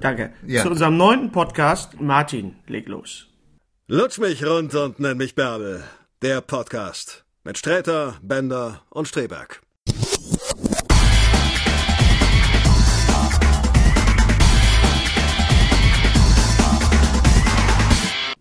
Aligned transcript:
danke, 0.00 0.32
Ja. 0.46 0.62
zu 0.62 0.70
unserem 0.70 0.96
neunten 0.96 1.30
Podcast. 1.32 2.00
Martin, 2.00 2.56
leg 2.66 2.88
los. 2.88 3.26
Lutsch 3.86 4.18
mich 4.18 4.44
rund 4.44 4.74
und 4.74 5.00
nenn 5.00 5.16
mich 5.16 5.34
Bärbel. 5.34 5.84
Der 6.22 6.40
Podcast. 6.40 7.24
Mit 7.44 7.58
Sträter, 7.58 8.18
Bender 8.22 8.82
und 8.90 9.08
Streberg. 9.08 9.60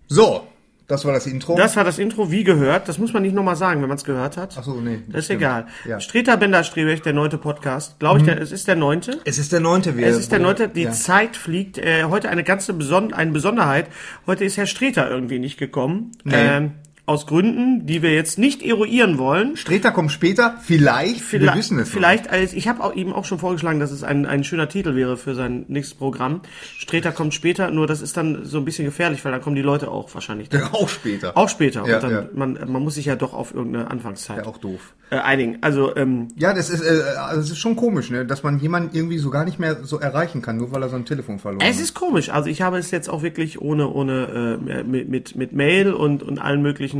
So, 0.07 0.47
das 0.89 1.05
war 1.05 1.13
das 1.13 1.25
Intro. 1.25 1.55
Das 1.55 1.77
war 1.77 1.85
das 1.85 1.97
Intro, 1.99 2.29
wie 2.31 2.43
gehört. 2.43 2.89
Das 2.89 2.97
muss 2.97 3.13
man 3.13 3.21
nicht 3.23 3.33
nochmal 3.33 3.55
sagen, 3.55 3.81
wenn 3.81 3.87
man 3.87 3.97
es 3.97 4.03
gehört 4.03 4.35
hat. 4.35 4.55
Ach 4.59 4.63
so, 4.63 4.81
nee, 4.81 4.99
Das 5.07 5.19
ist 5.19 5.25
stimmt. 5.25 5.39
egal. 5.41 5.67
Ja. 5.87 6.01
Streter 6.01 6.35
Bender-Streberg, 6.35 7.01
der 7.03 7.13
neunte 7.13 7.37
Podcast. 7.37 7.97
Glaube 7.99 8.19
ich, 8.19 8.25
der, 8.25 8.41
es 8.41 8.51
ist 8.51 8.67
der 8.67 8.75
neunte. 8.75 9.19
es 9.23 9.37
ist 9.37 9.53
der 9.53 9.61
neunte. 9.61 9.95
Wir, 9.95 10.07
Es 10.07 10.17
ist 10.17 10.31
der 10.33 10.39
neunte, 10.39 10.67
die 10.67 10.83
ja. 10.83 10.91
Zeit 10.91 11.37
fliegt. 11.37 11.77
Äh, 11.77 12.03
heute 12.05 12.27
eine 12.29 12.43
ganze 12.43 12.73
Beson 12.73 13.13
eine 13.13 13.31
Besonderheit. 13.31 13.85
Heute 14.27 14.43
ist 14.43 14.57
Herr 14.57 14.65
Streter 14.65 15.09
irgendwie 15.09 15.39
nicht 15.39 15.57
gekommen. 15.57 16.11
Ähm, 16.29 16.71
aus 17.09 17.25
Gründen, 17.27 17.85
die 17.85 18.01
wir 18.01 18.13
jetzt 18.13 18.37
nicht 18.37 18.61
eruieren 18.63 19.17
wollen. 19.17 19.57
Streter 19.57 19.91
kommt 19.91 20.11
später, 20.11 20.55
vielleicht, 20.61 21.19
Vielleicht, 21.21 21.53
wir 21.53 21.59
wissen 21.59 21.79
es 21.79 21.89
vielleicht 21.89 22.29
als 22.29 22.53
ich 22.53 22.67
habe 22.67 22.93
ihm 22.95 23.11
auch 23.11 23.25
schon 23.25 23.39
vorgeschlagen, 23.39 23.79
dass 23.79 23.91
es 23.91 24.03
ein, 24.03 24.25
ein 24.25 24.43
schöner 24.43 24.69
Titel 24.69 24.95
wäre 24.95 25.17
für 25.17 25.35
sein 25.35 25.65
nächstes 25.67 25.97
Programm. 25.97 26.41
Streter 26.77 27.11
kommt 27.11 27.33
später, 27.33 27.71
nur 27.71 27.87
das 27.87 28.01
ist 28.01 28.15
dann 28.15 28.45
so 28.45 28.59
ein 28.59 28.65
bisschen 28.65 28.85
gefährlich, 28.85 29.25
weil 29.25 29.31
dann 29.31 29.41
kommen 29.41 29.55
die 29.55 29.61
Leute 29.61 29.89
auch 29.89 30.13
wahrscheinlich. 30.13 30.51
nicht. 30.51 30.63
Auch 30.73 30.87
später. 30.87 31.35
Auch 31.35 31.49
später. 31.49 31.85
Ja, 31.87 31.95
und 31.95 32.03
dann, 32.03 32.11
ja. 32.11 32.25
man, 32.33 32.53
man 32.71 32.83
muss 32.83 32.95
sich 32.95 33.05
ja 33.05 33.15
doch 33.15 33.33
auf 33.33 33.53
irgendeine 33.53 33.89
Anfangszeit 33.89 34.37
Ja, 34.37 34.45
auch 34.45 34.57
doof. 34.59 34.93
äh, 35.09 35.15
einigen. 35.17 35.57
Also 35.61 35.95
ähm, 35.95 36.27
Ja, 36.35 36.53
das 36.53 36.69
ist, 36.69 36.81
äh, 36.81 37.01
also 37.17 37.41
es 37.41 37.49
ist 37.51 37.57
schon 37.57 37.75
komisch, 37.75 38.11
ne, 38.11 38.25
dass 38.25 38.43
man 38.43 38.59
jemanden 38.59 38.95
irgendwie 38.95 39.17
so 39.17 39.29
gar 39.31 39.45
nicht 39.45 39.57
mehr 39.59 39.83
so 39.83 39.99
erreichen 39.99 40.41
kann, 40.43 40.57
nur 40.57 40.71
weil 40.71 40.83
er 40.83 40.89
sein 40.89 41.05
Telefon 41.05 41.39
verloren 41.39 41.65
Es 41.67 41.77
hat. 41.77 41.83
ist 41.83 41.93
komisch. 41.95 42.29
Also 42.29 42.49
ich 42.49 42.61
habe 42.61 42.77
es 42.77 42.91
jetzt 42.91 43.09
auch 43.09 43.23
wirklich 43.23 43.59
ohne 43.61 43.89
ohne 43.89 44.59
äh, 44.69 44.83
mit, 44.83 45.09
mit 45.09 45.35
mit 45.35 45.53
Mail 45.53 45.91
und 45.93 46.21
und 46.21 46.37
allen 46.39 46.61
möglichen 46.61 46.98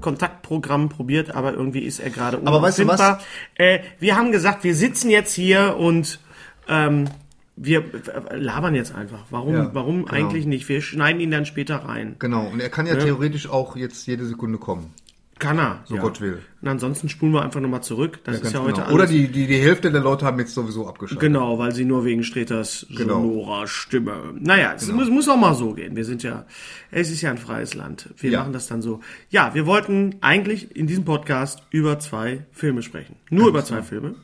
Kontaktprogrammen 0.00 0.88
probiert, 0.88 1.34
aber 1.34 1.52
irgendwie 1.54 1.80
ist 1.80 2.00
er 2.00 2.10
gerade 2.10 2.40
Aber 2.44 2.62
weißt 2.62 2.80
du 2.80 2.88
was? 2.88 3.18
Äh, 3.54 3.80
wir 3.98 4.16
haben 4.16 4.32
gesagt, 4.32 4.64
wir 4.64 4.74
sitzen 4.74 5.10
jetzt 5.10 5.32
hier 5.34 5.76
und 5.78 6.20
ähm, 6.68 7.08
wir 7.56 7.80
äh, 7.80 8.36
labern 8.36 8.74
jetzt 8.74 8.94
einfach. 8.94 9.26
Warum 9.30 9.54
Ja, 9.54 9.70
warum 9.72 10.04
genau. 10.04 10.12
eigentlich 10.12 10.46
nicht? 10.46 10.68
Wir 10.68 10.82
schneiden 10.82 11.20
ihn 11.20 11.30
dann 11.30 11.46
später 11.46 11.76
rein. 11.76 12.16
Genau, 12.18 12.46
und 12.48 12.60
er 12.60 12.70
kann 12.70 12.86
ja, 12.86 12.96
theoretisch 12.96 13.48
auch 13.48 13.76
jetzt 13.76 14.06
jede 14.06 14.26
Sekunde 14.26 14.58
kommen. 14.58 14.92
Kann 15.38 15.58
er. 15.58 15.80
So 15.86 15.96
Gott 15.96 16.20
will. 16.20 16.38
Und 16.62 16.68
ansonsten 16.68 17.08
spulen 17.08 17.32
wir 17.32 17.42
einfach 17.42 17.60
nochmal 17.60 17.82
zurück. 17.82 18.20
Das 18.24 18.36
ist 18.36 18.42
Ganz 18.42 18.54
ja 18.54 18.60
genau. 18.60 18.70
heute 18.72 18.82
alles. 18.84 18.94
Oder 18.94 19.06
die, 19.06 19.28
die, 19.28 19.46
die 19.48 19.56
Hälfte 19.58 19.90
der 19.90 20.00
Leute 20.00 20.24
haben 20.24 20.38
jetzt 20.38 20.54
sowieso 20.54 20.86
abgeschaltet. 20.86 21.20
Genau, 21.20 21.58
weil 21.58 21.72
sie 21.72 21.84
nur 21.84 22.04
wegen 22.04 22.22
Streters 22.22 22.86
Genau. 22.96 23.14
sonorer 23.20 23.66
Stimme. 23.66 24.32
Naja, 24.38 24.74
es 24.76 24.90
muss, 24.92 25.10
muss 25.10 25.28
auch 25.28 25.36
mal 25.36 25.54
so 25.54 25.72
gehen. 25.74 25.96
Wir 25.96 26.04
sind 26.04 26.22
ja, 26.22 26.44
es 26.92 27.10
ist 27.10 27.20
ja 27.20 27.30
ein 27.30 27.38
freies 27.38 27.74
Land. 27.74 28.10
Wir 28.18 28.30
Ja. 28.30 28.40
machen 28.40 28.52
das 28.52 28.68
dann 28.68 28.80
so. 28.80 29.00
Ja, 29.28 29.54
wir 29.54 29.66
wollten 29.66 30.16
eigentlich 30.20 30.74
in 30.76 30.86
diesem 30.86 31.04
Podcast 31.04 31.62
über 31.70 31.98
zwei 31.98 32.46
Filme 32.52 32.82
sprechen. 32.82 33.16
Nur 33.28 33.48
über 33.48 33.64
zwei 33.64 33.82
Filme. 33.82 34.14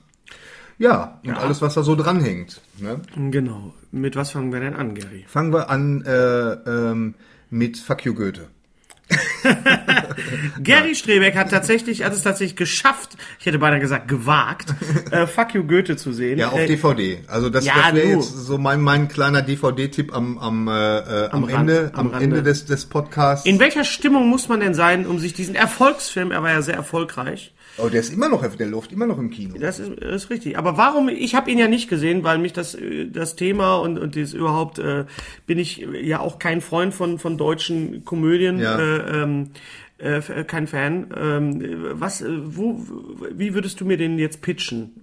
Ja, 0.78 1.20
und 1.26 1.37
alles, 1.37 1.60
was 1.60 1.75
da 1.75 1.82
so 1.82 1.94
dranhängt. 1.97 2.62
Ne? 2.78 3.00
Genau. 3.31 3.75
Mit 3.93 4.16
was 4.16 4.31
fangen 4.31 4.53
wir 4.53 4.60
denn 4.60 4.75
an, 4.75 4.94
Gary? 4.94 5.25
Fangen 5.26 5.53
wir 5.53 5.69
an 5.69 6.03
äh, 6.06 6.53
ähm, 6.53 7.15
mit 7.50 7.76
Fuck 7.78 8.06
you 8.06 8.15
Goethe. 8.15 8.47
Gary 10.62 10.94
Strebeck 10.94 11.37
hat 11.37 11.50
tatsächlich, 11.50 12.04
hat 12.04 12.12
es 12.12 12.22
tatsächlich 12.22 12.56
geschafft, 12.56 13.10
ich 13.38 13.47
hätte 13.47 13.59
beinahe 13.59 13.81
gesagt 13.81 14.09
gewagt, 14.09 14.75
äh, 15.10 15.26
Fuck 15.26 15.54
You 15.54 15.65
Goethe 15.65 15.97
zu 15.97 16.12
sehen. 16.12 16.38
Ja, 16.38 16.50
auf 16.50 16.59
äh, 16.60 16.66
DVD. 16.66 17.19
Also 17.28 17.50
das, 17.50 17.65
Ja, 17.65 17.75
das 17.87 17.94
wäre 17.94 18.06
jetzt 18.09 18.32
so 18.47 18.59
mein, 18.59 18.81
mein 18.81 19.09
kleiner 19.09 19.43
DVD-Tipp 19.43 20.15
am, 20.15 20.38
am, 20.38 20.69
äh, 20.69 20.72
äh, 20.99 21.28
am, 21.31 21.44
Am 21.44 21.44
Rand- 21.44 21.70
Ende, 21.70 21.91
am 21.94 22.00
am 22.00 22.06
Rande. 22.12 22.25
Ende 22.25 22.43
des, 22.43 22.65
des 22.66 22.87
Podcasts. 22.87 23.47
in 23.47 23.59
welcher 23.59 23.84
Stimmung 23.84 24.28
muss 24.28 24.49
man 24.49 24.60
denn 24.60 24.75
sein, 24.75 25.06
um 25.06 25.19
sich 25.19 25.32
diesen 25.34 25.54
Erfolgsfilm, 25.54 26.31
er 26.31 26.43
war 26.43 26.50
ja 26.50 26.62
sehr 26.62 26.75
erfolgreich, 26.75 27.53
oh, 27.82 27.88
der 27.88 28.00
ist 28.00 28.12
immer 28.12 28.28
noch, 28.28 28.44
der 28.56 28.66
läuft 28.66 28.92
immer 28.92 29.06
noch 29.06 29.18
im 29.18 29.30
Kino. 29.30 29.56
Das 29.58 29.78
ist, 29.78 29.91
das 30.00 30.24
ist 30.24 30.30
richtig. 30.30 30.58
Aber 30.58 30.76
warum? 30.76 31.08
Ich 31.08 31.34
habe 31.34 31.50
ihn 31.50 31.58
ja 31.58 31.68
nicht 31.68 31.88
gesehen, 31.88 32.24
weil 32.24 32.38
mich 32.38 32.52
das 32.52 32.74
äh, 32.74 33.06
das 33.06 33.36
Thema 33.36 33.76
und 33.76 33.98
und 33.98 34.14
dieses 34.14 34.34
überhaupt 34.34 34.78
äh, 34.78 35.04
bin 35.46 35.58
ich 35.58 35.86
ja 36.02 36.20
auch 36.20 36.38
kein 36.38 36.60
Freund 36.60 36.94
von 36.94 37.19
von 37.19 37.36
deutschen 37.36 38.04
Komödien. 38.04 38.58
Ja. 38.58 38.78
Äh, 38.78 39.22
ähm, 39.22 39.50
äh, 39.98 40.19
äh, 40.19 40.44
kein 40.44 40.66
Fan. 40.66 41.08
Ähm, 41.16 41.62
was? 41.92 42.22
Äh, 42.22 42.28
wo? 42.56 42.80
Wie 43.32 43.54
würdest 43.54 43.80
du 43.80 43.84
mir 43.84 43.96
den 43.96 44.19
jetzt 44.19 44.42
pitchen? 44.42 45.02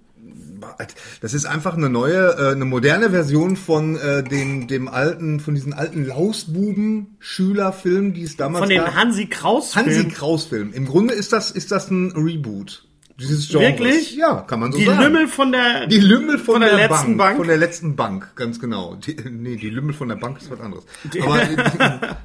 Das 1.20 1.34
ist 1.34 1.46
einfach 1.46 1.76
eine 1.76 1.88
neue, 1.88 2.36
äh, 2.38 2.52
eine 2.52 2.64
moderne 2.64 3.10
Version 3.10 3.56
von 3.56 3.96
äh, 3.96 4.22
dem, 4.22 4.66
dem 4.66 4.88
alten, 4.88 5.40
von 5.40 5.54
diesen 5.54 5.72
alten 5.72 6.04
Lausbuben-Schülerfilm, 6.04 8.14
die 8.14 8.22
es 8.22 8.36
damals 8.36 8.60
Von 8.60 8.68
den 8.68 8.84
gab. 8.84 8.94
Hansi 8.94 9.26
Kraus 9.26 9.76
Hansi 9.76 9.92
Filmen. 9.92 10.12
Kraus 10.12 10.44
Film. 10.44 10.72
Im 10.72 10.86
Grunde 10.86 11.14
ist 11.14 11.32
das, 11.32 11.50
ist 11.50 11.72
das 11.72 11.90
ein 11.90 12.12
Reboot 12.16 12.84
dieses 13.18 13.48
Genres. 13.48 13.78
Wirklich? 13.78 14.16
Ja, 14.16 14.42
kann 14.42 14.60
man 14.60 14.72
so 14.72 14.78
Die 14.78 14.84
sagen. 14.84 15.02
Lümmel 15.02 15.28
von 15.28 15.52
der 15.52 15.86
Die 15.86 15.98
Lümmel 15.98 16.38
von, 16.38 16.54
von 16.54 16.60
der, 16.60 16.76
der, 16.76 16.88
letzten 16.88 17.16
Bank, 17.16 17.18
Bank. 17.18 17.36
Von 17.36 17.48
der 17.48 17.56
letzten 17.56 17.96
Bank, 17.96 18.36
ganz 18.36 18.60
genau. 18.60 18.94
Die, 18.94 19.16
nee, 19.28 19.56
die 19.56 19.70
Lümmel 19.70 19.94
von 19.94 20.08
der 20.08 20.16
Bank 20.16 20.40
ist 20.40 20.50
was 20.50 20.60
anderes. 20.60 20.84
Aber 21.20 21.40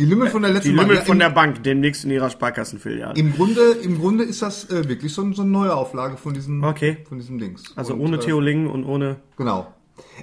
die 0.00 0.06
Lümmel 0.06 0.28
von 0.30 0.42
der 0.42 0.50
letzten 0.52 0.70
die 0.70 0.76
Bank. 0.76 0.88
Lümmel 0.88 1.00
ja, 1.00 1.04
von 1.04 1.18
der 1.18 1.30
Bank, 1.30 1.62
demnächst 1.62 2.04
in 2.04 2.10
ihrer 2.10 2.30
Sparkassenfiliale. 2.30 3.18
im 3.18 3.32
Grunde, 3.34 3.60
im 3.82 3.98
Grunde 3.98 4.24
ist 4.24 4.42
das 4.42 4.68
äh, 4.70 4.88
wirklich 4.88 5.12
so, 5.12 5.30
so 5.32 5.42
eine 5.42 5.50
neue 5.50 5.74
Auflage 5.74 6.16
von 6.16 6.34
diesem, 6.34 6.64
Okay. 6.64 6.98
von 7.08 7.18
diesem 7.18 7.38
Dings. 7.38 7.64
Also 7.76 7.94
Und, 7.94 8.00
ohne 8.00 8.16
äh, 8.16 8.20
Theolingen 8.20 8.66
und 8.66 8.84
ohne. 8.84 9.16
Genau. 9.36 9.72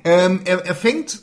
Ähm, 0.04 0.42
er, 0.46 0.66
er 0.66 0.76
fängt 0.76 1.22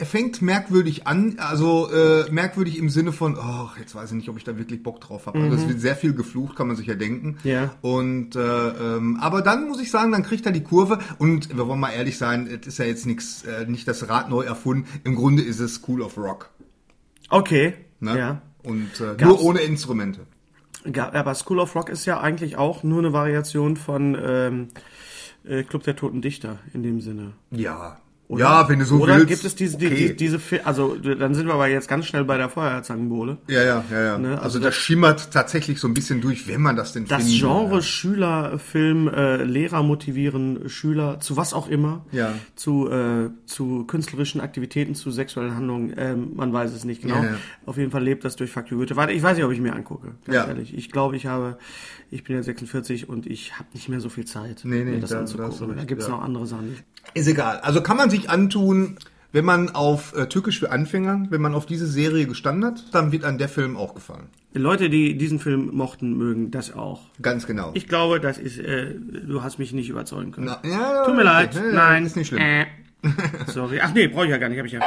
er 0.00 0.06
fängt 0.06 0.40
merkwürdig 0.42 1.08
an, 1.08 1.34
also 1.38 1.90
äh, 1.90 2.30
merkwürdig 2.30 2.78
im 2.78 2.88
Sinne 2.88 3.10
von, 3.10 3.36
oh, 3.36 3.68
jetzt 3.80 3.96
weiß 3.96 4.10
ich 4.10 4.16
nicht, 4.16 4.28
ob 4.28 4.36
ich 4.36 4.44
da 4.44 4.56
wirklich 4.56 4.80
Bock 4.84 5.00
drauf 5.00 5.26
habe. 5.26 5.40
Also 5.40 5.56
es 5.56 5.68
wird 5.68 5.80
sehr 5.80 5.96
viel 5.96 6.14
geflucht, 6.14 6.54
kann 6.54 6.68
man 6.68 6.76
sich 6.76 6.86
ja 6.86 6.94
denken. 6.94 7.38
Mhm. 7.42 7.50
Ja. 7.50 7.74
Und 7.80 8.36
äh, 8.36 8.40
ähm, 8.40 9.18
aber 9.20 9.42
dann 9.42 9.66
muss 9.66 9.80
ich 9.82 9.90
sagen, 9.90 10.12
dann 10.12 10.22
kriegt 10.22 10.46
er 10.46 10.52
die 10.52 10.62
Kurve 10.62 11.00
und 11.18 11.56
wir 11.56 11.66
wollen 11.66 11.80
mal 11.80 11.90
ehrlich 11.90 12.16
sein, 12.16 12.46
es 12.46 12.68
ist 12.68 12.78
ja 12.78 12.84
jetzt 12.84 13.06
nichts, 13.06 13.42
äh, 13.42 13.66
nicht 13.66 13.88
das 13.88 14.08
Rad 14.08 14.30
neu 14.30 14.42
erfunden. 14.44 14.86
Im 15.02 15.16
Grunde 15.16 15.42
ist 15.42 15.58
es 15.58 15.74
School 15.74 16.00
of 16.02 16.16
Rock. 16.16 16.50
Okay. 17.28 17.74
Ne? 18.00 18.18
Ja. 18.18 18.42
Und 18.62 19.00
äh, 19.00 19.22
nur 19.22 19.42
ohne 19.42 19.60
Instrumente. 19.60 20.26
Ja, 20.84 21.12
aber 21.12 21.34
School 21.34 21.60
of 21.60 21.74
Rock 21.74 21.88
ist 21.88 22.06
ja 22.06 22.20
eigentlich 22.20 22.56
auch 22.56 22.82
nur 22.82 23.00
eine 23.00 23.12
Variation 23.12 23.76
von 23.76 24.16
ähm, 24.20 24.68
äh, 25.44 25.62
Club 25.62 25.82
der 25.82 25.96
Toten 25.96 26.22
Dichter 26.22 26.58
in 26.72 26.82
dem 26.82 27.00
Sinne. 27.00 27.32
Ja. 27.50 28.00
Oder? 28.28 28.40
Ja, 28.44 28.68
wenn 28.68 28.78
du 28.78 28.84
so 28.84 28.96
Oder 28.96 29.14
willst, 29.16 29.28
gibt 29.28 29.44
es 29.44 29.54
diese, 29.56 29.78
die, 29.78 29.86
okay. 29.86 30.08
die, 30.08 30.16
diese, 30.16 30.38
also 30.64 30.96
dann 30.96 31.34
sind 31.34 31.46
wir 31.46 31.54
aber 31.54 31.66
jetzt 31.68 31.88
ganz 31.88 32.04
schnell 32.04 32.24
bei 32.24 32.36
der 32.36 32.50
Feuerzangenbowle. 32.50 33.38
Ja, 33.48 33.62
ja, 33.64 33.84
ja, 33.90 34.02
ja. 34.02 34.18
Ne, 34.18 34.32
also, 34.32 34.42
also 34.42 34.58
das 34.60 34.74
schimmert 34.74 35.30
tatsächlich 35.32 35.80
so 35.80 35.88
ein 35.88 35.94
bisschen 35.94 36.20
durch, 36.20 36.46
wenn 36.46 36.60
man 36.60 36.76
das 36.76 36.92
denn 36.92 37.06
Das 37.06 37.22
findet. 37.22 37.38
Genre 37.40 37.80
Schülerfilm, 37.82 39.08
äh, 39.08 39.44
Lehrer 39.44 39.82
motivieren 39.82 40.68
Schüler 40.68 41.20
zu 41.20 41.36
was 41.38 41.54
auch 41.54 41.68
immer, 41.68 42.04
Ja. 42.12 42.34
zu, 42.54 42.90
äh, 42.90 43.30
zu 43.46 43.84
künstlerischen 43.86 44.40
Aktivitäten, 44.40 44.94
zu 44.94 45.10
sexuellen 45.10 45.54
Handlungen, 45.56 45.94
ähm, 45.96 46.32
man 46.34 46.52
weiß 46.52 46.72
es 46.72 46.84
nicht 46.84 47.02
genau. 47.02 47.16
Ja, 47.16 47.24
ja. 47.24 47.36
Auf 47.66 47.78
jeden 47.78 47.90
Fall 47.90 48.02
lebt 48.02 48.24
das 48.24 48.36
durch 48.36 48.50
Faktor 48.50 48.76
Goethe. 48.78 48.94
Warte, 48.96 49.12
ich 49.14 49.22
weiß 49.22 49.36
nicht, 49.36 49.46
ob 49.46 49.52
ich 49.52 49.60
mir 49.60 49.72
angucke, 49.74 50.08
ganz 50.26 50.36
Ja. 50.36 50.46
ehrlich. 50.46 50.76
Ich 50.76 50.90
glaube, 50.90 51.16
ich 51.16 51.24
habe, 51.26 51.56
ich 52.10 52.24
bin 52.24 52.36
ja 52.36 52.42
46 52.42 53.08
und 53.08 53.26
ich 53.26 53.54
habe 53.58 53.68
nicht 53.72 53.88
mehr 53.88 54.00
so 54.00 54.10
viel 54.10 54.26
Zeit, 54.26 54.60
Nee, 54.64 54.84
nee, 54.84 54.90
mir 54.92 55.00
das 55.00 55.10
da- 55.10 55.16
da 55.16 55.20
anzugucken. 55.22 55.68
Da 55.68 55.74
recht, 55.76 55.88
gibt 55.88 56.02
es 56.02 56.08
ja. 56.08 56.14
noch 56.14 56.22
andere 56.22 56.46
Sachen. 56.46 56.76
Ist 57.14 57.28
egal. 57.28 57.58
Also 57.60 57.82
kann 57.82 57.96
man 57.96 58.10
sich 58.10 58.30
antun, 58.30 58.96
wenn 59.32 59.44
man 59.44 59.70
auf 59.70 60.16
äh, 60.16 60.26
Türkisch 60.26 60.58
für 60.58 60.70
Anfänger, 60.70 61.26
wenn 61.30 61.40
man 61.40 61.54
auf 61.54 61.66
diese 61.66 61.86
Serie 61.86 62.26
gestanden 62.26 62.64
hat, 62.64 62.84
dann 62.92 63.12
wird 63.12 63.24
einem 63.24 63.38
der 63.38 63.48
Film 63.48 63.76
auch 63.76 63.94
gefallen. 63.94 64.28
Leute, 64.54 64.88
die 64.88 65.16
diesen 65.16 65.38
Film 65.38 65.70
mochten, 65.74 66.16
mögen 66.16 66.50
das 66.50 66.72
auch. 66.72 67.02
Ganz 67.20 67.46
genau. 67.46 67.70
Ich 67.74 67.86
glaube, 67.86 68.20
das 68.20 68.38
ist, 68.38 68.58
äh, 68.58 68.94
du 68.94 69.42
hast 69.42 69.58
mich 69.58 69.72
nicht 69.72 69.90
überzeugen 69.90 70.32
können. 70.32 70.46
Na, 70.46 70.68
ja, 70.68 71.04
Tut 71.04 71.16
mir 71.16 71.22
leid. 71.22 71.54
Ja, 71.54 71.66
ja, 71.66 71.72
Nein. 71.72 72.06
Ist 72.06 72.16
nicht 72.16 72.28
schlimm. 72.28 72.40
Äh. 72.40 72.66
Sorry. 73.46 73.80
Ach 73.82 73.92
nee, 73.92 74.08
brauche 74.08 74.24
ich 74.24 74.30
ja 74.30 74.38
gar 74.38 74.48
nicht. 74.48 74.58
Habe 74.58 74.66
ich 74.66 74.72
ja. 74.72 74.80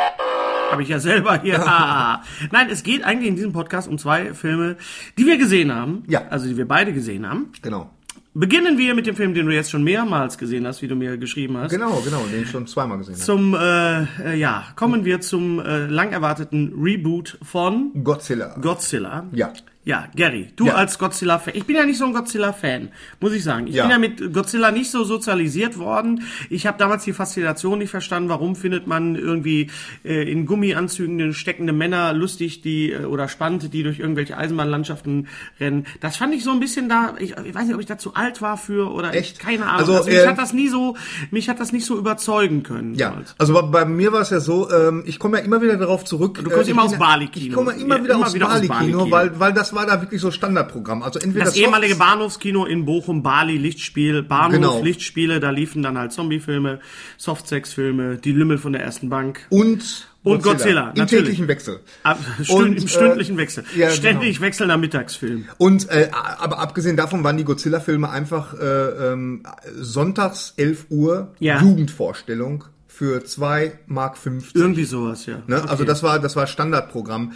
Habe 0.72 0.84
ich 0.84 0.90
ja 0.90 1.00
selber 1.00 1.42
hier. 1.42 1.66
Ah. 1.66 2.24
Nein, 2.52 2.70
es 2.70 2.84
geht 2.84 3.04
eigentlich 3.04 3.30
in 3.30 3.36
diesem 3.36 3.54
Podcast 3.54 3.88
um 3.88 3.98
zwei 3.98 4.34
Filme, 4.34 4.78
die 5.18 5.26
wir 5.26 5.38
gesehen 5.38 5.74
haben. 5.74 6.04
Ja. 6.08 6.28
Also 6.30 6.48
die 6.48 6.58
wir 6.58 6.68
beide 6.68 6.94
gesehen 6.94 7.30
haben. 7.30 7.52
Genau. 7.62 7.90
Beginnen 8.34 8.78
wir 8.78 8.96
mit 8.96 9.08
dem 9.08 9.16
Film, 9.16 9.34
den 9.34 9.46
du 9.46 9.54
jetzt 9.54 9.72
schon 9.72 9.84
mehrmals 9.84 10.38
gesehen 10.38 10.66
hast, 10.66 10.82
wie 10.82 10.88
du 10.88 10.96
mir 10.96 11.18
geschrieben 11.18 11.58
hast. 11.58 11.72
Genau, 11.72 12.02
genau, 12.02 12.24
den 12.32 12.44
ich 12.44 12.50
schon 12.50 12.66
zweimal 12.66 12.98
gesehen 12.98 13.16
habe. 13.16 13.24
Zum, 13.24 13.54
äh, 13.54 14.04
äh, 14.24 14.38
ja, 14.38 14.68
kommen 14.78 15.04
wir 15.04 15.20
zum 15.20 15.60
äh, 15.60 15.88
lang 15.88 16.14
erwarteten 16.14 16.74
Reboot 16.82 17.38
von 17.44 17.92
Godzilla. 18.04 18.56
Godzilla. 18.62 19.26
Ja. 19.34 19.52
Ja, 19.84 20.08
Gary, 20.16 20.50
du 20.56 20.68
Ja. 20.68 20.76
als 20.76 21.00
Godzilla-Fan. 21.00 21.56
Ich 21.56 21.66
bin 21.66 21.76
ja 21.76 21.86
nicht 21.88 21.98
so 21.98 22.06
ein 22.06 22.14
Godzilla-Fan, 22.14 22.90
muss 23.20 23.34
ich 23.34 23.44
sagen. 23.44 23.66
Ich 23.66 23.74
Ja. 23.74 23.84
bin 23.84 23.92
ja 23.92 23.98
mit 23.98 24.32
Godzilla 24.32 24.70
nicht 24.70 24.92
so 24.92 25.04
sozialisiert 25.04 25.80
worden. 25.80 26.22
Ich 26.52 26.68
habe 26.68 26.78
damals 26.78 27.04
die 27.04 27.14
Faszination 27.14 27.80
nicht 27.80 27.90
verstanden. 27.90 28.30
Warum 28.30 28.56
findet 28.56 28.86
man 28.86 29.16
irgendwie 29.16 29.72
äh, 30.06 30.32
in 30.32 30.46
Gummianzügen 30.46 31.34
steckende 31.34 31.74
Männer 31.74 32.14
lustig, 32.14 32.62
die 32.62 32.92
äh, 32.92 33.06
oder 33.06 33.28
spannend, 33.28 33.74
die 33.74 33.82
durch 33.82 33.98
irgendwelche 33.98 34.38
Eisenbahnlandschaften 34.38 35.28
rennen? 35.60 35.88
Das 36.00 36.16
fand 36.18 36.36
ich 36.36 36.44
so 36.44 36.52
ein 36.52 36.60
bisschen 36.60 36.88
da. 36.88 37.16
Ich, 37.18 37.32
ich 37.44 37.56
weiß 37.56 37.66
nicht, 37.66 37.74
ob 37.74 37.82
ich 37.82 37.88
da 37.88 37.98
zu 37.98 38.14
alt 38.14 38.40
war 38.44 38.58
für 38.58 38.92
oder 38.94 39.16
Echt? 39.16 39.38
Ich, 39.38 39.40
keine 39.40 39.66
Ahnung. 39.66 39.80
Also, 39.80 39.94
Also, 39.96 40.10
mich 40.12 40.20
äh, 40.20 40.28
hat 40.28 40.38
das 40.38 40.54
nie 40.54 40.68
so, 40.68 40.96
mich 41.32 41.50
hat 41.50 41.60
das 41.60 41.72
nicht 41.72 41.86
so 41.88 41.98
überzeugen 41.98 42.62
können. 42.62 42.94
Ja, 42.94 43.10
damals. 43.10 43.34
also 43.40 43.54
bei, 43.54 43.62
bei 43.64 43.86
mir 43.86 44.14
war 44.14 44.22
es 44.22 44.30
ja 44.30 44.40
so, 44.42 44.70
ähm, 44.70 45.02
ich 45.08 45.18
komme 45.18 45.40
ja 45.40 45.44
immer 45.44 45.60
wieder 45.64 45.78
darauf 45.78 46.06
zurück. 46.06 46.40
Du 46.44 46.52
kommst 46.52 46.68
äh, 46.68 46.72
immer 46.72 46.84
aus 46.84 47.00
Bali-Kino. 47.00 47.48
Ich 47.48 47.54
komme 47.54 47.72
immer 47.74 47.98
Ja, 47.98 48.04
wieder 48.04 48.14
immer 48.14 48.28
aus 48.28 48.34
wieder 48.36 48.46
aus 48.46 48.54
Bali-Kino, 48.68 49.06
Bali-Kino. 49.08 49.12
weil, 49.12 49.40
weil 49.40 49.54
das 49.54 49.71
war 49.74 49.86
da 49.86 50.02
wirklich 50.02 50.22
so 50.22 50.32
Standardprogramm. 50.32 51.04
Also 51.04 51.20
entweder 51.20 51.46
Das 51.46 51.54
Softs- 51.54 51.62
ehemalige 51.66 51.96
Bahnhofskino 51.96 52.66
in 52.66 52.86
Bochum, 52.86 53.24
Bali, 53.24 53.58
Lichtspiel, 53.58 54.24
Bahnhof, 54.24 54.52
Genau. 54.54 54.82
Lichtspiele, 54.84 55.40
da 55.40 55.50
liefen 55.50 55.82
dann 55.84 55.98
halt 55.98 56.12
Zombiefilme, 56.12 56.80
Softsex-Filme, 57.18 58.18
die 58.18 58.32
Lümmel 58.32 58.58
von 58.58 58.74
der 58.74 58.82
ersten 58.84 59.10
Bank. 59.10 59.40
und 59.50 60.08
Und 60.24 60.44
Godzilla, 60.44 60.90
Im 60.92 61.00
natürlich. 61.00 61.24
täglichen 61.26 61.48
Wechsel. 61.48 61.80
Ab, 62.04 62.20
stünd, 62.44 62.50
Und, 62.60 62.78
Im 62.78 62.84
äh, 62.86 62.88
stündlichen 62.88 63.38
Wechsel. 63.38 63.64
ja, 63.76 63.88
genau. 63.88 63.96
Ständig 63.98 64.40
wechselnder 64.42 64.78
Mittagsfilm. 64.78 65.46
Und 65.58 65.90
äh, 65.90 66.10
aber 66.12 66.60
abgesehen 66.60 66.96
davon 66.96 67.24
waren 67.24 67.38
die 67.38 67.44
Godzilla-Filme 67.44 68.08
einfach 68.10 68.54
äh, 68.54 68.66
ähm, 69.14 69.42
sonntags 69.80 70.54
11 70.58 70.86
Uhr 70.90 71.34
Ja. 71.40 71.60
Jugendvorstellung 71.62 72.66
für 72.88 73.24
2 73.24 73.80
Mark 73.88 74.16
50. 74.18 74.56
Irgendwie 74.56 74.84
sowas, 74.86 75.26
ja. 75.26 75.42
Ne? 75.48 75.58
Okay. 75.58 75.70
Also 75.70 75.86
das 75.86 76.04
war 76.04 76.20
das 76.20 76.36
war 76.36 76.46
Standardprogramm. 76.46 77.32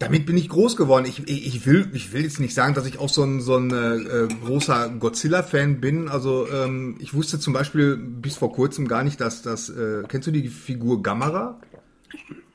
Damit 0.00 0.24
bin 0.24 0.38
ich 0.38 0.48
groß 0.48 0.78
geworden. 0.78 1.04
Ich, 1.04 1.28
ich, 1.28 1.66
will 1.66 1.90
ich 1.92 2.14
will 2.14 2.22
jetzt 2.22 2.40
nicht 2.40 2.54
sagen, 2.54 2.72
dass 2.72 2.86
ich 2.86 2.98
auch 2.98 3.10
so 3.10 3.22
ein 3.22 3.42
so 3.42 3.56
ein 3.56 3.70
äh, 3.70 4.28
großer 4.46 4.88
Godzilla-Fan 4.98 5.78
bin. 5.78 6.08
Also 6.08 6.48
ähm, 6.48 6.96
ich 7.00 7.12
wusste 7.12 7.38
zum 7.38 7.52
Beispiel 7.52 7.98
bis 7.98 8.36
vor 8.36 8.50
kurzem 8.50 8.88
gar 8.88 9.04
nicht, 9.04 9.20
dass 9.20 9.42
das 9.42 9.68
äh, 9.68 10.04
kennst 10.08 10.26
du 10.26 10.32
die 10.32 10.48
Figur 10.48 11.02
Gamera? 11.02 11.60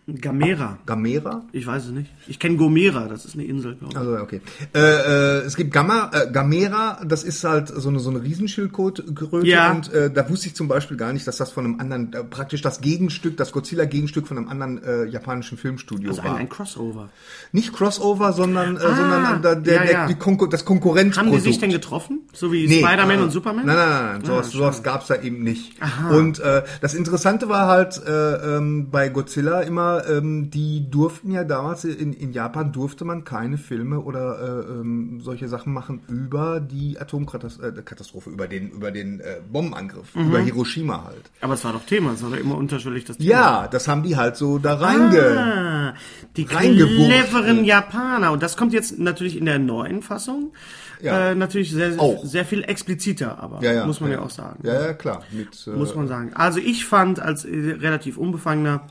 Gamera. 0.07 0.77
Gamera? 0.85 1.43
Ich 1.51 1.65
weiß 1.65 1.85
es 1.85 1.91
nicht. 1.91 2.11
Ich 2.27 2.37
kenne 2.37 2.57
Gomera, 2.57 3.07
das 3.07 3.25
ist 3.25 3.33
eine 3.33 3.43
Insel, 3.45 3.73
glaube 3.75 3.93
ich. 3.93 3.97
Also 3.97 4.17
okay. 4.17 4.39
Äh, 4.73 4.79
äh, 4.79 5.39
es 5.45 5.55
gibt 5.55 5.73
Gamma, 5.73 6.11
äh, 6.13 6.31
Gamera, 6.31 6.99
das 7.03 7.23
ist 7.23 7.43
halt 7.43 7.69
so 7.69 7.89
eine 7.89 7.99
so 7.99 8.11
eine 8.11 8.21
Riesenschildkröte 8.21 9.03
Ja. 9.43 9.71
und 9.71 9.91
äh, 9.91 10.11
da 10.11 10.29
wusste 10.29 10.45
ich 10.47 10.55
zum 10.55 10.67
Beispiel 10.67 10.95
gar 10.95 11.11
nicht, 11.11 11.25
dass 11.27 11.37
das 11.37 11.51
von 11.51 11.65
einem 11.65 11.79
anderen, 11.79 12.13
äh, 12.13 12.23
praktisch 12.23 12.61
das 12.61 12.81
Gegenstück, 12.81 13.35
das 13.37 13.51
Godzilla-Gegenstück 13.51 14.27
von 14.27 14.37
einem 14.37 14.47
anderen 14.49 14.83
äh, 14.83 15.05
japanischen 15.05 15.57
Filmstudio 15.57 16.09
Also 16.09 16.21
ein, 16.21 16.27
war. 16.27 16.37
ein 16.37 16.49
Crossover. 16.49 17.09
Nicht 17.51 17.73
Crossover, 17.73 18.31
sondern, 18.33 18.77
äh, 18.77 18.79
sondern 18.81 19.39
äh, 19.39 19.41
der, 19.41 19.55
der, 19.55 19.81
Ah, 19.81 19.85
ja, 19.85 19.91
ja. 19.91 20.07
Die 20.07 20.15
Konkur 20.15 20.49
das 20.49 20.65
Konkurrenzprodukt. 20.65 21.33
Haben 21.33 21.43
die 21.43 21.49
sich 21.49 21.59
denn 21.59 21.71
getroffen? 21.71 22.21
So 22.31 22.51
wie 22.51 22.67
Nee, 22.67 22.83
Spider-Man 22.83 23.23
und 23.23 23.31
Superman? 23.31 23.65
Nein, 23.65 23.75
nein, 23.75 23.89
nein, 23.89 24.13
nein. 24.17 24.25
sowas, 24.25 24.51
sowas 24.51 24.83
gab's 24.83 25.07
da 25.07 25.15
eben 25.19 25.41
nicht. 25.41 25.73
Und 26.11 26.39
äh, 26.39 26.63
das 26.81 26.93
Interessante 26.93 27.49
war 27.49 27.67
halt 27.67 27.99
äh, 28.05 28.57
ähm, 28.57 28.89
bei 28.91 29.09
Godzilla 29.09 29.61
immer, 29.61 29.94
ähm, 30.07 30.49
die 30.51 30.89
durften 30.89 31.31
ja 31.31 31.43
damals 31.43 31.83
in, 31.85 32.13
in 32.13 32.33
Japan 32.33 32.71
durfte 32.71 33.05
man 33.05 33.23
keine 33.23 33.57
Filme 33.57 33.99
oder 33.99 34.65
äh, 34.67 34.71
ähm, 34.71 35.19
solche 35.21 35.47
Sachen 35.47 35.73
machen 35.73 36.01
über 36.07 36.59
die 36.59 36.99
Atomkatastrophe, 36.99 38.29
äh, 38.29 38.33
über 38.33 38.47
den 38.47 38.69
über 38.71 38.91
den 38.91 39.19
äh, 39.19 39.37
Bombenangriff, 39.51 40.13
Mhm. 40.15 40.27
über 40.29 40.39
Hiroshima 40.39 41.03
halt. 41.05 41.29
Aber 41.41 41.53
es 41.53 41.63
war 41.63 41.73
doch 41.73 41.85
Thema, 41.85 42.11
es 42.13 42.23
war 42.23 42.29
doch 42.31 42.37
immer 42.37 42.57
unterschiedlich 42.57 43.05
das 43.05 43.17
Thema. 43.17 43.29
Ja, 43.29 43.67
das 43.67 43.87
haben 43.87 44.03
die 44.03 44.15
halt 44.17 44.35
so 44.35 44.57
da 44.57 44.75
reinge. 44.75 45.37
Ah, 45.37 45.93
die 46.35 46.45
cleveren 46.45 47.65
Japaner. 47.65 48.31
Und 48.31 48.43
das 48.43 48.57
kommt 48.57 48.73
jetzt 48.73 48.99
natürlich 48.99 49.37
in 49.37 49.45
der 49.45 49.59
neuen 49.59 50.01
Fassung. 50.01 50.53
Ja. 51.01 51.31
Äh, 51.31 51.35
natürlich 51.35 51.71
sehr, 51.71 51.99
Auch. 51.99 52.23
sehr 52.23 52.45
viel 52.45 52.63
expliziter, 52.63 53.37
aber 53.39 53.61
Ja, 53.61 53.73
ja, 53.73 53.85
muss 53.85 53.99
man 53.99 54.11
ja, 54.11 54.19
auch 54.21 54.29
sagen. 54.29 54.59
Ja, 54.63 54.93
klar. 54.93 55.23
Mit, 55.31 55.49
äh, 55.67 55.71
Muss 55.71 55.93
man 55.93 56.07
sagen. 56.07 56.31
Also 56.33 56.59
ich 56.59 56.85
fand 56.85 57.19
als 57.19 57.43
äh, 57.45 57.75
relativ 57.79 58.17
unbefangener 58.17 58.87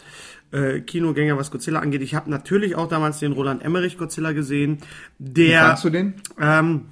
äh, 0.55 0.81
Kinogänger, 0.81 1.37
was 1.37 1.51
Godzilla 1.51 1.81
angeht, 1.81 2.03
ich 2.03 2.15
habe 2.15 2.31
natürlich 2.31 2.77
auch 2.77 2.89
damals 2.89 3.19
den 3.19 3.33
Roland 3.33 3.63
Emmerich 3.63 3.99
Godzilla 3.99 4.33
gesehen. 4.33 4.79
Der, 5.19 5.47
Wie 5.63 5.67
fandst 5.67 5.85
du 5.85 5.91
den? 5.91 6.15
Ähm, 6.41 6.83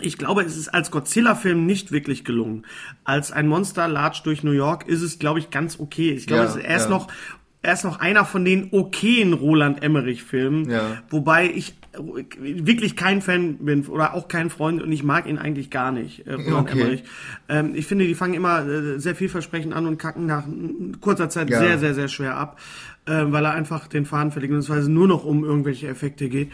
ich 0.00 0.18
glaube, 0.18 0.42
es 0.42 0.56
ist 0.56 0.68
als 0.68 0.90
Godzilla-Film 0.90 1.66
nicht 1.66 1.92
wirklich 1.92 2.24
gelungen. 2.24 2.66
Als 3.04 3.30
ein 3.32 3.46
Monster 3.46 3.86
latscht 3.88 4.26
durch 4.26 4.42
New 4.42 4.50
York 4.52 4.88
ist 4.88 5.02
es, 5.02 5.18
glaube 5.18 5.38
ich, 5.38 5.50
ganz 5.50 5.78
okay. 5.78 6.12
Ich 6.12 6.26
glaube, 6.26 6.44
Ja, 6.44 6.48
es 6.50 6.56
ist 6.56 6.64
erst 6.64 6.86
ja. 6.86 6.90
noch 6.96 7.08
er 7.62 7.72
ist 7.72 7.84
noch 7.84 7.98
einer 7.98 8.26
von 8.26 8.44
den 8.44 8.68
okayen 8.72 9.32
Roland 9.32 9.82
Emmerich-Filmen, 9.82 10.68
Ja. 10.70 10.98
wobei 11.08 11.50
ich 11.50 11.74
wirklich 11.98 12.96
kein 12.96 13.22
Fan 13.22 13.58
bin 13.58 13.86
oder 13.86 14.14
auch 14.14 14.28
kein 14.28 14.50
Freund 14.50 14.82
und 14.82 14.90
ich 14.92 15.02
mag 15.02 15.26
ihn 15.26 15.38
eigentlich 15.38 15.70
gar 15.70 15.92
nicht, 15.92 16.26
äh, 16.26 16.34
Roland 16.34 16.68
Okay. 16.70 16.80
Emmerich. 16.80 17.04
Ähm, 17.48 17.72
ich 17.74 17.86
finde, 17.86 18.06
die 18.06 18.14
fangen 18.14 18.34
immer 18.34 18.66
äh, 18.66 18.98
sehr 18.98 19.14
vielversprechend 19.14 19.74
an 19.74 19.86
und 19.86 19.98
kacken 19.98 20.26
nach 20.26 20.44
kurzer 21.00 21.28
Zeit 21.28 21.50
Ja. 21.50 21.58
sehr, 21.58 21.78
sehr, 21.78 21.94
sehr 21.94 22.08
schwer 22.08 22.36
ab, 22.36 22.58
äh, 23.06 23.24
weil 23.26 23.44
er 23.44 23.52
einfach 23.52 23.86
den 23.88 24.06
Faden 24.06 24.32
verlegt 24.32 24.52
und 24.52 24.58
es 24.68 24.88
nur 24.88 25.08
noch 25.08 25.24
um 25.24 25.44
irgendwelche 25.44 25.88
Effekte 25.88 26.28
geht. 26.28 26.50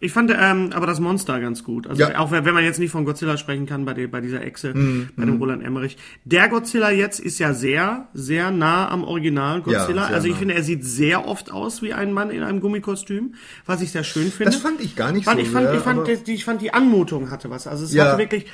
Ich 0.00 0.12
fand 0.12 0.30
ähm, 0.32 0.70
aber 0.74 0.86
das 0.86 1.00
Monster 1.00 1.40
ganz 1.40 1.64
gut. 1.64 1.88
Also 1.88 2.00
Ja. 2.02 2.18
auch 2.20 2.30
wenn 2.30 2.44
man 2.54 2.62
jetzt 2.62 2.78
nicht 2.78 2.92
von 2.92 3.04
Godzilla 3.04 3.36
sprechen 3.36 3.66
kann 3.66 3.84
bei, 3.84 3.94
der, 3.94 4.06
bei 4.06 4.20
dieser 4.20 4.42
Echse, 4.42 4.72
Mhm, 4.72 5.08
bei 5.16 5.24
dem 5.24 5.38
Roland 5.38 5.64
Emmerich. 5.64 5.96
Der 6.24 6.48
Godzilla 6.48 6.90
jetzt 6.92 7.18
ist 7.18 7.40
ja 7.40 7.52
sehr, 7.52 8.06
sehr 8.14 8.52
nah 8.52 8.88
am 8.90 9.02
Original 9.02 9.60
Godzilla. 9.60 10.06
sehr 10.06 10.14
also 10.14 10.26
ich 10.28 10.34
nah. 10.34 10.38
finde, 10.38 10.54
er 10.54 10.62
sieht 10.62 10.84
sehr 10.84 11.26
oft 11.26 11.50
aus 11.50 11.82
wie 11.82 11.94
ein 11.94 12.12
Mann 12.12 12.30
in 12.30 12.44
einem 12.44 12.60
Gummikostüm, 12.60 13.34
was 13.66 13.82
ich 13.82 13.90
sehr 13.90 14.04
schön 14.04 14.30
finde. 14.30 14.52
Das 14.52 14.56
fand 14.60 14.80
ich 14.80 14.94
gar 14.94 15.10
nicht 15.10 15.24
Fand, 15.24 15.40
so 15.40 15.46
ich, 15.46 15.50
fand, 15.50 15.66
sehr, 15.66 15.74
ich, 15.76 15.80
fand, 15.82 15.98
aber- 16.00 16.14
die, 16.14 16.32
ich 16.34 16.44
fand 16.44 16.62
die 16.62 16.72
Anmutung 16.72 17.30
hatte 17.32 17.50
was. 17.50 17.66
Also 17.66 17.84
es 17.84 17.92
Ja. 17.92 18.04
hatte 18.06 18.18
wirklich. 18.18 18.46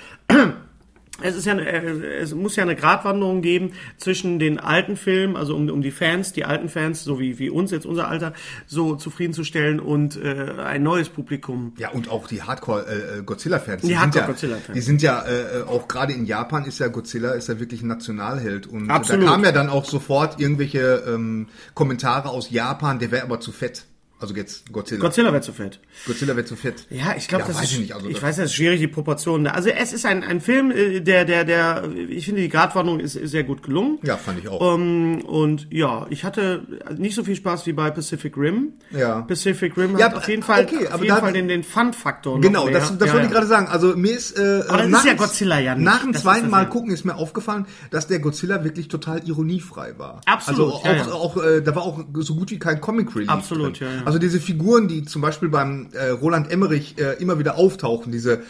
Es 1.24 1.34
ist 1.36 1.46
ja, 1.46 1.52
eine- 1.52 1.66
äh, 1.66 2.18
es 2.18 2.34
muss 2.34 2.54
ja 2.56 2.62
eine 2.62 2.76
Gratwanderung 2.76 3.40
geben 3.40 3.72
zwischen 3.96 4.38
den 4.38 4.60
alten 4.60 4.96
Filmen, 4.96 5.36
also 5.36 5.56
um, 5.56 5.68
um 5.70 5.80
die 5.82 5.90
Fans, 5.90 6.32
die 6.32 6.44
alten 6.44 6.68
Fans, 6.68 7.02
so 7.02 7.18
wie, 7.18 7.38
wie 7.38 7.48
uns 7.50 7.70
jetzt 7.70 7.86
unser 7.86 8.08
Alter, 8.08 8.34
so 8.66 8.94
zufriedenzustellen 8.94 9.80
und 9.80 10.16
äh, 10.22 10.52
ein 10.62 10.82
neues 10.82 11.08
Publikum. 11.08 11.72
Ja, 11.78 11.90
und 11.90 12.10
auch 12.10 12.28
die 12.28 12.42
Hardcore-Godzilla-Fans. 12.42 13.80
Die 13.82 13.88
sind 13.88 13.94
ja, 13.94 14.00
Hardcore-Godzilla-Fans. 14.02 14.74
Die 14.74 14.80
sind 14.80 15.02
ja, 15.02 15.24
äh, 15.26 15.62
auch 15.66 15.88
gerade 15.88 16.12
in 16.12 16.26
Japan 16.26 16.64
ist 16.66 16.78
ja 16.78 16.88
Godzilla 16.88 17.32
ist 17.32 17.48
ja 17.48 17.58
wirklich 17.58 17.82
ein 17.82 17.88
Nationalheld. 17.88 18.66
Und 18.66 18.90
Absolut. 18.90 19.26
da 19.26 19.30
kamen 19.30 19.44
ja 19.44 19.52
dann 19.52 19.70
auch 19.70 19.86
sofort 19.86 20.38
irgendwelche 20.40 21.02
ähm, 21.06 21.48
Kommentare 21.74 22.28
aus 22.28 22.50
Japan, 22.50 22.98
der 22.98 23.10
wäre 23.10 23.22
aber 23.22 23.40
zu 23.40 23.50
fett. 23.52 23.86
Also 24.24 24.34
jetzt 24.36 24.72
Godzilla. 24.72 25.00
Godzilla 25.02 25.32
wäre 25.32 25.42
zu 25.42 25.52
fett. 25.52 25.80
Godzilla 26.06 26.34
wird 26.34 26.48
zu 26.48 26.56
fett. 26.56 26.86
Ja, 26.88 27.14
ich 27.14 27.28
glaube, 27.28 27.42
Ja, 27.42 27.48
das 27.48 27.56
weiß 27.58 27.64
ist, 27.64 27.72
ich 27.72 27.78
nicht, 27.80 27.94
also 27.94 28.06
ich 28.08 28.14
das- 28.14 28.22
weiß, 28.22 28.36
das 28.36 28.44
ist 28.46 28.54
schwierig, 28.54 28.80
die 28.80 28.88
Proportionen. 28.88 29.46
Also 29.48 29.68
es 29.68 29.92
ist 29.92 30.06
ein, 30.06 30.24
ein 30.24 30.40
Film, 30.40 30.70
äh, 30.70 31.00
der, 31.00 31.26
der, 31.26 31.44
der, 31.44 31.90
ich 32.08 32.24
finde, 32.24 32.40
die 32.40 32.48
Gratwanderung 32.48 33.00
ist, 33.00 33.16
ist 33.16 33.32
sehr 33.32 33.44
gut 33.44 33.62
gelungen. 33.62 33.98
Ja, 34.02 34.16
fand 34.16 34.38
ich 34.38 34.48
auch. 34.48 34.74
Ähm, 34.76 35.20
und 35.26 35.66
ja, 35.70 36.06
ich 36.08 36.24
hatte 36.24 36.62
nicht 36.96 37.14
so 37.14 37.22
viel 37.22 37.36
Spaß 37.36 37.66
wie 37.66 37.74
bei 37.74 37.90
Pacific 37.90 38.34
Rim. 38.38 38.72
Ja. 38.92 39.20
Pacific 39.20 39.76
Rim 39.76 39.98
Ja, 39.98 40.06
hat 40.06 40.14
auf 40.16 40.26
jeden 40.28 40.42
Fall, 40.42 40.64
okay, 40.64 40.86
auf 40.86 40.94
aber 40.94 41.04
jeden 41.04 41.16
Fall 41.18 41.32
den, 41.34 41.48
den 41.48 41.62
Fun-Faktor. 41.62 42.40
Genau, 42.40 42.66
das, 42.70 42.96
das 42.96 43.08
ja, 43.08 43.12
wollte 43.14 43.26
ich 43.26 43.32
ja. 43.32 43.38
gerade 43.40 43.46
sagen. 43.46 43.66
Also 43.68 43.94
mir 43.94 44.12
ist, 44.16 44.38
äh, 44.38 44.60
das 44.66 44.88
nach, 44.88 44.98
ist 45.00 45.04
ja 45.06 45.12
Godzilla 45.14 45.58
ja 45.60 45.74
nicht. 45.74 45.84
nach 45.84 46.00
dem 46.02 46.12
Das 46.12 46.22
zweiten 46.22 46.44
das 46.44 46.50
Mal 46.50 46.66
gucken 46.70 46.92
ist 46.92 47.04
mir 47.04 47.16
aufgefallen, 47.16 47.66
dass 47.90 48.06
der 48.06 48.20
Godzilla 48.20 48.64
wirklich 48.64 48.88
total 48.88 49.22
ironiefrei 49.28 49.98
war. 49.98 50.22
Absolut, 50.24 50.82
Also 50.82 51.12
auch, 51.12 51.36
auch 51.36 51.44
äh, 51.44 51.60
da 51.60 51.74
war 51.76 51.82
auch 51.82 52.00
so 52.20 52.34
gut 52.36 52.50
wie 52.50 52.58
kein 52.58 52.80
Comic 52.80 53.14
Relief 53.14 53.28
Absolut, 53.28 53.78
drin. 53.80 53.88
ja, 53.90 53.96
ja. 53.96 54.02
Also 54.06 54.13
diese 54.18 54.40
Figuren, 54.40 54.88
die 54.88 55.04
zum 55.04 55.22
Beispiel 55.22 55.48
beim 55.48 55.88
äh, 55.92 56.08
Roland 56.08 56.50
Emmerich 56.50 56.96
äh, 56.98 57.20
immer 57.20 57.38
wieder 57.38 57.56
auftauchen, 57.56 58.12
diese 58.12 58.42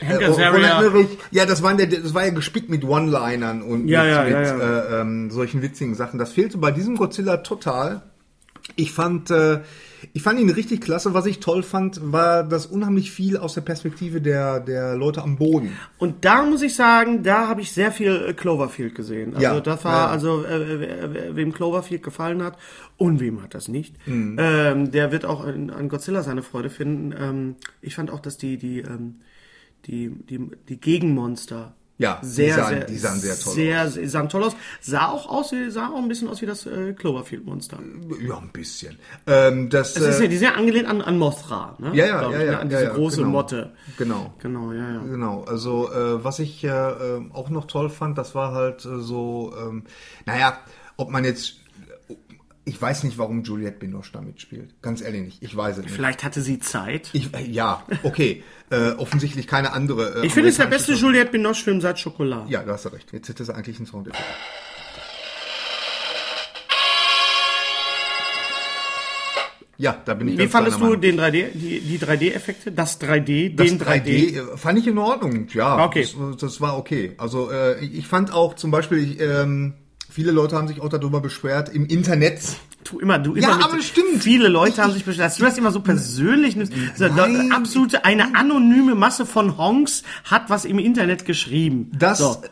äh. 0.00 0.24
Roland 0.24 0.84
Emmerich, 0.84 1.18
ja, 1.30 1.46
das, 1.46 1.62
waren 1.62 1.76
der, 1.76 1.86
das 1.86 2.14
war 2.14 2.24
ja 2.24 2.32
gespickt 2.32 2.68
mit 2.68 2.84
One-Linern 2.84 3.62
und 3.62 3.88
Ja, 3.88 4.02
mit, 4.02 4.12
ja, 4.12 4.24
mit 4.24 4.32
ja. 4.32 4.80
Äh, 4.98 5.00
ähm, 5.00 5.30
solchen 5.30 5.62
witzigen 5.62 5.94
Sachen. 5.94 6.18
Das 6.18 6.32
fehlte 6.32 6.58
bei 6.58 6.70
diesem 6.70 6.96
Godzilla 6.96 7.38
total. 7.38 8.02
Ich 8.76 8.92
fand, 8.92 9.30
äh, 9.30 9.60
ich 10.12 10.22
fand 10.22 10.40
ihn 10.40 10.50
richtig 10.50 10.80
klasse. 10.80 11.14
Was 11.14 11.26
ich 11.26 11.40
toll 11.40 11.62
fand, 11.62 12.00
war 12.12 12.44
das 12.44 12.66
unheimlich 12.66 13.10
viel 13.10 13.36
aus 13.36 13.54
der 13.54 13.60
Perspektive 13.62 14.20
der, 14.20 14.60
der 14.60 14.96
Leute 14.96 15.22
am 15.22 15.36
Boden. 15.36 15.72
Und 15.98 16.24
da 16.24 16.44
muss 16.44 16.62
ich 16.62 16.74
sagen, 16.74 17.22
da 17.22 17.48
habe 17.48 17.60
ich 17.60 17.72
sehr 17.72 17.92
viel 17.92 18.26
äh, 18.28 18.32
Cloverfield 18.34 18.94
gesehen. 18.94 19.30
Also 19.34 19.42
Ja, 19.42 19.60
das 19.60 19.84
war, 19.84 20.06
ja. 20.06 20.10
also 20.10 20.44
äh, 20.44 20.80
wer- 20.80 21.14
wer- 21.14 21.36
wem 21.36 21.52
Cloverfield 21.52 22.02
gefallen 22.02 22.42
hat 22.42 22.58
und 22.96 23.20
wem 23.20 23.42
hat 23.42 23.54
das 23.54 23.68
nicht, 23.68 23.94
Mhm. 24.06 24.36
ähm, 24.40 24.90
der 24.90 25.12
wird 25.12 25.24
auch 25.24 25.46
in, 25.46 25.70
an 25.70 25.88
Godzilla 25.88 26.22
seine 26.22 26.42
Freude 26.42 26.70
finden. 26.70 27.14
Ähm, 27.18 27.56
ich 27.80 27.94
fand 27.94 28.10
auch, 28.10 28.20
dass 28.20 28.36
die 28.38 28.56
die 28.58 28.80
ähm, 28.80 29.16
die 29.86 30.10
die 30.10 30.50
die 30.68 30.80
Gegenmonster 30.80 31.74
Ja, 31.98 32.18
die 32.22 32.26
sehr, 32.26 32.54
sahen- 32.56 32.68
sehr, 32.68 32.84
die 32.86 32.98
sahen 32.98 33.20
sehr 33.20 33.38
toll 33.38 33.54
sehr, 33.54 33.88
Sehr, 33.90 34.08
sahen 34.08 34.28
toll 34.28 34.42
aus. 34.44 34.56
Sah 34.80 35.08
auch 35.10 35.28
aus, 35.28 35.54
sah 35.68 35.88
auch 35.90 35.98
ein 35.98 36.08
bisschen 36.08 36.26
aus 36.28 36.40
wie 36.42 36.46
das 36.46 36.66
äh, 36.66 36.94
Cloverfield-Monster. 36.94 37.78
Ja, 38.20 38.38
ein 38.38 38.48
bisschen. 38.52 38.98
Ähm, 39.26 39.68
das, 39.68 39.94
Es 39.96 40.02
ist 40.06 40.18
ja, 40.18 40.24
äh, 40.24 40.28
die 40.28 40.36
sind 40.38 40.48
ja 40.48 40.54
angelehnt 40.54 40.88
an, 40.88 41.00
an 41.02 41.18
Mothra, 41.18 41.76
ne? 41.78 41.90
ja, 41.94 42.06
ja, 42.06 42.22
ja, 42.22 42.28
ich, 42.30 42.44
ja, 42.46 42.50
ne? 42.52 42.58
An 42.58 42.70
ja, 42.70 42.78
diese 42.78 42.84
ja, 42.90 42.94
große 42.94 43.16
genau. 43.18 43.28
Motte. 43.28 43.72
Genau. 43.98 44.32
Genau, 44.40 44.72
ja, 44.72 44.90
ja. 44.94 44.98
Genau, 45.00 45.44
also 45.44 45.92
äh, 45.92 46.24
was 46.24 46.38
ich 46.40 46.64
äh, 46.64 46.68
äh, 46.68 47.22
auch 47.34 47.50
noch 47.50 47.66
toll 47.66 47.88
fand, 47.90 48.18
das 48.18 48.34
war 48.34 48.52
halt 48.52 48.84
äh, 48.84 48.98
so, 48.98 49.54
ähm, 49.60 49.84
naja, 50.26 50.58
ob 50.96 51.10
man 51.10 51.24
jetzt, 51.24 51.56
ich 52.64 52.80
weiß 52.80 53.02
nicht, 53.04 53.18
warum 53.18 53.42
Juliette 53.42 53.78
Binoche 53.78 54.10
da 54.12 54.20
mitspielt. 54.20 54.80
Ganz 54.82 55.00
ehrlich 55.00 55.22
nicht, 55.22 55.42
ich 55.42 55.56
weiß 55.56 55.78
es 55.78 55.84
nicht. 55.84 55.94
Vielleicht 55.94 56.22
hatte 56.22 56.40
sie 56.42 56.58
Zeit. 56.60 57.10
Ich, 57.12 57.34
äh, 57.34 57.42
ja, 57.50 57.84
okay, 58.04 58.44
äh, 58.70 58.90
offensichtlich 58.92 59.46
keine 59.48 59.72
andere. 59.72 60.22
Äh, 60.22 60.26
Ich 60.26 60.32
finde, 60.32 60.50
es 60.50 60.58
der 60.58 60.66
beste 60.66 60.92
Juliette 60.94 61.32
Binoche-Film 61.32 61.80
seit 61.80 61.98
Schokolade. 61.98 62.48
Ja, 62.50 62.62
du 62.62 62.70
hast 62.72 62.84
ja 62.84 62.90
recht. 62.92 63.12
Jetzt 63.12 63.28
hätte 63.28 63.44
sie 63.44 63.54
eigentlich 63.54 63.78
einen 63.78 63.86
Soundeffekt. 63.86 64.24
Ja, 69.78 69.96
da 70.04 70.14
bin 70.14 70.28
ich 70.28 70.38
Wie 70.38 70.46
fandest 70.46 70.78
du 70.78 70.84
Meinung. 70.84 71.00
den 71.00 71.18
3D, 71.18 71.46
die, 71.54 71.80
die 71.80 71.98
3D-Effekte, 71.98 72.70
das 72.70 73.00
3D, 73.00 73.56
Das 73.56 73.66
den 73.66 73.80
3D? 73.80 74.04
3D 74.04 74.52
äh, 74.52 74.56
fand 74.56 74.78
ich 74.78 74.86
in 74.86 74.98
Ordnung, 74.98 75.48
ja. 75.54 75.84
Okay. 75.84 76.02
Das, 76.02 76.36
das 76.38 76.60
war 76.60 76.76
okay. 76.78 77.14
Also 77.18 77.50
äh, 77.50 77.80
ich 77.84 77.94
ich 77.98 78.06
fand 78.06 78.32
auch 78.32 78.54
zum 78.54 78.70
Beispiel, 78.70 78.98
ich, 78.98 79.20
ähm, 79.20 79.74
viele 80.12 80.30
Leute 80.32 80.56
haben 80.56 80.68
sich 80.68 80.80
auch 80.80 80.88
darüber 80.88 81.20
beschwert 81.20 81.68
im 81.70 81.86
Internet. 81.86 82.40
Du 82.84 82.98
immer, 82.98 83.18
du 83.18 83.34
immer 83.34 83.48
Ja, 83.48 83.56
mit, 83.56 83.64
aber 83.64 83.80
stimmt. 83.80 84.22
Viele 84.22 84.48
Leute 84.48 84.82
haben 84.82 84.92
sich 84.92 85.04
beschwert, 85.04 85.26
dass 85.30 85.36
du 85.36 85.44
das 85.44 85.56
immer 85.58 85.70
so 85.72 85.80
persönlich 85.80 86.56
nimmst. 86.56 86.72
Nein. 86.98 87.52
absolute, 87.52 88.04
eine 88.04 88.34
anonyme 88.34 88.94
Masse 88.94 89.24
von 89.26 89.56
Honks 89.56 90.02
hat 90.24 90.50
was 90.50 90.64
im 90.64 90.78
Internet 90.78 91.24
geschrieben. 91.24 91.90
Das 91.96 92.18
So. 92.18 92.42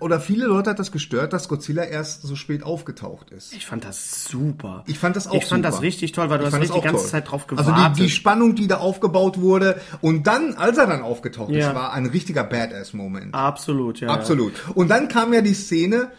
oder 0.00 0.20
viele 0.20 0.46
Leute 0.46 0.70
hat 0.70 0.78
das 0.78 0.92
gestört, 0.92 1.32
dass 1.32 1.48
Godzilla 1.48 1.84
erst 1.84 2.22
so 2.22 2.36
spät 2.36 2.62
aufgetaucht 2.62 3.30
ist. 3.30 3.54
Ich 3.54 3.64
fand 3.66 3.84
das 3.84 4.24
super. 4.24 4.84
Ich 4.86 4.98
fand 4.98 5.16
das 5.16 5.26
auch 5.26 5.34
Ich 5.34 5.46
fand 5.46 5.64
super. 5.64 5.70
das 5.76 5.82
richtig 5.82 6.12
toll, 6.12 6.28
weil 6.30 6.38
du 6.38 6.46
Ich 6.46 6.52
hast 6.52 6.60
richtig 6.60 6.74
das 6.74 6.80
die 6.82 6.86
ganze 6.88 7.02
toll. 7.02 7.10
Zeit 7.10 7.30
drauf 7.30 7.46
Also 7.50 7.70
gewartet. 7.72 7.96
die, 7.98 8.02
die 8.02 8.10
Spannung, 8.10 8.54
die 8.56 8.66
da 8.68 8.76
aufgebaut 8.78 9.40
wurde 9.40 9.80
und 10.02 10.26
dann, 10.26 10.54
als 10.54 10.76
er 10.78 10.86
dann 10.86 11.00
aufgetaucht 11.02 11.50
Ja. 11.50 11.70
ist, 11.70 11.74
war 11.74 11.92
ein 11.94 12.06
richtiger 12.06 12.44
Badass-Moment. 12.44 13.34
Absolut, 13.34 14.00
ja. 14.00 14.08
Absolut. 14.10 14.52
Und 14.74 14.88
dann 14.88 15.08
kam 15.08 15.32
ja 15.32 15.40
die 15.40 15.54
Szene, 15.54 16.10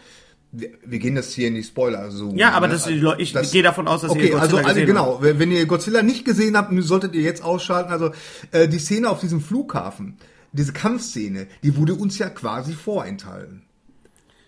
wir, 0.52 0.70
wir 0.84 0.98
gehen 0.98 1.14
das 1.14 1.32
hier 1.32 1.48
in 1.48 1.54
die 1.54 1.62
Spoiler 1.62 2.10
so. 2.10 2.32
Ja, 2.34 2.50
aber 2.52 2.68
das- 2.68 2.84
die 2.84 2.94
Leute- 2.94 3.22
ich 3.22 3.32
gehe 3.52 3.62
davon 3.62 3.86
aus, 3.88 4.02
dass 4.02 4.10
ihr 4.10 4.16
okay, 4.16 4.28
Godzilla 4.30 4.42
also, 4.42 4.56
also 4.56 4.68
gesehen 4.68 4.86
genau, 4.86 5.18
wenn 5.20 5.50
ihr 5.52 5.66
Godzilla 5.66 6.02
nicht 6.02 6.24
gesehen 6.24 6.56
habt, 6.56 6.72
solltet 6.82 7.14
ihr 7.14 7.22
jetzt 7.22 7.42
ausschalten. 7.44 7.90
Also 7.92 8.10
äh, 8.50 8.66
die 8.68 8.78
Szene 8.78 9.08
auf 9.10 9.20
diesem 9.20 9.40
Flughafen, 9.40 10.16
diese 10.52 10.72
Kampfszene, 10.72 11.46
die 11.62 11.76
wurde 11.76 11.94
uns 11.94 12.18
ja 12.18 12.28
quasi 12.28 12.72
vorenthalten. 12.72 13.62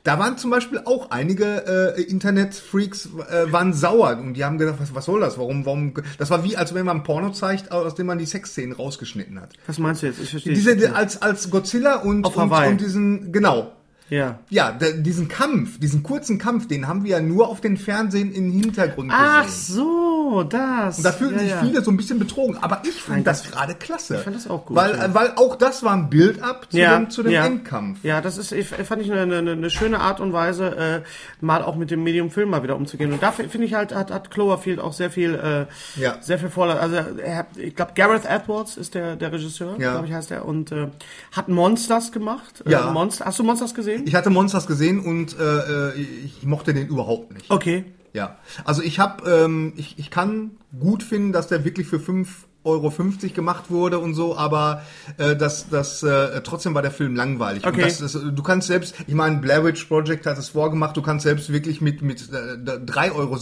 Da 0.04 0.18
waren 0.18 0.36
zum 0.36 0.50
Beispiel 0.50 0.80
auch 0.84 1.12
einige 1.12 1.94
äh, 1.96 2.02
Internetfreaks 2.02 3.10
äh, 3.30 3.52
waren 3.52 3.72
sauer 3.72 4.18
und 4.18 4.34
die 4.34 4.44
haben 4.44 4.58
gedacht, 4.58 4.78
was, 4.80 4.92
was 4.96 5.04
soll 5.04 5.20
das? 5.20 5.38
Warum, 5.38 5.64
warum? 5.64 5.94
Das 6.18 6.28
war 6.30 6.42
wie, 6.42 6.56
als 6.56 6.74
wenn 6.74 6.84
man 6.84 6.96
ein 6.98 7.02
Porno 7.04 7.30
zeigt, 7.30 7.70
aus 7.70 7.94
dem 7.94 8.06
man 8.06 8.18
die 8.18 8.26
Sexszenen 8.26 8.72
rausgeschnitten 8.74 9.40
hat. 9.40 9.52
Was 9.68 9.78
meinst 9.78 10.02
du 10.02 10.06
jetzt? 10.06 10.20
Ich 10.20 10.30
verstehe. 10.30 10.54
Diese 10.54 10.96
als 10.96 11.22
als 11.22 11.50
Godzilla 11.50 11.96
und 12.00 12.24
Auf 12.24 12.36
und, 12.36 12.50
und 12.50 12.80
diesen 12.80 13.30
genau 13.30 13.70
ja. 14.12 14.38
ja, 14.50 14.72
da, 14.72 14.90
diesen 14.92 15.28
Kampf, 15.28 15.78
diesen 15.80 16.02
kurzen 16.02 16.38
Kampf, 16.38 16.68
den 16.68 16.86
haben 16.86 17.04
wir 17.04 17.12
ja 17.12 17.20
nur 17.20 17.48
auf 17.48 17.60
den 17.60 17.76
Fernsehen 17.76 18.32
im 18.32 18.50
Hintergrund 18.52 19.10
Ach 19.14 19.44
gesehen. 19.44 19.74
so, 19.76 20.42
das. 20.44 20.98
Und 20.98 21.04
da 21.04 21.12
fühlten 21.12 21.34
ja, 21.36 21.40
sich 21.40 21.50
ja. 21.50 21.60
viele 21.60 21.82
so 21.82 21.90
ein 21.90 21.96
bisschen 21.96 22.18
betrogen. 22.18 22.56
Aber 22.60 22.82
ich 22.84 23.00
fand 23.02 23.26
das, 23.26 23.42
das- 23.42 23.50
gerade 23.52 23.74
klasse. 23.74 24.16
Ich 24.16 24.20
fand 24.22 24.36
das 24.36 24.48
auch 24.48 24.66
gut, 24.66 24.76
Weil, 24.76 24.96
ja. 24.96 25.14
weil 25.14 25.32
auch 25.36 25.56
das 25.56 25.82
war 25.82 25.92
ein 25.94 26.10
Build-up 26.10 26.66
zu 26.70 26.76
dem, 26.76 27.10
zu 27.10 27.22
dem 27.22 27.32
ja. 27.32 27.46
Endkampf. 27.46 28.04
Ja, 28.04 28.20
das 28.20 28.38
ist, 28.38 28.52
ich, 28.52 28.68
fand 28.68 29.02
ich 29.02 29.10
eine, 29.10 29.36
eine, 29.38 29.52
eine 29.52 29.70
schöne 29.70 30.00
Art 30.00 30.20
und 30.20 30.32
Weise, 30.32 30.76
äh, 30.76 31.02
mal 31.40 31.62
auch 31.62 31.76
mit 31.76 31.90
dem 31.90 32.02
Medium-Film 32.04 32.50
mal 32.50 32.62
wieder 32.62 32.76
umzugehen. 32.76 33.12
Und 33.12 33.22
dafür 33.22 33.48
finde 33.48 33.66
ich 33.66 33.74
halt, 33.74 33.94
hat, 33.94 34.10
hat 34.10 34.30
Cloverfield 34.30 34.78
auch 34.80 34.92
sehr 34.92 35.10
viel, 35.10 35.34
äh, 35.34 36.00
Ja. 36.00 36.16
sehr 36.20 36.38
viel 36.38 36.50
Vorlauf. 36.50 36.80
Also, 36.80 36.96
er, 36.96 37.36
hat- 37.36 37.56
ich 37.56 37.74
glaube, 37.74 37.92
Gareth 37.94 38.24
Edwards 38.26 38.76
ist 38.76 38.94
der, 38.94 39.16
der 39.16 39.32
Regisseur, 39.32 39.76
Ja. 39.78 39.92
glaube 39.92 40.06
ich, 40.08 40.12
heißt 40.12 40.30
er, 40.30 40.44
und 40.44 40.70
äh, 40.72 40.88
hat 41.32 41.48
Monsters 41.48 42.12
gemacht. 42.12 42.62
Ja. 42.66 42.88
Äh, 42.88 42.92
Monster, 42.92 43.24
hast 43.26 43.38
du 43.38 43.42
Monsters 43.44 43.74
gesehen? 43.74 44.01
Ich 44.04 44.14
hatte 44.14 44.30
Monsters 44.30 44.66
gesehen 44.66 45.00
und 45.00 45.38
äh, 45.38 45.90
äh, 45.90 46.00
ich 46.24 46.44
mochte 46.44 46.74
den 46.74 46.88
überhaupt 46.88 47.32
nicht. 47.32 47.50
Okay. 47.50 47.84
Ja, 48.14 48.38
also 48.64 48.82
ich 48.82 48.98
habe, 48.98 49.28
ähm, 49.30 49.72
ich, 49.76 49.98
ich 49.98 50.10
kann 50.10 50.50
gut 50.78 51.02
finden, 51.02 51.32
dass 51.32 51.48
der 51.48 51.64
wirklich 51.64 51.86
für 51.86 51.96
5,50 51.96 52.26
Euro 52.64 52.92
gemacht 53.34 53.70
wurde 53.70 53.98
und 53.98 54.14
so, 54.14 54.36
aber 54.36 54.82
äh, 55.18 55.34
das, 55.34 55.68
das 55.68 56.02
äh, 56.02 56.40
trotzdem 56.42 56.74
war 56.74 56.82
der 56.82 56.90
Film 56.92 57.16
langweilig. 57.16 57.66
Okay. 57.66 57.82
Das, 57.82 57.98
das, 57.98 58.12
du 58.12 58.42
kannst 58.42 58.68
selbst, 58.68 58.94
ich 59.06 59.14
meine, 59.14 59.38
Blair 59.38 59.64
Witch 59.64 59.84
Project 59.84 60.26
hat 60.26 60.38
es 60.38 60.50
vorgemacht, 60.50 60.96
du 60.96 61.02
kannst 61.02 61.24
selbst 61.24 61.52
wirklich 61.52 61.80
mit 61.80 62.02
mit 62.02 62.20
äh, 62.32 62.56
3,60 62.56 63.14
Euro 63.14 63.36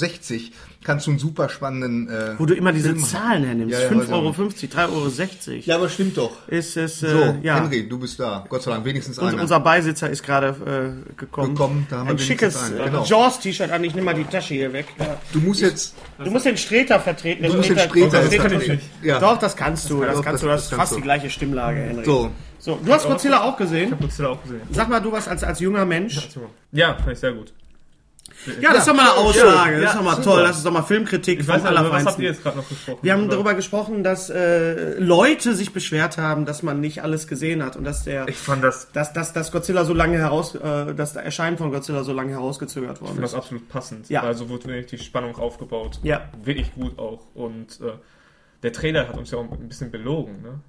kannst 0.83 1.07
du 1.07 1.11
einen 1.11 1.19
super 1.19 1.49
spannenden 1.49 2.09
äh, 2.09 2.35
Wo 2.39 2.47
du 2.47 2.55
immer 2.55 2.73
diese 2.73 2.91
Film. 2.91 3.05
Zahlen 3.05 3.45
hernimmst. 3.45 3.73
Ja, 3.75 3.81
ja, 3.81 3.89
5,50 3.91 3.99
weiß 3.99 4.05
ich 4.07 4.13
auch 4.13 4.93
Euro, 4.93 5.05
nicht. 5.07 5.19
3,60 5.19 5.49
Euro. 5.51 5.61
Ja, 5.67 5.77
aber 5.77 5.89
stimmt 5.91 6.17
doch. 6.17 6.49
Ist 6.49 6.77
es, 6.77 7.03
äh, 7.03 7.11
So, 7.11 7.37
ja. 7.43 7.57
Henry, 7.57 7.87
du 7.89 7.99
bist 7.99 8.19
da. 8.19 8.45
Gott 8.49 8.63
sei 8.63 8.71
Dank, 8.71 8.85
wenigstens 8.85 9.19
Und 9.19 9.29
einer. 9.29 9.43
unser 9.43 9.61
Beisitzer 9.61 10.09
ist 10.09 10.23
gerade 10.23 10.49
äh, 10.49 11.17
gekommen. 11.19 11.55
Gekommen, 11.55 11.87
da 11.91 11.99
haben 11.99 12.09
Ein 12.09 12.19
schickes 12.19 12.57
einen, 12.63 12.81
äh, 12.81 12.85
genau. 12.85 13.05
Jaws-T-Shirt 13.05 13.71
an. 13.71 13.85
Ich 13.85 13.95
nehme 13.95 14.07
mal 14.07 14.15
die 14.15 14.25
Tasche 14.25 14.55
hier 14.55 14.73
weg. 14.73 14.87
Ja. 14.99 15.19
du 15.33 15.41
musst 15.41 15.61
jetzt, 15.61 15.95
Du 16.23 16.31
musst 16.31 16.47
den 16.47 16.57
Streter 16.57 16.99
vertreten. 16.99 17.43
Du 17.45 17.55
musst 17.55 17.69
den 17.69 17.79
Streter- 17.79 18.27
Streter. 18.27 18.79
Ja. 19.11 19.19
Doch, 19.21 19.39
das 19.39 19.57
kannst 19.57 19.89
du. 19.91 20.03
Das 20.03 20.17
doch, 20.17 20.25
kannst 20.25 20.35
das- 20.35 20.41
du. 20.43 20.47
Das 20.49 20.57
das 20.57 20.65
ist 20.65 20.71
kannst 20.71 20.81
fast 20.81 20.93
du. 20.93 20.97
die 20.97 21.03
gleiche 21.03 21.31
Stimmlage, 21.31 21.79
Henry. 21.81 22.05
so. 22.05 22.31
So, 22.59 22.79
du 22.85 22.93
hast 22.93 23.07
Godzilla 23.07 23.43
auch 23.43 23.57
gesehen. 23.57 23.95
Godzilla 23.99 24.29
auch 24.31 24.43
gesehen. 24.43 24.61
Sag 24.71 24.89
mal, 24.91 25.01
du 25.01 25.11
was 25.13 25.27
als, 25.29 25.43
als 25.45 25.61
junger 25.61 25.85
Mensch. 25.87 26.29
Ja, 26.73 26.95
fand 26.95 27.13
ich 27.13 27.19
sehr 27.19 27.33
gut. 27.33 27.53
Ja, 28.61 28.71
das 28.71 28.81
ist 28.81 28.89
doch 28.89 28.95
mal 28.95 29.03
eine 29.03 29.13
Aussage. 29.13 29.81
das 29.81 29.91
ist 29.91 29.99
doch 29.99 30.05
mal 30.05 30.17
toll. 30.17 30.43
Das 30.43 30.57
ist 30.59 30.65
doch 30.67 30.71
mal 30.73 30.83
Filmkritik 30.83 31.41
Ich 31.41 31.47
vom 31.47 31.55
weiß 31.57 31.61
über 31.63 31.71
was 31.73 31.77
habt 31.79 31.89
Allerfeinsten. 31.93 32.23
ihr 32.25 32.31
jetzt 32.31 32.43
gerade 32.43 32.57
noch 32.59 32.69
gesprochen? 32.69 32.99
Wir 33.03 33.13
haben 33.13 33.25
Über- 33.25 33.33
darüber 33.35 33.55
gesprochen, 33.55 34.03
dass 34.05 34.31
äh, 34.31 34.99
Leute 34.99 35.55
sich 35.55 35.73
beschwert 35.73 36.17
haben, 36.17 36.47
dass 36.47 36.63
man 36.63 36.81
nicht 36.81 37.03
alles 37.03 37.27
gesehen 37.29 37.63
hat 37.65 37.77
und 37.77 37.85
dass 37.85 38.05
der, 38.05 38.29
Ich 38.29 38.37
fand 38.37 38.63
das, 38.65 38.93
dass, 38.93 39.13
dass, 39.13 39.33
dass 39.35 39.53
Godzilla 39.53 39.85
so 39.85 39.93
lange 39.93 40.17
heraus, 40.19 40.55
äh, 40.55 40.95
dass 40.95 41.13
das 41.15 41.23
Erscheinen 41.25 41.59
von 41.59 41.71
Godzilla 41.71 42.03
so 42.03 42.13
lange 42.15 42.33
herausgezögert 42.33 42.97
ich 42.97 43.01
worden 43.03 43.13
fand 43.15 43.25
das 43.25 43.33
ist. 43.33 43.39
absolut 43.39 43.69
passend. 43.69 44.09
Ja. 44.09 44.23
Weil 44.23 44.35
so 44.35 44.49
wurde 44.49 44.69
wirklich 44.69 45.01
die 45.01 45.07
Spannung 45.07 45.37
aufgebaut. 45.37 45.99
Ja. 46.03 46.23
Wirklich 46.43 46.73
gut 46.75 46.99
auch. 46.99 47.21
Und 47.35 47.79
äh, 47.83 47.93
der 48.63 48.73
Trailer 48.73 49.09
hat 49.09 49.17
uns 49.17 49.31
ja 49.31 49.39
auch 49.39 49.51
ein 49.51 49.69
bisschen 49.69 49.91
belogen. 49.91 50.43
Ne? 50.43 50.61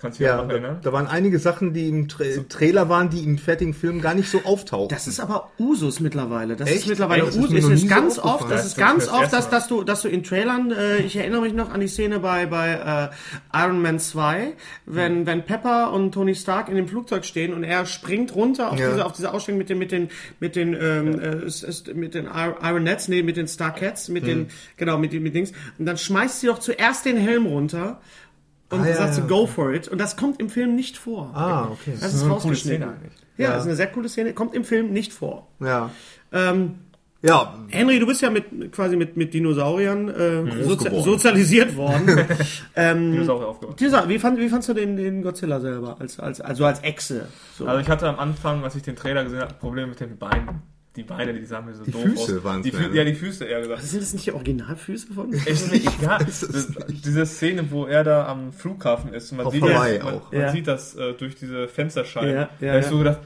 Kannst 0.00 0.18
du 0.18 0.24
dich 0.24 0.30
Ja, 0.30 0.36
noch 0.38 0.46
da, 0.48 0.54
erinnern? 0.54 0.78
da 0.82 0.92
waren 0.94 1.06
einige 1.06 1.38
Sachen, 1.38 1.74
die 1.74 1.88
im 1.88 2.08
Tra 2.08 2.24
Trailer 2.48 2.88
waren, 2.88 3.10
die 3.10 3.22
im 3.22 3.36
fertigen 3.36 3.74
Film 3.74 4.00
gar 4.00 4.14
nicht 4.14 4.30
so 4.30 4.40
auftauchen. 4.44 4.88
Das 4.88 5.06
ist 5.06 5.20
aber 5.20 5.50
Usus 5.58 6.00
mittlerweile. 6.00 6.56
Das 6.56 6.70
ist 6.70 6.76
Echt? 6.76 6.88
mittlerweile 6.88 7.22
Echt? 7.24 7.28
Das 7.32 7.36
ist 7.36 7.44
Usus. 7.44 7.58
Es 7.58 7.64
noch 7.64 7.70
ist 7.72 7.82
nie 7.82 7.88
so 7.88 7.94
ganz 7.94 8.18
oft, 8.18 8.50
das 8.50 8.64
ist 8.66 8.78
Das 8.78 8.84
ganz 8.86 9.02
ist 9.04 9.10
das 9.12 9.18
oft, 9.20 9.32
dass, 9.32 9.50
dass 9.50 9.68
du, 9.68 9.82
dass 9.84 10.00
du 10.02 10.08
in 10.08 10.22
Trailern, 10.24 10.70
äh, 10.72 10.98
ich 10.98 11.16
erinnere 11.16 11.42
mich 11.42 11.52
noch 11.52 11.70
an 11.70 11.80
die 11.80 11.88
Szene 11.88 12.20
bei, 12.20 12.46
bei 12.46 13.10
äh, 13.52 13.58
Iron 13.58 13.82
Man 13.82 13.98
2, 13.98 14.54
wenn, 14.86 15.26
wenn 15.26 15.44
Pepper 15.44 15.92
und 15.92 16.12
Tony 16.12 16.34
Stark 16.34 16.68
in 16.70 16.76
dem 16.76 16.88
Flugzeug 16.88 17.24
stehen 17.26 17.52
und 17.52 17.62
er 17.62 17.84
springt 17.84 18.34
runter 18.34 18.70
auf 18.72 18.78
Ja. 18.78 18.88
diese, 18.90 19.04
auf 19.04 19.12
diese 19.12 19.32
Ausstellung 19.34 19.58
mit 19.58 19.68
den, 19.68 19.78
mit 19.78 19.92
den, 19.92 20.08
mit 20.40 20.56
den, 20.56 20.72
ähm, 20.72 21.20
äh, 21.20 21.26
es 21.44 21.62
ist, 21.62 21.94
mit 21.94 22.14
den 22.14 22.26
Ir- 22.26 22.56
Iron 22.62 22.84
Nets, 22.84 23.08
nee, 23.08 23.22
mit 23.22 23.36
den 23.36 23.48
Starcats, 23.48 24.08
mit 24.08 24.26
den, 24.26 24.48
genau, 24.78 24.96
mit 24.96 25.12
den, 25.12 25.22
mit 25.22 25.34
Dings. 25.34 25.52
Und 25.78 25.84
dann 25.84 25.98
schmeißt 25.98 26.40
sie 26.40 26.46
doch 26.46 26.58
zuerst 26.58 27.04
den 27.04 27.18
Helm 27.18 27.44
runter. 27.44 28.00
Und 28.70 28.80
Ah, 28.82 28.86
ja, 28.88 28.94
sagt 28.96 29.14
so, 29.14 29.20
ja, 29.22 29.26
go 29.26 29.46
for 29.46 29.72
it. 29.74 29.88
Und 29.88 29.98
das 29.98 30.16
kommt 30.16 30.40
im 30.40 30.48
Film 30.48 30.76
nicht 30.76 30.96
vor. 30.96 31.30
Ah, 31.34 31.68
okay. 31.72 31.92
Das 32.00 32.14
ist 32.14 32.20
eine 32.20 32.30
coole 32.30 32.34
rausgeschnitten. 32.34 32.82
Szene 32.82 32.92
eigentlich. 32.92 33.12
Ja, 33.36 33.44
Ja. 33.44 33.50
das 33.54 33.62
ist 33.62 33.66
eine 33.66 33.76
sehr 33.76 33.86
coole 33.88 34.08
Szene. 34.08 34.32
Kommt 34.32 34.54
im 34.54 34.64
Film 34.64 34.92
nicht 34.92 35.12
vor. 35.12 35.48
Ja. 35.60 35.90
Ähm, 36.32 36.76
Ja, 37.22 37.54
Henry, 37.68 37.98
du 37.98 38.06
bist 38.06 38.22
ja 38.22 38.30
mit 38.30 38.72
quasi 38.72 38.96
mit, 38.96 39.14
mit 39.16 39.34
Dinosauriern 39.34 40.08
äh, 40.08 40.64
sozi 40.64 40.84
geworden. 40.84 41.02
sozialisiert 41.04 41.76
worden. 41.76 42.26
ähm, 42.76 43.12
Dinosaurier 43.12 43.56
dieser, 43.78 44.08
wie, 44.08 44.18
fand, 44.18 44.38
wie 44.38 44.48
fandst 44.48 44.70
du 44.70 44.72
den, 44.74 44.96
den 44.96 45.20
Godzilla 45.22 45.60
selber? 45.60 45.96
Als, 46.00 46.18
als, 46.18 46.40
also 46.40 46.64
als 46.64 46.82
Echse. 46.82 47.26
So. 47.58 47.66
Also 47.66 47.80
ich 47.80 47.88
hatte 47.90 48.08
am 48.08 48.18
Anfang, 48.18 48.64
als 48.64 48.74
ich 48.74 48.82
den 48.84 48.96
Trailer 48.96 49.24
gesehen 49.24 49.40
habe, 49.40 49.52
Probleme 49.54 49.88
mit 49.88 50.00
den 50.00 50.16
Beinen. 50.16 50.62
Die 50.96 51.04
Beine, 51.04 51.32
die 51.32 51.44
sahen 51.44 51.66
mir 51.66 51.74
so 51.74 51.84
Die 51.84 51.92
doof 51.92 52.02
Füße 52.02 52.36
aus. 52.38 52.44
waren's 52.44 52.64
die 52.66 52.72
mehr, 52.72 52.80
Fü 52.82 52.88
ne? 52.90 52.96
Ja, 52.96 53.04
die 53.04 53.14
Füße 53.14 53.44
eher 53.44 53.60
gesagt. 53.60 53.82
Sind 53.82 54.02
das 54.02 54.12
nicht 54.12 54.26
die 54.26 54.32
Originalfüße 54.32 55.12
von? 55.14 55.32
Ist 55.46 55.70
nicht 55.70 55.88
egal. 56.00 56.20
weiß 56.20 56.42
es 56.42 56.72
Das- 56.72 56.86
Diese 56.88 57.26
Szene, 57.26 57.70
wo 57.70 57.86
er 57.86 58.02
da 58.02 58.26
am 58.26 58.52
Flughafen 58.52 59.14
ist 59.14 59.30
und 59.30 59.36
man 59.38 59.46
Auf 59.46 59.52
sieht 59.52 59.62
Hawaii 59.62 59.96
das, 59.98 60.04
man, 60.04 60.14
auch. 60.14 60.32
man 60.32 60.40
Ja. 60.40 60.50
sieht 60.50 60.66
das 60.66 60.96
äh, 60.96 61.12
durch 61.14 61.36
diese 61.36 61.68
Fensterscheiben. 61.68 62.30
Ja, 62.34 62.40
ja, 62.40 62.48
da 62.60 62.74
ja. 62.76 62.82
so 62.82 62.98
gedacht, 62.98 63.20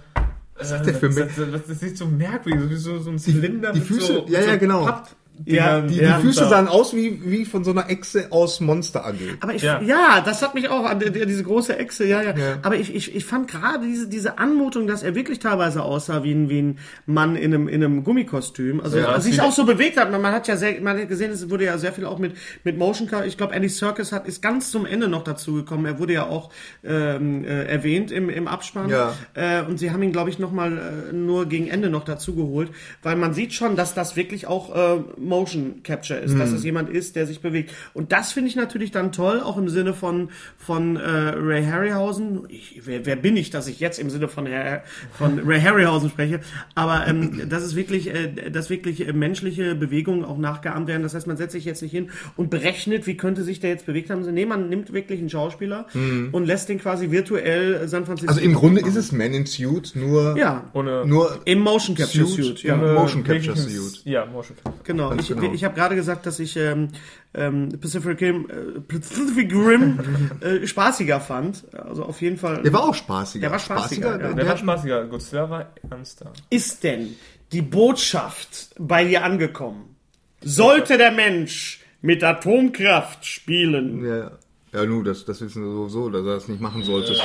was 0.56 0.72
hat 0.74 0.84
der 0.86 0.94
für 0.94 1.06
das, 1.08 1.16
mich? 1.16 1.24
das, 1.36 1.50
das, 1.52 1.66
das 1.66 1.80
sieht 1.80 1.96
so 1.96 2.06
merkwürdig, 2.06 2.60
so 2.62 2.70
wie 2.70 2.76
so, 2.76 2.98
so 2.98 3.10
ein 3.10 3.18
Zylinder 3.18 3.72
die 3.72 3.80
mit 3.80 3.88
Füße- 3.88 4.00
so, 4.00 4.26
ja, 4.28 4.40
mit 4.40 4.48
ja, 4.48 4.56
genau. 4.56 4.84
Papp- 4.86 5.08
Ja, 5.46 5.80
die, 5.80 5.96
Ja. 5.96 6.16
die 6.18 6.22
Füße 6.26 6.48
sahen 6.48 6.68
aus 6.68 6.94
wie, 6.94 7.20
wie 7.24 7.44
von 7.44 7.64
so 7.64 7.72
einer 7.72 7.90
Echse 7.90 8.28
aus 8.30 8.60
Monster 8.60 9.04
AG. 9.04 9.14
Aber 9.40 9.52
ich, 9.54 9.62
ja. 9.62 9.80
Ja. 9.82 10.20
das 10.24 10.42
hat 10.42 10.54
mich 10.54 10.68
auch 10.68 10.84
an 10.84 11.00
die- 11.00 11.10
die- 11.10 11.26
diese 11.26 11.42
große 11.42 11.76
Echse, 11.76 12.06
ja, 12.06 12.22
ja. 12.22 12.36
Ja. 12.36 12.58
Aber 12.62 12.76
ich, 12.76 12.94
ich, 12.94 13.14
ich 13.16 13.24
fand 13.24 13.48
gerade 13.50 13.84
diese, 13.84 14.08
diese 14.08 14.38
Anmutung, 14.38 14.86
dass 14.86 15.02
er 15.02 15.14
wirklich 15.16 15.40
teilweise 15.40 15.82
aussah 15.82 16.22
wie 16.22 16.32
ein, 16.32 16.48
wie 16.50 16.62
ein 16.62 16.78
Mann 17.06 17.34
in 17.34 17.52
einem, 17.52 17.66
in 17.68 17.82
einem 17.82 18.04
Gummikostüm. 18.04 18.80
Also, 18.80 18.98
Ja, 18.98 19.06
also 19.08 19.28
sich 19.28 19.40
auch 19.42 19.50
so 19.52 19.64
bewegt 19.64 19.96
hat. 19.96 20.10
Man, 20.12 20.22
man 20.22 20.32
hat 20.32 20.46
ja 20.46 20.56
sehr, 20.56 20.80
man 20.80 20.98
hat 21.00 21.08
gesehen, 21.08 21.32
es 21.32 21.50
wurde 21.50 21.64
ja 21.64 21.78
sehr 21.78 21.92
viel 21.92 22.04
auch 22.06 22.18
mit, 22.18 22.36
mit 22.62 22.78
Motion 22.78 23.08
Car. 23.08 23.26
Ich 23.26 23.36
glaube, 23.36 23.54
Andy 23.54 23.68
Serkis 23.68 24.12
hat, 24.12 24.28
ist 24.28 24.40
ganz 24.40 24.70
zum 24.70 24.86
Ende 24.86 25.08
noch 25.08 25.24
dazu 25.24 25.54
gekommen. 25.54 25.84
Er 25.86 25.98
wurde 25.98 26.12
ja 26.12 26.26
auch, 26.26 26.50
ähm, 26.84 27.44
äh, 27.44 27.64
erwähnt 27.64 28.10
im, 28.12 28.28
im 28.30 28.46
Abspann. 28.46 28.88
Ja. 28.88 29.14
Äh, 29.34 29.62
und 29.62 29.78
sie 29.78 29.90
haben 29.90 30.02
ihn, 30.02 30.12
glaube 30.12 30.30
ich, 30.30 30.38
nochmal 30.38 31.08
äh, 31.10 31.12
nur 31.12 31.46
gegen 31.46 31.66
Ende 31.68 31.90
noch 31.90 32.04
dazu 32.04 32.34
geholt, 32.36 32.70
weil 33.02 33.16
man 33.16 33.34
sieht 33.34 33.52
schon, 33.52 33.76
dass 33.76 33.94
das 33.94 34.16
wirklich 34.16 34.46
auch 34.46 34.74
äh, 34.74 35.00
Motion 35.24 35.82
Capture 35.82 36.18
ist, 36.20 36.38
dass 36.38 36.52
es 36.52 36.64
jemand 36.64 36.90
ist, 36.90 37.16
der 37.16 37.26
sich 37.26 37.40
bewegt. 37.40 37.72
Und 37.92 38.12
das 38.12 38.32
finde 38.32 38.48
ich 38.48 38.56
natürlich 38.56 38.90
dann 38.90 39.12
toll, 39.12 39.40
auch 39.40 39.56
im 39.56 39.68
Sinne 39.68 39.94
von, 39.94 40.28
von 40.58 40.96
äh, 40.96 41.00
Ray 41.00 41.64
Harryhausen. 41.64 42.42
Ich, 42.48 42.82
wer, 42.84 43.04
wer 43.06 43.16
bin 43.16 43.36
ich, 43.36 43.50
dass 43.50 43.66
ich 43.66 43.80
jetzt 43.80 43.98
im 43.98 44.10
Sinne 44.10 44.28
von, 44.28 44.46
Herr, 44.46 44.82
von 45.12 45.40
Ray 45.44 45.60
Harryhausen 45.60 46.10
spreche? 46.10 46.40
Aber 46.74 47.06
ähm, 47.06 47.42
das 47.48 47.62
ist 47.64 47.76
wirklich, 47.76 48.08
äh, 48.14 48.50
dass 48.50 48.70
wirklich 48.70 49.12
menschliche 49.12 49.74
Bewegungen 49.74 50.24
auch 50.24 50.38
nachgeahmt 50.38 50.88
werden. 50.88 51.02
Das 51.02 51.14
heißt, 51.14 51.26
man 51.26 51.36
setzt 51.36 51.52
sich 51.52 51.64
jetzt 51.64 51.82
nicht 51.82 51.92
hin 51.92 52.10
und 52.36 52.50
berechnet, 52.50 53.06
wie 53.06 53.16
könnte 53.16 53.42
sich 53.42 53.60
der 53.60 53.70
jetzt 53.70 53.86
bewegt 53.86 54.10
haben. 54.10 54.22
Nee, 54.32 54.46
man 54.46 54.68
nimmt 54.68 54.92
wirklich 54.92 55.20
einen 55.20 55.30
Schauspieler 55.30 55.86
und 56.32 56.44
lässt 56.46 56.68
den 56.68 56.78
quasi 56.78 57.10
virtuell 57.10 57.86
San 57.88 58.04
Francisco 58.06 58.30
Also 58.32 58.40
im 58.44 58.54
Grunde 58.54 58.80
machen. 58.80 58.90
ist 58.90 58.96
es 58.96 59.12
Man 59.12 59.32
in 59.32 59.46
Suit, 59.46 59.92
nur, 59.94 60.36
Ja. 60.36 60.64
Ohne 60.72 61.06
nur 61.06 61.40
Im 61.44 61.60
Motion 61.60 61.96
Capture 61.96 62.26
Suit, 62.26 62.44
Suit, 62.44 62.62
ja. 62.62 62.76
Motion 62.76 63.24
Capture 63.24 63.56
Suit. 63.56 64.02
Ja, 64.04 64.26
Motion 64.26 64.56
Capture. 64.62 64.84
Genau. 64.84 65.13
Ganz 65.16 65.30
Ich, 65.30 65.36
genau. 65.36 65.52
ich 65.52 65.64
habe 65.64 65.74
gerade 65.74 65.94
gesagt, 65.94 66.26
dass 66.26 66.38
ich 66.38 66.56
ähm, 66.56 66.88
ähm, 67.34 67.68
Pacific 67.80 68.20
Rim, 68.20 68.48
äh, 68.48 68.80
Pacific 68.80 69.52
Rim 69.52 69.98
äh, 70.40 70.66
spaßiger 70.66 71.20
fand. 71.20 71.64
Also 71.74 72.04
auf 72.04 72.20
jeden 72.22 72.36
Fall. 72.36 72.62
Der 72.62 72.72
war 72.72 72.84
auch 72.84 72.94
spaßiger. 72.94 73.40
Der 73.40 73.50
war 73.50 73.58
spaßiger, 73.58 74.10
ja. 74.12 74.18
Der 74.18 74.34
der, 74.34 74.46
war 74.46 74.56
spaßiger. 74.56 75.04
Godzilla 75.06 75.50
war 75.50 75.72
ernster. 75.90 76.32
ist 76.50 76.84
denn 76.84 77.16
die 77.52 77.62
Botschaft 77.62 78.74
bei 78.78 79.04
dir 79.04 79.24
angekommen? 79.24 79.96
Sollte 80.42 80.98
der 80.98 81.12
Mensch 81.12 81.80
mit 82.02 82.22
Atomkraft 82.22 83.24
spielen? 83.24 84.04
ja, 84.04 84.32
ja, 84.74 84.84
nu, 84.84 85.04
das, 85.04 85.24
das 85.24 85.40
wissen 85.40 85.62
wir 85.62 85.70
sowieso, 85.70 86.10
dass 86.10 86.26
er 86.26 86.34
das 86.34 86.48
nicht 86.48 86.60
machen 86.60 86.82
sollte. 86.82 87.12
Ja, 87.12 87.22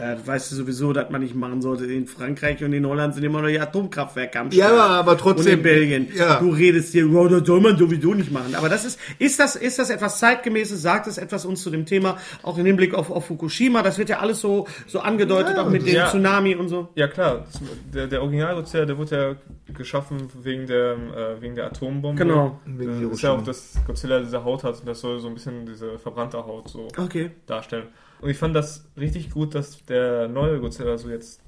das 0.00 0.26
weißt 0.26 0.50
du 0.52 0.56
sowieso, 0.56 0.92
dass 0.92 1.10
man 1.10 1.20
nicht 1.20 1.34
machen 1.34 1.60
sollte. 1.62 1.84
In 1.86 2.06
Frankreich 2.06 2.62
und 2.64 2.72
in 2.72 2.86
Holland 2.86 3.14
sind 3.14 3.24
immer 3.24 3.42
noch 3.42 3.48
die 3.48 3.60
Atomkraftwerke 3.60 4.38
am 4.40 4.50
Ja, 4.50 4.66
Start. 4.68 4.90
aber 4.90 5.16
trotzdem- 5.18 5.46
Und 5.46 5.58
in 5.58 5.62
Belgien. 5.62 6.08
Ja. 6.16 6.38
Du 6.40 6.50
redest 6.50 6.94
dir, 6.94 7.10
oh, 7.12 7.28
das 7.28 7.46
soll 7.46 7.60
man 7.60 7.76
sowieso 7.76 8.14
nicht 8.14 8.30
machen. 8.32 8.54
Aber 8.54 8.68
das 8.68 8.84
ist, 8.84 8.98
ist 9.18 9.38
das, 9.40 9.56
ist 9.56 9.78
das 9.78 9.90
etwas 9.90 10.18
zeitgemäßes? 10.18 10.80
Sagt 10.82 11.06
es 11.06 11.18
etwas 11.18 11.44
uns 11.44 11.62
zu 11.62 11.70
dem 11.70 11.86
Thema? 11.86 12.16
Auch 12.42 12.58
im 12.58 12.66
Hinblick 12.66 12.94
auf, 12.94 13.10
auf 13.10 13.26
Fukushima? 13.26 13.82
Das 13.82 13.98
wird 13.98 14.08
ja 14.08 14.18
alles 14.20 14.40
so, 14.40 14.66
so 14.86 15.00
angedeutet, 15.00 15.58
auch 15.58 15.68
mit 15.68 15.86
dem 15.86 15.94
Ja. 15.94 16.08
Tsunami 16.08 16.54
und 16.56 16.68
so. 16.68 16.88
Ja 16.94 17.08
klar, 17.08 17.44
der, 17.92 18.06
der 18.06 18.22
Original 18.22 18.54
Godzilla, 18.54 18.86
der 18.86 18.98
wurde 18.98 19.16
ja 19.16 19.74
geschaffen 19.74 20.28
wegen 20.42 20.66
der, 20.66 20.92
äh, 20.92 21.40
wegen 21.42 21.54
der 21.54 21.66
Atombombe. 21.66 22.22
Genau. 22.22 22.60
Wegen 22.66 23.02
Das 23.02 23.12
ist 23.12 23.22
ja 23.22 23.32
auch, 23.32 23.42
dass 23.44 23.74
Godzilla 23.86 24.20
diese 24.20 24.42
Haut 24.44 24.64
hat 24.64 24.80
und 24.80 24.86
das 24.88 25.00
soll 25.00 25.18
so 25.20 25.28
ein 25.28 25.34
bisschen 25.34 25.66
diese 25.66 25.98
verbrannte 25.98 26.38
Haut 26.38 26.68
so 26.68 26.88
Okay. 26.96 27.30
darstellen. 27.46 27.84
Und 28.20 28.28
ich 28.30 28.36
fand 28.38 28.54
das 28.54 28.84
richtig 28.98 29.30
gut, 29.30 29.54
dass 29.54 29.84
der 29.86 30.28
neue 30.28 30.60
Godzilla 30.60 30.98
so 30.98 31.08
jetzt, 31.08 31.40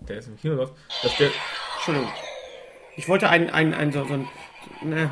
der 0.00 0.16
jetzt 0.16 0.28
im 0.28 0.36
Kino 0.36 0.54
läuft, 0.54 0.74
dass 1.02 1.16
der, 1.16 1.30
Entschuldigung. 1.76 2.08
Ich 2.96 3.08
wollte 3.08 3.28
ein, 3.28 3.48
ein, 3.50 3.72
ein, 3.74 3.92
so, 3.92 4.04
so 4.04 4.14
ein, 4.14 4.28
ne, 4.82 5.10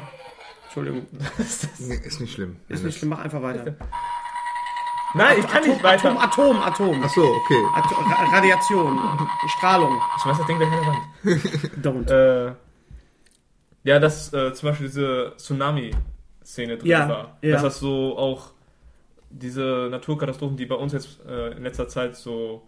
Entschuldigung. 0.64 1.06
Nee, 1.78 1.94
ist 2.04 2.20
nicht 2.20 2.32
schlimm. 2.34 2.56
Ist 2.68 2.84
nicht 2.84 2.98
schlimm, 2.98 3.10
mach 3.10 3.20
einfach 3.20 3.40
weiter. 3.42 3.76
nein, 5.14 5.38
ich 5.38 5.46
kann 5.46 5.62
nicht 5.66 5.82
weiter. 5.82 6.10
Atom, 6.20 6.56
Atom, 6.58 6.62
Atom. 6.62 7.02
Ach 7.04 7.08
so, 7.14 7.22
okay. 7.22 7.62
Atom 7.76 8.12
Ra- 8.12 8.36
Radiation, 8.36 8.98
Strahlung. 9.56 10.00
Ich 10.16 10.22
schmeiß 10.22 10.38
das 10.38 10.46
Ding 10.46 10.58
gleich 10.58 10.70
an 10.72 10.80
die 11.24 11.30
Wand. 11.30 12.06
Don't. 12.08 12.10
Äh, 12.48 12.54
ja, 13.84 13.98
dass 14.00 14.32
äh, 14.32 14.52
zum 14.52 14.68
Beispiel 14.70 14.88
diese 14.88 15.32
Tsunami-Szene 15.36 16.76
drin 16.76 16.86
Ja, 16.88 17.08
war. 17.08 17.38
ja. 17.40 17.52
Dass 17.52 17.62
das 17.62 17.78
so 17.78 18.18
auch 18.18 18.50
diese 19.30 19.88
Naturkatastrophen, 19.90 20.56
die 20.56 20.66
bei 20.66 20.74
uns 20.74 20.92
jetzt 20.92 21.24
äh, 21.26 21.52
in 21.52 21.62
letzter 21.62 21.88
Zeit 21.88 22.16
so 22.16 22.62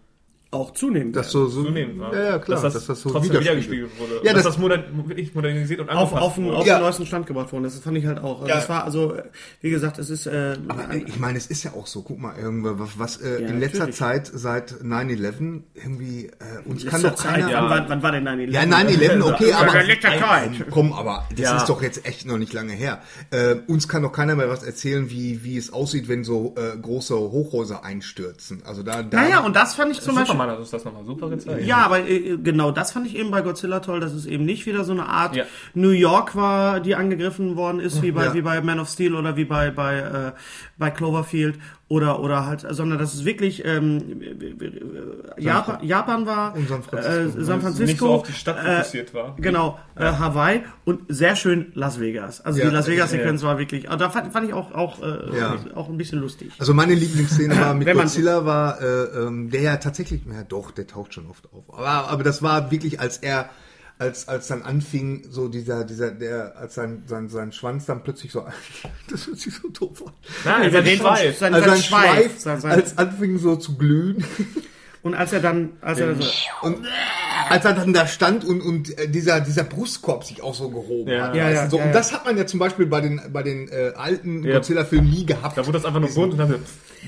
Auch 0.52 0.72
zunehmend. 0.72 1.14
Das 1.14 1.30
so, 1.30 1.46
so 1.46 1.62
zunehmend. 1.62 2.00
Ja, 2.12 2.22
ja, 2.24 2.38
klar. 2.40 2.60
Dass 2.60 2.62
das, 2.62 2.72
dass 2.74 2.86
das 2.86 3.00
so 3.02 3.10
trotzdem 3.10 3.38
wiedergespiegelt 3.40 3.90
wurde. 4.00 4.14
Ja, 4.24 4.32
dass 4.32 4.42
das- 4.42 4.54
das, 4.54 4.58
modern, 4.58 4.82
wirklich 5.06 5.32
modernisiert 5.32 5.78
und 5.78 5.88
auf, 5.90 5.96
angepasst 6.12 6.22
auf, 6.24 6.34
den, 6.34 6.44
wurde. 6.46 6.56
auf 6.56 6.66
Ja. 6.66 6.78
den 6.78 6.82
neuesten 6.82 7.06
Stand 7.06 7.26
gebracht 7.28 7.52
worden. 7.52 7.62
Das 7.62 7.78
fand 7.78 7.96
ich 7.98 8.04
halt 8.06 8.18
auch. 8.18 8.46
Ja. 8.48 8.56
Das 8.56 8.68
war 8.68 8.82
also, 8.82 9.14
äh, 9.14 9.22
wie 9.60 9.70
gesagt, 9.70 9.98
es 10.00 10.10
ist. 10.10 10.26
Äh, 10.26 10.56
Aber 10.66 10.92
ich 10.92 11.20
meine, 11.20 11.38
es 11.38 11.46
ist 11.46 11.62
ja 11.62 11.72
auch 11.74 11.86
so, 11.86 12.02
guck 12.02 12.18
mal, 12.18 12.34
irgendwie, 12.36 12.70
was, 12.80 12.98
was 12.98 13.16
äh, 13.18 13.42
Ja, 13.42 13.48
in 13.48 13.60
letzter 13.60 13.78
natürlich. 13.86 13.96
Zeit 13.96 14.30
seit 14.34 14.72
9-11 14.82 15.62
irgendwie 15.74 16.26
äh, 16.26 16.68
uns 16.68 16.84
kann 16.84 17.00
letzter 17.02 17.10
doch 17.10 17.14
Zeit, 17.16 17.42
keiner. 17.42 17.52
wann, 17.54 17.70
war, 17.70 17.88
wann 17.88 18.02
war 18.02 18.10
denn 18.12 18.24
9-11? 18.28 18.50
Ja, 18.50 18.62
9-11, 18.62 19.22
okay, 19.32 19.50
Ja, 19.50 19.58
aber. 19.58 19.70
Zeit. 19.70 20.50
Komm, 20.70 20.92
aber 20.92 21.28
das 21.30 21.38
Ja. 21.38 21.56
ist 21.58 21.68
doch 21.68 21.80
jetzt 21.80 22.04
echt 22.06 22.26
noch 22.26 22.38
nicht 22.38 22.52
lange 22.52 22.72
her. 22.72 23.02
Äh, 23.30 23.54
uns 23.68 23.86
kann 23.86 24.02
doch 24.02 24.12
keiner 24.12 24.34
mehr 24.34 24.48
was 24.48 24.64
erzählen, 24.64 25.10
wie, 25.10 25.44
wie 25.44 25.56
es 25.56 25.72
aussieht, 25.72 26.08
wenn 26.08 26.24
so 26.24 26.54
äh, 26.56 26.76
große 26.76 27.14
Hochhäuser 27.16 27.84
einstürzen. 27.84 28.62
Also 28.66 28.82
da. 28.82 29.04
da 29.04 29.22
Naja, 29.22 29.40
und 29.40 29.54
das 29.54 29.74
fand 29.76 29.92
ich 29.92 30.00
zum 30.00 30.16
Beispiel. 30.16 30.39
Superman 30.40 30.50
hat 30.50 30.59
uns 30.59 30.70
das 30.70 30.85
nochmal 30.85 31.05
super 31.05 31.29
gezeigt. 31.29 31.66
Ja, 31.66 31.79
aber 31.79 32.00
äh, 32.09 32.37
genau, 32.42 32.70
das 32.70 32.92
fand 32.92 33.07
ich 33.07 33.16
eben 33.16 33.31
bei 33.31 33.42
Godzilla 33.42 33.81
toll, 33.81 34.00
dass 34.00 34.12
es 34.12 34.26
eben 34.26 34.44
nicht 34.44 34.66
wieder 34.66 34.85
so 34.85 34.92
eine 34.92 35.07
Art 35.09 35.37
Ja. 35.37 35.44
New 35.74 35.90
York 35.90 36.35
war, 36.37 36.81
die 36.81 36.94
angegriffen 36.94 37.57
worden 37.57 37.81
ist, 37.81 38.03
wie 38.03 38.12
bei, 38.12 38.26
Ja. 38.26 38.35
wie 38.35 38.42
bei 38.42 38.61
Man 38.61 38.81
of 38.81 38.88
Steel 38.88 39.14
oder 39.14 39.37
wie 39.37 39.44
bei, 39.44 39.70
bei, 39.70 39.98
äh, 39.98 40.33
bei 40.79 40.90
Cloverfield 40.90 41.59
oder, 41.90 42.20
oder 42.20 42.46
halt, 42.46 42.64
sondern 42.70 43.00
dass 43.00 43.12
es 43.14 43.24
wirklich 43.24 43.64
ähm, 43.64 44.22
äh, 44.22 45.42
Japan, 45.42 45.85
Japan 45.85 46.24
war, 46.24 46.55
Und 46.55 46.68
San 46.68 46.83
Francisco. 46.85 47.40
äh, 47.40 47.44
San 47.44 47.61
Francisco, 47.61 47.85
Nicht 47.87 47.98
so 47.98 48.09
auf 48.11 48.22
die 48.26 48.33
Stadt 48.33 48.59
äh, 48.64 48.76
fokussiert 48.76 49.12
war. 49.12 49.35
Genau, 49.38 49.76
äh, 49.96 50.05
Hawaii 50.05 50.62
und 50.85 51.00
sehr 51.09 51.35
schön 51.35 51.72
Las 51.74 51.98
Vegas. 51.98 52.40
Also 52.42 52.61
Ja, 52.61 52.68
die 52.68 52.74
Las 52.74 52.87
Vegas 52.87 53.11
ja, 53.11 53.16
ja. 53.18 53.22
Sequenz 53.24 53.42
war 53.42 53.59
wirklich, 53.59 53.88
aber 53.88 53.96
da 53.98 54.09
fand, 54.11 54.33
fand 54.33 54.46
ich 54.46 54.55
auch 54.55 54.70
auch, 54.72 55.03
äh, 55.03 55.37
Ja. 55.37 55.57
auch 55.74 55.88
ein 55.88 55.98
bisschen 55.98 56.20
lustig. 56.20 56.53
Also 56.61 56.74
meine 56.74 56.94
Lieblingsszene 56.94 57.59
war 57.61 57.74
mit 57.74 57.92
Godzilla 57.92 58.46
war, 58.46 58.81
äh, 58.81 58.85
ähm, 59.26 59.50
der 59.50 59.62
ja 59.62 59.76
tatsächlich, 59.79 60.22
ja 60.33 60.44
doch, 60.44 60.70
der 60.70 60.87
taucht 60.87 61.12
schon 61.14 61.26
oft 61.26 61.53
auf. 61.53 61.64
Aber, 61.76 62.09
aber 62.09 62.22
das 62.22 62.40
war 62.40 62.70
wirklich, 62.70 63.00
als 63.00 63.18
er, 63.18 63.50
als, 64.00 64.28
als 64.28 64.48
dann 64.48 64.62
anfing, 64.62 65.24
so 65.28 65.48
dieser, 65.48 65.84
dieser, 65.84 66.10
der, 66.10 66.56
als 66.56 66.74
sein, 66.74 67.02
sein, 67.06 67.28
sein 67.28 67.52
Schwanz 67.52 67.84
dann 67.84 68.02
plötzlich 68.02 68.32
so, 68.32 68.46
das 69.10 69.26
hört 69.26 69.38
sich 69.38 69.54
so 69.54 69.68
doof 69.68 70.06
an. 70.06 70.12
Nein, 70.44 70.72
sein 70.72 70.86
Schweif. 70.86 71.38
sein, 71.38 71.54
Also 71.54 71.68
sein 71.68 71.76
sein 71.78 71.84
Schweif, 71.84 72.40
Schweif, 72.42 72.60
sein, 72.60 72.70
als 72.72 72.96
anfing 72.96 73.38
so 73.38 73.56
zu 73.56 73.76
glühen. 73.76 74.24
und 75.02 75.14
als 75.14 75.34
er 75.34 75.40
dann, 75.40 75.74
als 75.82 75.98
er 76.00 76.14
so, 76.20 76.24
Und 76.62 76.86
als 77.50 77.64
er 77.64 77.72
dann 77.74 77.92
da 77.92 78.06
stand 78.06 78.44
und, 78.44 78.60
und 78.60 78.98
äh, 78.98 79.08
dieser, 79.08 79.40
dieser 79.40 79.64
Brustkorb 79.64 80.24
sich 80.24 80.42
auch 80.42 80.54
so 80.54 80.70
gehoben 80.70 81.10
Ja. 81.10 81.24
hat. 81.28 81.34
Ja, 81.34 81.44
weißt 81.44 81.54
ja, 81.56 81.70
so. 81.70 81.76
ja, 81.78 81.82
und 81.84 81.88
ja. 81.90 81.94
das 81.94 82.12
hat 82.12 82.24
man 82.24 82.36
ja 82.38 82.46
zum 82.46 82.60
Beispiel 82.60 82.86
bei 82.86 83.00
den, 83.00 83.20
bei 83.32 83.42
den 83.42 83.68
äh, 83.68 83.92
alten 83.96 84.44
Ja. 84.44 84.54
Godzilla-Filmen 84.54 85.10
nie 85.10 85.26
gehabt. 85.26 85.58
Da 85.58 85.66
wurde 85.66 85.78
das 85.78 85.84
einfach 85.84 86.00
nur 86.00 86.10
bunt 86.10 86.32
und 86.32 86.38
dann 86.38 86.54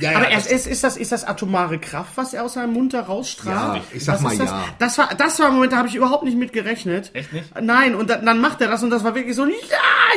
Ja, 0.01 0.11
ja, 0.13 0.19
aber 0.19 0.27
das- 0.31 0.47
es 0.47 0.53
ist, 0.53 0.67
ist, 0.67 0.85
das, 0.85 0.97
ist 0.97 1.13
das 1.13 1.25
atomare 1.25 1.79
Kraft, 1.79 2.13
was 2.17 2.35
er 2.35 2.45
aus 2.45 2.55
seinem 2.55 2.73
Mund 2.73 2.95
da 2.95 3.01
rausstrahlt? 3.03 3.83
Ja, 3.83 3.85
ich 3.93 4.05
sag 4.05 4.15
Was 4.17 4.23
mal 4.23 4.37
das? 4.39 4.47
ja. 4.49 4.65
Das 4.79 4.99
war, 4.99 5.09
das 5.17 5.39
war 5.39 5.49
ein 5.49 5.55
Moment, 5.55 5.73
da 5.73 5.77
habe 5.79 5.89
ich 5.89 5.95
überhaupt 5.95 6.25
nicht 6.25 6.37
mit 6.39 6.53
gerechnet. 6.53 7.11
Echt 7.15 7.33
nicht? 7.33 7.45
Nein, 7.61 7.95
und 7.95 8.09
dann, 8.11 8.25
dann 8.27 8.41
macht 8.41 8.61
er 8.61 8.69
das 8.69 8.83
und 8.83 8.91
das 8.91 9.05
war 9.05 9.15
wirklich 9.15 9.37
so, 9.37 9.45
ja, 9.47 9.53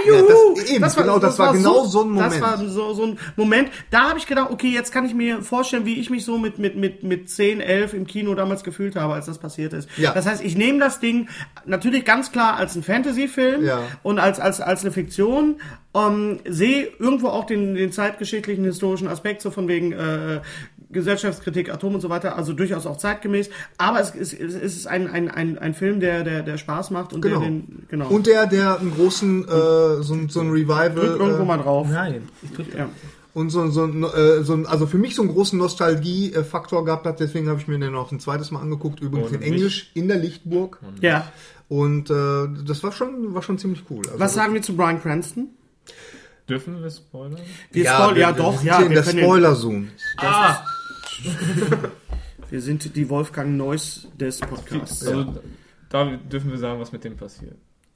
Ja, 0.08 0.14
juhu! 0.20 0.56
das- 0.56 0.70
eben, 0.70 0.86
genau, 0.96 1.20
das 1.20 1.38
war 1.40 1.54
genau 1.54 1.84
so 1.86 2.04
ein 2.04 2.16
Das 2.16 2.34
Moment. 2.36 2.42
war 2.42 2.58
so, 2.70 2.94
so 2.94 3.04
ein 3.06 3.20
Moment, 3.36 3.70
da 3.92 4.10
habe 4.10 4.20
ich 4.20 4.28
gedacht, 4.28 4.50
okay, 4.52 4.70
jetzt 4.70 4.92
kann 4.92 5.06
ich 5.06 5.14
mir 5.14 5.42
vorstellen, 5.42 5.86
wie 5.86 6.00
ich 6.00 6.10
mich 6.10 6.24
so 6.26 6.38
mit, 6.38 6.58
mit, 6.58 6.76
mit, 6.78 7.04
mit 7.04 7.30
10, 7.30 7.60
11 7.62 7.94
im 7.94 8.08
Kino 8.08 8.34
damals 8.34 8.64
gefühlt 8.64 8.96
habe, 8.96 9.14
als 9.14 9.26
das 9.26 9.38
passiert 9.40 9.74
ist. 9.74 9.90
Ja. 9.98 10.14
Das 10.16 10.26
heißt, 10.26 10.44
ich 10.44 10.58
nehme 10.58 10.80
das 10.80 11.00
Ding 11.00 11.28
natürlich 11.66 12.06
ganz 12.06 12.32
klar 12.32 12.56
als 12.58 12.76
ein 12.76 12.82
Fantasy-Film 12.84 13.64
Ja. 13.64 13.82
und 14.02 14.18
als, 14.18 14.40
als, 14.40 14.62
als 14.62 14.82
eine 14.82 14.92
Fiktion, 14.92 15.58
ähm, 15.94 16.40
sehe 16.48 16.88
irgendwo 17.00 17.28
auch 17.28 17.46
den, 17.46 17.76
den 17.76 17.92
zeitgeschichtlichen, 17.92 18.64
historischen 18.66 19.08
Aspekt, 19.08 19.42
so 19.42 19.52
von 19.52 19.68
wegen 19.68 19.92
äh, 19.92 20.42
Gesellschaftskritik, 20.92 21.74
Atom 21.74 21.96
und 21.96 22.02
so 22.02 22.10
weiter, 22.10 22.38
also 22.38 22.54
durchaus 22.54 22.86
auch 22.86 22.98
zeitgemäß, 22.98 23.50
aber 23.78 24.00
es 24.00 24.12
ist, 24.12 24.34
es 24.34 24.56
ist 24.56 24.88
ein, 24.88 25.10
ein, 25.10 25.30
ein, 25.30 25.58
ein 25.58 25.74
Film, 25.74 26.00
der, 26.00 26.24
der, 26.24 26.42
der 26.44 26.58
Spaß 26.58 26.92
macht 26.92 27.12
und 27.14 27.22
Genau. 27.22 27.40
der 27.40 27.50
den, 27.50 27.86
genau. 27.90 28.08
Und 28.08 28.28
der, 28.28 28.46
der 28.48 28.80
einen 28.80 28.94
großen, 28.94 29.44
äh, 29.44 29.48
so, 30.04 30.14
ein- 30.14 30.30
so 30.30 30.40
ein 30.42 30.52
Revival. 30.52 30.92
drückt 30.92 31.20
irgendwo 31.20 31.44
äh, 31.44 31.46
mal 31.46 31.58
drauf. 31.58 31.88
Nein, 31.92 32.28
ich 32.44 32.52
drücke 32.54 32.78
Ja. 32.78 32.90
Und 33.36 33.52
so, 33.52 33.68
so, 33.70 33.84
ein, 33.84 34.02
äh, 34.04 34.44
so 34.44 34.54
ein, 34.54 34.66
also 34.66 34.88
für 34.88 34.98
mich 34.98 35.14
so 35.14 35.22
einen 35.22 35.32
großen 35.32 35.60
Nostalgie-Faktor 35.60 36.84
gehabt 36.86 37.06
hat, 37.06 37.20
deswegen 37.20 37.50
habe 37.50 37.60
ich 37.60 37.68
mir 37.68 37.78
den 37.78 37.92
noch 37.92 38.12
ein 38.12 38.20
zweites 38.20 38.50
Mal 38.50 38.62
angeguckt, 38.62 39.00
übrigens 39.02 39.30
Und 39.30 39.36
in 39.36 39.42
Englisch, 39.44 39.92
in 39.94 40.08
der 40.08 40.18
Lichtburg. 40.18 40.80
ja. 41.02 41.32
Und 41.68 42.10
äh, 42.12 42.48
das 42.66 42.84
war 42.84 42.92
schon, 42.92 43.34
war 43.34 43.42
schon 43.42 43.58
ziemlich 43.58 43.84
cool. 43.90 44.04
Also, 44.08 44.20
Was 44.20 44.34
sagen 44.36 44.54
wir 44.54 44.62
zu 44.62 44.76
Brian 44.76 45.02
Cranston? 45.02 45.48
Dürfen 46.48 46.82
wir 46.84 46.92
spoilern? 46.92 47.40
Wir 47.72 47.84
ja, 47.86 47.96
spoil- 48.04 48.16
wir, 48.16 48.22
ja 48.22 48.36
wir 48.36 48.44
doch, 48.44 48.58
sind 48.58 48.66
ja. 48.68 48.78
hier 48.78 48.86
in 48.86 48.92
wir 48.92 48.96
der 48.98 49.04
können 49.04 49.18
den- 49.18 49.26
Spoiler-Zone. 49.26 49.88
Ah! 50.18 50.58
Wir 52.50 52.62
sind 52.62 52.96
die 52.96 53.10
Wolfgang 53.10 53.58
Neuss 53.58 54.08
des 54.20 54.40
Podcasts. 54.40 55.06
Also, 55.08 55.34
da 55.90 56.06
dürfen 56.32 56.52
wir 56.52 56.58
sagen, 56.60 56.80
was 56.80 56.92
mit 56.92 57.04
dem 57.04 57.18
passiert. 57.18 57.56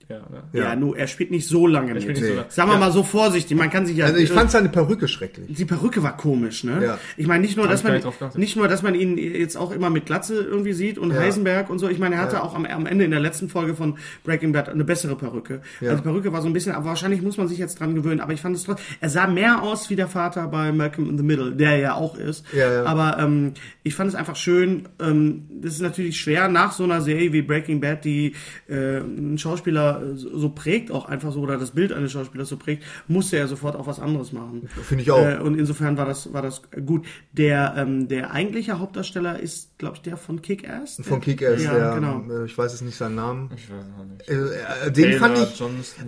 Ja, 0.09 0.17
ne? 0.29 0.41
Ja, 0.53 0.63
Ja. 0.63 0.75
nur 0.75 0.97
er 0.97 1.05
spielt 1.07 1.29
nicht 1.29 1.47
so 1.47 1.67
lange 1.67 1.93
mit. 1.93 2.01
so 2.17 2.23
lange. 2.23 2.45
Sagen 2.49 2.69
wir 2.69 2.73
Ja. 2.73 2.79
mal 2.79 2.91
so 2.91 3.03
vorsichtig, 3.03 3.55
man 3.55 3.69
kann 3.69 3.85
sich 3.85 3.95
ja. 3.97 4.05
Also 4.07 4.17
ich 4.17 4.31
fand 4.31 4.49
seine 4.49 4.69
Perücke 4.69 5.07
schrecklich. 5.07 5.55
die 5.55 5.65
Perücke 5.65 6.01
war 6.01 6.17
komisch, 6.17 6.63
ne? 6.63 6.83
Ja. 6.83 6.97
Ich 7.15 7.27
meine 7.27 7.41
nicht 7.41 7.55
nur, 7.57 7.67
dass 7.67 7.83
man 7.83 8.01
nicht 8.35 8.55
nur, 8.55 8.67
dass 8.67 8.81
man 8.81 8.95
ihn 8.95 9.17
jetzt 9.19 9.55
auch 9.55 9.71
immer 9.71 9.89
mit 9.91 10.07
Glatze 10.07 10.35
irgendwie 10.41 10.73
sieht 10.73 10.97
und 10.97 11.11
Ja. 11.13 11.19
Heisenberg 11.19 11.69
und 11.69 11.77
so. 11.79 11.87
Ich 11.89 11.99
meine, 11.99 12.15
er 12.15 12.21
hatte 12.21 12.41
auch 12.43 12.55
am, 12.55 12.65
am 12.65 12.85
Ende 12.87 13.05
in 13.05 13.11
der 13.11 13.19
letzten 13.19 13.49
Folge 13.49 13.75
von 13.75 13.97
Breaking 14.23 14.51
Bad 14.51 14.67
eine 14.69 14.83
bessere 14.83 15.15
Perücke. 15.15 15.61
Ja. 15.79 15.91
Also 15.91 16.01
die 16.01 16.09
Perücke 16.09 16.33
war 16.33 16.41
so 16.41 16.47
ein 16.47 16.53
bisschen, 16.53 16.71
aber 16.73 16.85
wahrscheinlich 16.85 17.21
muss 17.21 17.37
man 17.37 17.47
sich 17.47 17.59
jetzt 17.59 17.79
dran 17.79 17.93
gewöhnen. 17.93 18.19
Aber 18.19 18.33
ich 18.33 18.41
fand 18.41 18.55
es 18.55 18.63
trotzdem, 18.63 18.85
er 19.01 19.09
sah 19.09 19.27
mehr 19.27 19.61
aus 19.61 19.91
wie 19.91 19.95
der 19.95 20.07
Vater 20.07 20.47
bei 20.47 20.71
Malcolm 20.71 21.07
in 21.07 21.17
the 21.17 21.23
Middle, 21.23 21.51
der 21.51 21.77
ja 21.77 21.93
auch 21.93 22.17
ist. 22.17 22.45
Ja, 22.51 22.73
ja. 22.73 22.83
Aber 22.85 23.19
ähm, 23.19 23.53
ich 23.83 23.93
fand 23.93 24.09
es 24.09 24.15
einfach 24.15 24.35
schön. 24.35 24.87
Ähm, 24.99 25.43
das 25.61 25.73
ist 25.73 25.81
natürlich 25.81 26.19
schwer 26.19 26.47
nach 26.47 26.71
so 26.71 26.83
einer 26.83 27.01
Serie 27.01 27.31
wie 27.31 27.43
Breaking 27.43 27.79
Bad, 27.79 28.03
die 28.05 28.33
äh, 28.67 28.97
einen 28.97 29.37
Schauspieler 29.37 29.98
so 30.15 30.49
prägt 30.49 30.91
auch 30.91 31.05
einfach 31.05 31.31
so 31.31 31.41
oder 31.41 31.57
das 31.57 31.71
Bild 31.71 31.93
eines 31.93 32.11
Schauspielers 32.11 32.49
so 32.49 32.57
prägt, 32.57 32.83
musste 33.07 33.37
er 33.37 33.47
sofort 33.47 33.75
auch 33.75 33.87
was 33.87 33.99
anderes 33.99 34.31
machen. 34.33 34.67
Finde 34.83 35.03
ich 35.03 35.11
auch. 35.11 35.25
Äh, 35.25 35.37
und 35.39 35.57
insofern 35.57 35.97
war 35.97 36.05
das, 36.05 36.33
war 36.33 36.41
das 36.41 36.61
gut. 36.85 37.05
Der, 37.31 37.75
ähm, 37.77 38.07
der 38.07 38.31
eigentliche 38.31 38.79
Hauptdarsteller 38.79 39.39
ist, 39.39 39.77
glaube 39.77 39.95
ich, 39.97 40.01
der 40.01 40.17
von 40.17 40.41
Kick-Ass. 40.41 40.95
Von 41.01 41.19
Der- 41.21 41.35
Kick-Ass, 41.35 41.63
ja, 41.63 41.77
ja. 41.77 41.95
genau. 41.95 42.23
äh, 42.29 42.45
Ich 42.45 42.57
weiß 42.57 42.71
jetzt 42.71 42.81
nicht 42.81 42.95
seinen 42.97 43.15
Namen. 43.15 43.49
Ich 43.55 43.69
weiß 43.69 43.85
auch 43.99 44.05
nicht. 44.05 44.29
Äh, 44.29 44.87
äh, 44.87 44.91
den 44.91 45.03
Taylor, 45.05 45.19
fand 45.19 45.37
ich. 45.37 45.63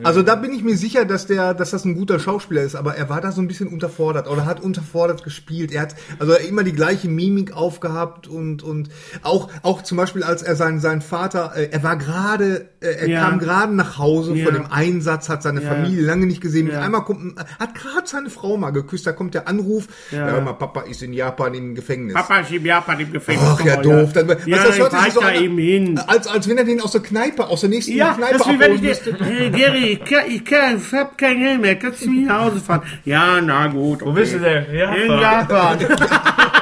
Also 0.06 0.22
da 0.24 0.36
bin 0.36 0.52
ich 0.52 0.64
mir 0.64 0.76
sicher, 0.78 1.06
dass 1.06 1.28
der, 1.28 1.54
dass 1.54 1.72
das 1.72 1.86
ein 1.86 1.96
guter 1.96 2.20
Schauspieler 2.20 2.62
ist, 2.62 2.76
aber 2.76 2.96
er 2.96 3.10
war 3.10 3.22
da 3.22 3.32
so 3.32 3.42
ein 3.42 3.48
bisschen 3.48 3.68
unterfordert 3.68 4.28
oder 4.28 4.46
hat 4.46 4.60
unterfordert 4.62 5.24
gespielt. 5.24 5.72
Er 5.72 5.82
hat 5.82 5.96
also 6.20 6.34
immer 6.36 6.64
die 6.64 6.74
gleiche 6.74 7.08
Mimik 7.08 7.54
aufgehabt 7.56 8.28
und 8.28 8.64
und 8.64 8.90
auch 9.24 9.50
auch 9.64 9.82
zum 9.82 9.98
Beispiel 9.98 10.24
als 10.24 10.42
er 10.44 10.56
seinen 10.56 10.80
seinen 10.80 11.02
Vater, 11.02 11.54
äh, 11.56 11.70
er 11.72 11.84
war 11.84 11.98
gerade, 11.98 12.70
äh, 12.82 12.88
er 13.02 13.08
Ja. 13.10 13.22
kam 13.30 13.40
gerade 13.40 13.74
nach 13.84 13.98
Hause 13.98 14.34
Ja. 14.36 14.46
von 14.46 14.54
dem 14.54 14.66
Einsatz, 14.72 15.30
hat 15.30 15.44
seine 15.44 15.62
Ja. 15.62 15.70
Familie 15.70 16.02
lange 16.02 16.26
nicht 16.26 16.42
gesehen. 16.42 16.70
Ja. 16.70 16.82
einmal 16.82 17.04
kommt, 17.04 17.40
hat 17.60 17.76
gerade 17.76 18.06
seine 18.08 18.30
Frau 18.30 18.58
mal 18.58 18.72
geküsst. 18.72 19.06
Da 19.08 19.12
kommt 19.12 19.34
der 19.34 19.48
Anruf, 19.48 19.88
Ja. 20.12 20.40
mal, 20.42 20.54
Papa 20.54 20.82
ist 20.82 21.02
in 21.04 21.14
Japan 21.14 21.54
im 21.54 21.76
Gefängnis. 21.76 22.14
Papa 22.14 22.40
ist 22.40 22.52
im 22.52 22.66
Japan 22.66 23.00
im 23.00 23.12
Gefängnis. 23.12 23.46
Ach 23.48 23.64
ja, 23.66 23.78
doof. 23.78 24.14
Dann, 24.14 24.28
weißt 24.30 24.48
ja, 24.48 24.58
das 24.64 24.76
ich 24.76 24.82
hört 24.82 24.92
sich 24.92 25.02
weiß 25.06 25.14
so 25.16 25.20
da 25.22 25.28
an, 25.28 25.36
eben 25.36 25.58
hin. 25.58 26.00
Als, 26.08 26.28
als 26.28 26.48
wenn 26.48 26.58
er 26.58 26.64
den 26.66 26.82
aus 26.82 26.92
der 26.92 27.02
Kneipe, 27.02 27.48
aus 27.48 27.62
der 27.62 27.70
nächsten 27.70 27.94
Ja, 27.96 28.14
Kneipe 28.14 28.38
das 28.38 28.48
ist 28.48 28.54
wie 28.54 28.60
wenn 28.60 28.76
ich 28.76 28.82
müsste. 28.82 29.14
dir, 29.14 29.26
hey 29.26 29.50
Gary, 29.52 29.86
ich, 29.94 30.06
kann, 30.06 30.24
ich, 30.30 30.46
kann, 30.46 30.78
ich 30.78 30.94
hab 30.94 31.18
kein 31.18 31.40
Geld 31.40 31.62
mehr, 31.62 31.76
kannst 31.78 32.06
du 32.06 32.10
mich 32.10 32.26
nach 32.28 32.46
Hause 32.46 32.60
fahren? 32.60 32.82
Ja, 33.06 33.40
na 33.42 33.68
gut. 33.68 34.02
Wo 34.04 34.12
bist 34.14 34.34
du 34.34 34.40
denn? 34.40 34.66
Ja, 34.74 34.94
In 34.94 35.12
Japan. 35.12 35.78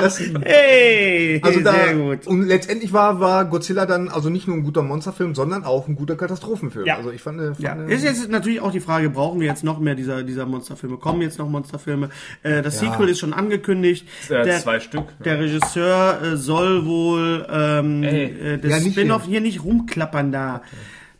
Das, 0.00 0.18
Hey, 0.18 1.40
Also 1.42 1.60
da, 1.60 1.72
sehr 1.72 1.94
gut. 1.94 2.26
Und 2.26 2.42
letztendlich 2.46 2.92
war, 2.92 3.20
war 3.20 3.44
Godzilla 3.44 3.86
dann 3.86 4.08
also 4.08 4.30
nicht 4.30 4.46
nur 4.46 4.56
ein 4.56 4.62
guter 4.64 4.82
Monsterfilm, 4.82 5.34
sondern 5.34 5.64
auch 5.64 5.88
ein 5.88 5.96
guter 5.96 6.16
Katastrophenfilm. 6.16 6.86
Ja. 6.86 6.96
Also 6.96 7.10
ich 7.10 7.22
fand, 7.22 7.40
fand 7.40 7.60
Ja, 7.60 7.74
ist 7.74 8.04
jetzt 8.04 8.28
natürlich 8.30 8.60
auch 8.60 8.72
die 8.72 8.80
Frage, 8.80 9.10
brauchen 9.10 9.40
wir 9.40 9.46
jetzt 9.46 9.64
noch 9.64 9.78
mehr 9.78 9.94
dieser, 9.94 10.22
dieser 10.22 10.46
Monsterfilme? 10.46 10.96
Kommen 10.96 11.22
jetzt 11.22 11.38
noch 11.38 11.48
Monsterfilme? 11.48 12.10
Äh, 12.42 12.62
das 12.62 12.80
Ja. 12.80 12.90
Sequel 12.90 13.08
ist 13.08 13.20
schon 13.20 13.32
angekündigt. 13.32 14.06
Ja, 14.28 14.44
zwei 14.58 14.80
Stück, 14.80 15.02
ne? 15.06 15.24
Der 15.24 15.40
Regisseur 15.40 16.18
äh, 16.22 16.36
soll 16.36 16.86
wohl 16.86 17.46
ähm, 17.50 18.02
Ey. 18.02 18.24
äh, 18.54 18.58
das 18.58 18.70
Ja, 18.84 18.90
Spin-off 18.90 19.22
hier. 19.24 19.32
hier 19.32 19.40
nicht 19.40 19.64
rumklappern 19.64 20.32
da. 20.32 20.62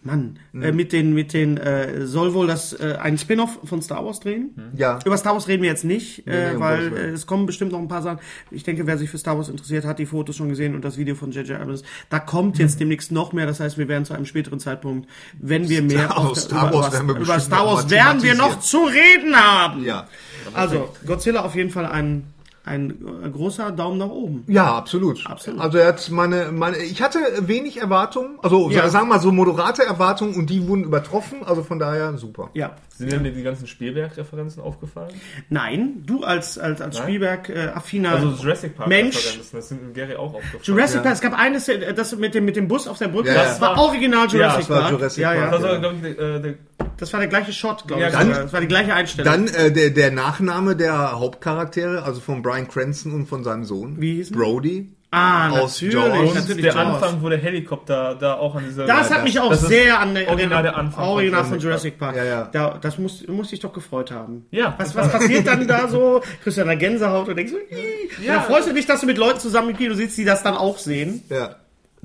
Mann, 0.04 0.38
äh, 0.52 0.70
mit 0.70 0.92
den, 0.92 1.14
mit 1.14 1.32
den, 1.32 1.56
äh, 1.56 2.06
soll 2.06 2.34
wohl 2.34 2.46
das 2.46 2.74
äh, 2.74 2.96
ein 3.00 3.16
Spin-off 3.16 3.58
von 3.64 3.80
Star 3.80 4.04
Wars 4.04 4.20
drehen? 4.20 4.50
Ja. 4.76 4.98
Über 5.04 5.16
Star 5.16 5.32
Wars 5.32 5.48
reden 5.48 5.62
wir 5.62 5.70
jetzt 5.70 5.84
nicht, 5.84 6.26
äh, 6.26 6.50
nee, 6.50 6.54
um 6.56 6.60
weil 6.60 6.96
äh, 6.96 7.00
es 7.10 7.26
kommen 7.26 7.46
bestimmt 7.46 7.72
noch 7.72 7.78
ein 7.78 7.88
paar 7.88 8.02
Sachen. 8.02 8.18
Ich 8.50 8.64
denke, 8.64 8.86
wer 8.86 8.98
sich 8.98 9.08
für 9.08 9.16
Star 9.16 9.36
Wars 9.38 9.48
interessiert, 9.48 9.86
hat 9.86 9.98
die 9.98 10.04
Fotos 10.04 10.36
schon 10.36 10.50
gesehen 10.50 10.74
und 10.74 10.84
das 10.84 10.98
Video 10.98 11.14
von 11.14 11.30
J.J. 11.30 11.58
Abrams. 11.58 11.82
Da 12.10 12.18
kommt 12.18 12.58
jetzt 12.58 12.80
demnächst 12.80 13.12
noch 13.12 13.32
mehr. 13.32 13.46
Das 13.46 13.60
heißt, 13.60 13.78
wir 13.78 13.88
werden 13.88 14.04
zu 14.04 14.12
einem 14.12 14.26
späteren 14.26 14.60
Zeitpunkt, 14.60 15.08
wenn 15.40 15.70
wir 15.70 15.80
mehr 15.80 16.10
Star 16.10 16.24
Wars, 16.24 16.44
Star 16.44 16.68
über, 16.68 16.78
Wars 16.78 16.92
werden 16.92 17.06
wir 17.06 17.14
über, 17.14 17.20
über 17.24 17.34
bestimmt 17.34 17.42
Star 17.42 17.64
noch 17.64 17.72
Wars 17.74 17.90
werden 17.90 18.22
wir 18.22 18.34
noch 18.34 18.60
zu 18.60 18.84
reden 18.84 19.34
haben. 19.34 19.84
Ja. 19.84 20.06
Also 20.52 20.90
Godzilla 21.06 21.44
auf 21.44 21.54
jeden 21.54 21.70
Fall 21.70 21.86
ein 21.86 22.24
ein 22.66 22.90
äh, 23.24 23.28
großer 23.28 23.72
Daumen 23.72 23.98
nach 23.98 24.08
oben. 24.08 24.44
Ja, 24.46 24.74
absolut. 24.74 25.26
Absolut. 25.26 25.60
Also 25.60 25.76
er 25.78 25.88
hat 25.88 26.10
meine, 26.10 26.50
meine, 26.50 26.78
ich 26.78 27.02
hatte 27.02 27.18
wenig 27.40 27.78
Erwartungen, 27.80 28.38
also 28.42 28.70
Ja. 28.70 28.88
sagen 28.88 29.08
wir 29.08 29.14
mal 29.16 29.20
so 29.20 29.30
moderate 29.32 29.84
Erwartungen 29.84 30.34
und 30.34 30.48
die 30.48 30.66
wurden 30.66 30.84
übertroffen, 30.84 31.44
also 31.44 31.62
von 31.62 31.78
daher 31.78 32.16
super. 32.16 32.50
Ja. 32.54 32.74
Sind 32.96 33.10
dir 33.10 33.18
die 33.32 33.42
ganzen 33.42 33.66
Spielberg-Referenzen 33.66 34.62
aufgefallen? 34.62 35.10
Nein, 35.50 36.04
du 36.06 36.22
als 36.22 36.58
als 36.58 36.80
als? 36.80 36.96
Spielberg-affiner 36.98 38.10
Also 38.12 38.28
Jurassic 38.30 38.76
Park 38.76 38.88
Mensch. 38.88 39.16
Referenzen, 39.16 39.56
das 39.58 39.68
sind 39.68 39.94
Gary 39.94 40.14
auch 40.14 40.32
aufgefallen. 40.34 40.62
Jurassic 40.62 40.96
Ja. 40.98 41.02
Park, 41.02 41.14
es 41.14 41.20
gab 41.20 41.38
eines, 41.38 41.68
äh, 41.68 41.92
das 41.92 42.16
mit 42.16 42.34
dem, 42.34 42.44
mit 42.44 42.54
dem 42.56 42.68
Bus 42.68 42.86
auf 42.86 42.98
der 42.98 43.08
Brücke, 43.08 43.28
Ja, 43.30 43.34
das 43.34 43.58
ja. 43.58 43.60
war 43.62 43.78
original 43.78 44.28
Jurassic 44.28 44.60
das 44.60 44.70
war 44.70 44.80
Park. 44.82 44.92
Jurassic 44.92 45.22
ja, 45.22 45.28
Park, 45.34 45.40
ja. 45.40 45.50
Das 45.50 45.62
war, 45.62 45.78
glaube 45.80 45.94
ich, 45.96 46.02
der, 46.16 46.36
äh, 46.36 46.40
der 46.40 46.54
Das 46.96 47.12
war 47.12 47.18
der 47.18 47.28
gleiche 47.28 47.52
Shot, 47.52 47.88
glaube 47.88 48.02
Ja, 48.02 48.08
ich. 48.08 48.14
dann- 48.14 48.30
das 48.30 48.52
war 48.52 48.60
die 48.60 48.68
gleiche 48.68 48.94
Einstellung. 48.94 49.32
Dann 49.32 49.48
äh, 49.48 49.72
der, 49.72 49.90
der 49.90 50.12
Nachname 50.12 50.76
der 50.76 51.18
Hauptcharaktere, 51.18 52.04
also 52.04 52.20
von 52.20 52.42
Brian 52.42 52.53
Cranston 52.62 53.12
und 53.12 53.26
von 53.26 53.44
seinem 53.44 53.64
Sohn. 53.64 54.00
Wie 54.00 54.14
hießen? 54.16 54.36
Brody. 54.36 54.90
ah, 55.10 55.50
aus 55.50 55.80
natürlich, 55.80 55.94
Jaws. 55.94 56.18
und 56.18 56.34
natürlich. 56.34 56.62
der 56.62 56.74
Jaws. 56.74 57.02
Anfang, 57.02 57.22
wo 57.22 57.28
der 57.28 57.38
Helikopter 57.38 58.14
da 58.16 58.34
auch 58.34 58.54
an 58.56 58.64
dieser... 58.66 58.86
Das 58.86 59.10
Ja, 59.10 59.16
hat 59.16 59.24
mich 59.24 59.38
auch 59.38 59.50
das 59.50 59.62
sehr 59.62 60.00
an 60.00 60.14
der 60.14 60.28
original 60.28 60.58
an 60.58 60.64
der 60.64 60.76
Anfang 60.76 61.04
von 61.04 61.12
Original 61.14 61.44
von 61.44 61.58
Jurassic 61.58 61.94
Jurassic 61.94 61.98
Park. 61.98 62.16
Ja, 62.16 62.24
ja. 62.24 62.48
Da, 62.50 62.78
das 62.80 62.98
muss, 62.98 63.26
muss 63.28 63.52
ich 63.52 63.60
doch 63.60 63.72
gefreut 63.72 64.10
haben. 64.10 64.46
Ja. 64.50 64.74
Was, 64.78 64.94
was 64.94 65.10
passiert 65.10 65.46
dann 65.46 65.66
da 65.68 65.88
so? 65.88 66.22
Kriegst 66.42 66.58
du 66.58 66.64
dann 66.64 66.78
Gänsehaut 66.78 67.28
und 67.28 67.36
denkst 67.36 67.52
so, 67.52 67.58
ja. 67.58 68.24
Ja. 68.24 68.34
Da 68.34 68.40
freust 68.42 68.68
du 68.68 68.74
dich, 68.74 68.86
dass 68.86 69.00
du 69.00 69.06
mit 69.06 69.18
Leuten 69.18 69.40
zusammen 69.40 69.70
im 69.70 69.76
Kino 69.76 69.94
sitzt, 69.94 70.16
die 70.18 70.24
das 70.24 70.42
dann 70.42 70.54
auch 70.54 70.78
sehen. 70.78 71.22
Ja. 71.28 71.56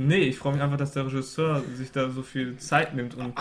Nee, 0.01 0.19
ich 0.29 0.37
freue 0.37 0.53
mich 0.53 0.61
einfach, 0.61 0.77
dass 0.77 0.93
der 0.93 1.05
Regisseur 1.07 1.61
sich 1.75 1.91
da 1.91 2.09
so 2.09 2.21
viel 2.21 2.55
Zeit 2.55 2.95
nimmt 2.95 3.15
und 3.17 3.33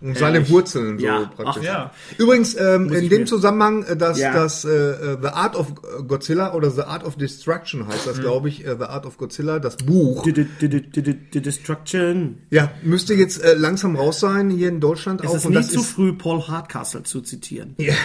Und 0.00 0.16
seine 0.16 0.48
Wurzeln 0.48 0.98
so 0.98 1.04
Ja, 1.04 1.30
praktisch. 1.36 1.56
ach 1.58 1.62
ja. 1.62 1.90
Übrigens, 2.16 2.54
ähm, 2.58 2.90
in 2.90 3.10
dem 3.10 3.20
mir- 3.20 3.26
Zusammenhang, 3.26 3.82
äh, 3.84 3.94
dass 3.94 4.18
Ja. 4.18 4.32
das 4.32 4.64
äh, 4.64 4.70
äh, 4.70 5.18
The 5.20 5.28
Art 5.28 5.54
of 5.54 5.74
Godzilla 6.08 6.54
oder 6.54 6.70
The 6.70 6.80
Art 6.84 7.04
of 7.04 7.16
Destruction 7.16 7.86
heißt 7.86 8.06
Mhm. 8.06 8.10
das, 8.10 8.20
glaube 8.20 8.48
ich, 8.48 8.64
äh, 8.66 8.74
The 8.78 8.84
Art 8.86 9.04
of 9.04 9.18
Godzilla, 9.18 9.58
das 9.58 9.76
Buch. 9.76 10.22
Die 10.24 11.40
Destruction. 11.40 12.38
Ja, 12.50 12.70
müsste 12.82 13.12
jetzt 13.12 13.42
äh, 13.44 13.52
langsam 13.54 13.94
raus 13.94 14.20
sein 14.20 14.48
hier 14.48 14.70
in 14.70 14.80
Deutschland 14.80 15.20
Es 15.22 15.26
auch. 15.30 15.34
ist 15.36 15.44
und 15.44 15.50
nie 15.50 15.56
das 15.58 15.68
zu 15.68 15.80
ist, 15.80 15.90
früh, 15.90 16.14
Paul 16.14 16.40
Hardcastle 16.48 17.02
zu 17.02 17.20
zitieren. 17.20 17.74
Ja. 17.78 17.92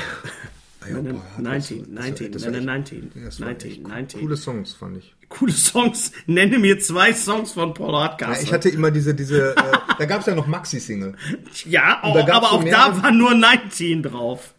19, 0.92 1.94
19, 1.94 2.32
das 2.32 2.46
war 2.46 2.54
echt- 2.54 2.66
19, 2.66 3.12
das 3.26 3.40
war 3.40 3.48
19, 3.48 3.72
echt 3.72 3.88
19. 3.88 4.20
Coole 4.22 4.38
Songs, 4.38 4.74
fand 4.74 4.98
ich. 4.98 5.14
Coole 5.30 5.52
Songs. 5.52 6.12
Nenne 6.28 6.60
mir 6.60 6.80
zwei 6.80 7.14
Songs 7.14 7.54
von 7.54 7.74
Paul 7.74 7.94
Ja, 7.94 8.02
Hardcastle. 8.02 8.44
ich 8.44 8.54
hatte 8.54 8.70
immer 8.70 8.92
diese, 8.92 9.16
diese, 9.16 9.56
äh, 9.56 9.62
da 9.98 10.06
gab 10.06 10.20
es 10.22 10.28
ja 10.28 10.36
noch 10.36 10.46
Maxi-Single. 10.48 11.16
Ja, 11.66 12.00
auch, 12.04 12.16
aber 12.16 12.48
so 12.50 12.56
auch 12.58 12.64
da 12.64 13.02
war 13.02 13.12
nur 13.12 13.34
19 13.34 14.04
drauf. 14.04 14.54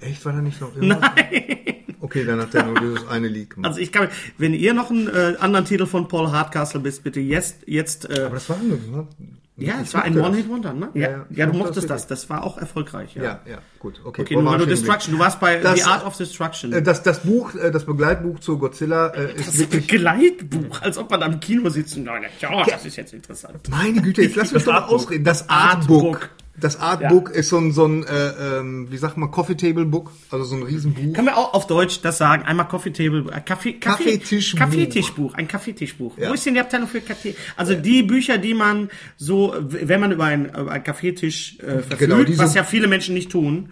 Echt, 0.00 0.24
war 0.24 0.32
da 0.32 0.40
nicht 0.40 0.60
noch 0.60 0.74
irgendwas? 0.74 1.00
Nein. 1.00 1.74
Okay, 2.00 2.24
dann 2.24 2.40
hat 2.40 2.54
er 2.54 2.64
nur 2.64 2.78
dieses 2.80 3.06
eine 3.08 3.26
Lied 3.28 3.50
gemacht. 3.50 3.68
Also 3.68 3.80
ich 3.80 3.90
kann, 3.92 4.08
wenn 4.38 4.54
ihr 4.54 4.72
noch 4.72 4.90
einen 4.90 5.08
äh, 5.08 5.34
anderen 5.40 5.64
Titel 5.66 5.84
von 5.86 6.06
Paul 6.08 6.30
Hardcastle 6.30 6.80
bist, 6.80 7.02
bitte 7.02 7.20
jetzt, 7.20 7.56
jetzt. 7.66 8.08
Äh, 8.08 8.22
Aber 8.22 8.34
das 8.36 8.48
war, 8.48 8.56
das 8.70 8.92
war 8.92 9.08
Ja, 9.56 9.80
es 9.82 9.92
war 9.94 10.04
ein 10.04 10.16
One-Hit-Wonder, 10.16 10.72
ne? 10.74 10.90
Ja, 10.94 11.00
Ja, 11.00 11.26
ja, 11.30 11.46
du 11.46 11.52
mochte 11.54 11.58
mochtest 11.70 11.90
das 11.90 12.06
das. 12.06 12.20
Das 12.20 12.30
war 12.30 12.44
auch 12.44 12.56
erfolgreich, 12.56 13.16
ja. 13.16 13.22
Ja, 13.24 13.40
ja, 13.50 13.58
gut. 13.80 14.00
Okay, 14.04 14.22
Okay, 14.22 14.34
nur 14.36 14.44
weil 14.44 14.58
du 14.58 14.66
Destruction, 14.66 15.14
du 15.14 15.18
warst 15.18 15.40
bei 15.40 15.58
Das- 15.58 15.80
The 15.80 15.84
Art 15.86 16.06
of 16.06 16.16
Destruction. 16.16 16.72
Äh, 16.72 16.82
Das, 16.82 17.02
das 17.02 17.18
Buch, 17.24 17.54
äh, 17.56 17.72
das 17.72 17.84
Begleitbuch 17.84 18.38
zu 18.38 18.58
Godzilla 18.58 19.08
äh, 19.08 19.34
ist 19.34 19.48
das 19.48 19.58
wirklich... 19.58 19.88
Geleitbuch, 19.88 20.80
als 20.80 20.96
ob 20.98 21.10
man 21.10 21.22
am 21.24 21.40
Kino 21.40 21.68
sitzt 21.68 21.96
und 21.96 22.04
ja, 22.06 22.64
das 22.64 22.84
ist 22.86 22.96
jetzt 22.96 23.12
interessant. 23.12 23.68
Meine 23.68 24.00
Güte, 24.00 24.22
jetzt 24.22 24.36
lass 24.36 24.52
mich 24.52 24.62
doch 24.62 24.72
mal 24.72 24.84
ausreden. 24.84 25.24
Das 25.24 25.48
Artbook. 25.48 26.04
Artbook. 26.14 26.30
Das 26.60 26.78
Artbook 26.80 27.30
ist 27.30 27.48
so 27.48 27.58
ein, 27.58 27.72
so 27.72 27.84
ein 27.86 28.04
äh, 28.04 28.58
ähm, 28.58 28.88
wie 28.90 28.96
sagt 28.96 29.16
man, 29.16 29.30
Coffee 29.30 29.56
Table 29.56 29.84
Book, 29.84 30.10
also 30.30 30.44
so 30.44 30.56
ein 30.56 30.62
Riesenbuch. 30.62 31.14
Können 31.14 31.26
wir 31.26 31.36
auch 31.36 31.54
auf 31.54 31.66
Deutsch 31.66 32.00
das 32.02 32.18
sagen? 32.18 32.42
Einmal 32.44 32.68
Coffee 32.68 32.90
Table, 32.92 33.24
äh, 33.32 33.40
Kaffee, 33.40 33.74
Kaffee, 33.74 34.18
Kaffeetischbuch. 34.18 34.58
Kaffeetischbuch, 34.58 35.34
ein 35.34 35.48
Kaffeetischbuch. 35.48 36.18
Ja. 36.18 36.30
Wo 36.30 36.34
ist 36.34 36.44
denn 36.46 36.54
die 36.54 36.60
Abteilung 36.60 36.88
für 36.88 37.00
Kaffee? 37.00 37.34
Also 37.56 37.74
die 37.74 38.02
Bücher, 38.02 38.38
die 38.38 38.54
man 38.54 38.90
so, 39.16 39.54
wenn 39.58 40.00
man 40.00 40.12
über 40.12 40.24
einen, 40.24 40.46
über 40.46 40.70
einen 40.70 40.84
Kaffeetisch 40.84 41.58
äh, 41.60 41.82
verfügt, 41.82 41.98
Genau, 41.98 42.18
was 42.38 42.54
ja 42.54 42.64
viele 42.64 42.88
Menschen 42.88 43.14
nicht 43.14 43.30
tun, 43.30 43.70